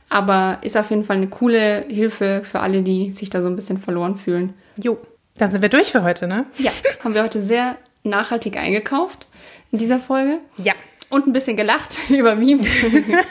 Aber 0.09 0.57
ist 0.61 0.75
auf 0.75 0.89
jeden 0.89 1.05
Fall 1.05 1.15
eine 1.15 1.27
coole 1.27 1.85
Hilfe 1.87 2.41
für 2.43 2.59
alle, 2.59 2.81
die 2.81 3.13
sich 3.13 3.29
da 3.29 3.41
so 3.41 3.47
ein 3.47 3.55
bisschen 3.55 3.77
verloren 3.77 4.17
fühlen. 4.17 4.55
Jo. 4.75 4.97
Dann 5.37 5.51
sind 5.51 5.61
wir 5.61 5.69
durch 5.69 5.91
für 5.91 6.03
heute, 6.03 6.27
ne? 6.27 6.45
Ja, 6.57 6.71
haben 7.03 7.13
wir 7.13 7.23
heute 7.23 7.39
sehr 7.39 7.77
nachhaltig 8.03 8.57
eingekauft 8.57 9.27
in 9.71 9.77
dieser 9.79 9.99
Folge. 9.99 10.39
Ja. 10.57 10.73
Und 11.09 11.27
ein 11.27 11.33
bisschen 11.33 11.57
gelacht 11.57 11.97
über 12.09 12.35
Memes. 12.35 12.67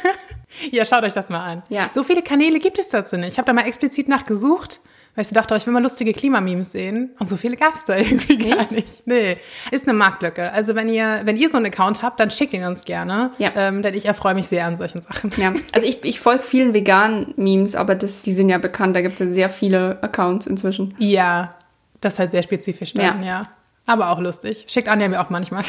ja, 0.70 0.84
schaut 0.84 1.04
euch 1.04 1.12
das 1.12 1.28
mal 1.28 1.44
an. 1.44 1.62
Ja. 1.68 1.90
So 1.92 2.02
viele 2.02 2.22
Kanäle 2.22 2.58
gibt 2.58 2.78
es 2.78 2.88
dazu 2.88 3.16
nicht. 3.16 3.32
Ich 3.32 3.38
habe 3.38 3.46
da 3.46 3.52
mal 3.52 3.66
explizit 3.66 4.08
nachgesucht, 4.08 4.80
weil 5.14 5.24
ich 5.24 5.30
dachte, 5.30 5.56
ich 5.56 5.66
will 5.66 5.72
mal 5.72 5.82
lustige 5.82 6.12
Klimamemes 6.12 6.72
sehen. 6.72 7.10
Und 7.18 7.28
so 7.28 7.36
viele 7.36 7.56
gab 7.56 7.74
es 7.74 7.84
da 7.84 7.96
irgendwie 7.98 8.38
gar 8.38 8.58
nicht? 8.58 8.72
nicht. 8.72 9.06
Nee, 9.06 9.38
ist 9.70 9.88
eine 9.88 9.96
Marktlücke. 9.96 10.52
Also 10.52 10.74
wenn 10.74 10.88
ihr, 10.88 11.22
wenn 11.24 11.36
ihr 11.36 11.50
so 11.50 11.56
einen 11.56 11.66
Account 11.66 12.02
habt, 12.02 12.20
dann 12.20 12.30
schickt 12.30 12.54
ihn 12.54 12.64
uns 12.64 12.84
gerne. 12.84 13.32
Ja. 13.38 13.52
Ähm, 13.56 13.82
denn 13.82 13.94
ich 13.94 14.06
erfreue 14.06 14.34
mich 14.34 14.46
sehr 14.46 14.64
an 14.66 14.76
solchen 14.76 15.02
Sachen. 15.02 15.30
Ja, 15.36 15.52
also 15.72 15.86
ich, 15.86 16.04
ich 16.04 16.20
folge 16.20 16.42
vielen 16.42 16.72
veganen 16.72 17.34
Memes, 17.36 17.74
aber 17.74 17.94
das, 17.94 18.22
die 18.22 18.32
sind 18.32 18.48
ja 18.48 18.58
bekannt. 18.58 18.94
Da 18.96 19.00
gibt 19.00 19.14
es 19.14 19.20
ja 19.20 19.32
sehr 19.32 19.48
viele 19.50 19.98
Accounts 20.02 20.46
inzwischen. 20.46 20.94
Ja, 20.98 21.55
das 22.00 22.14
ist 22.14 22.18
halt 22.18 22.30
sehr 22.30 22.42
spezifisch 22.42 22.94
dann, 22.94 23.22
ja. 23.22 23.26
ja. 23.26 23.48
Aber 23.86 24.10
auch 24.10 24.18
lustig. 24.18 24.66
Schickt 24.68 24.88
Anja 24.88 25.08
mir 25.08 25.20
auch 25.20 25.30
manchmal. 25.30 25.64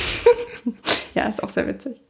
ja, 1.14 1.24
ist 1.26 1.44
auch 1.44 1.50
sehr 1.50 1.68
witzig. 1.68 2.02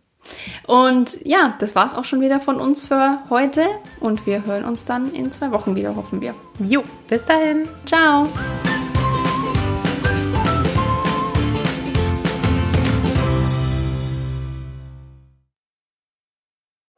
Und 0.65 1.25
ja, 1.25 1.55
das 1.59 1.75
war 1.75 1.85
es 1.85 1.95
auch 1.95 2.03
schon 2.03 2.21
wieder 2.21 2.39
von 2.39 2.57
uns 2.57 2.85
für 2.85 3.19
heute. 3.29 3.65
Und 3.99 4.25
wir 4.25 4.45
hören 4.45 4.65
uns 4.65 4.85
dann 4.85 5.13
in 5.13 5.31
zwei 5.31 5.51
Wochen 5.51 5.75
wieder, 5.75 5.95
hoffen 5.95 6.21
wir. 6.21 6.33
Jo, 6.59 6.83
bis 7.07 7.23
dahin. 7.25 7.67
Ciao. 7.85 8.27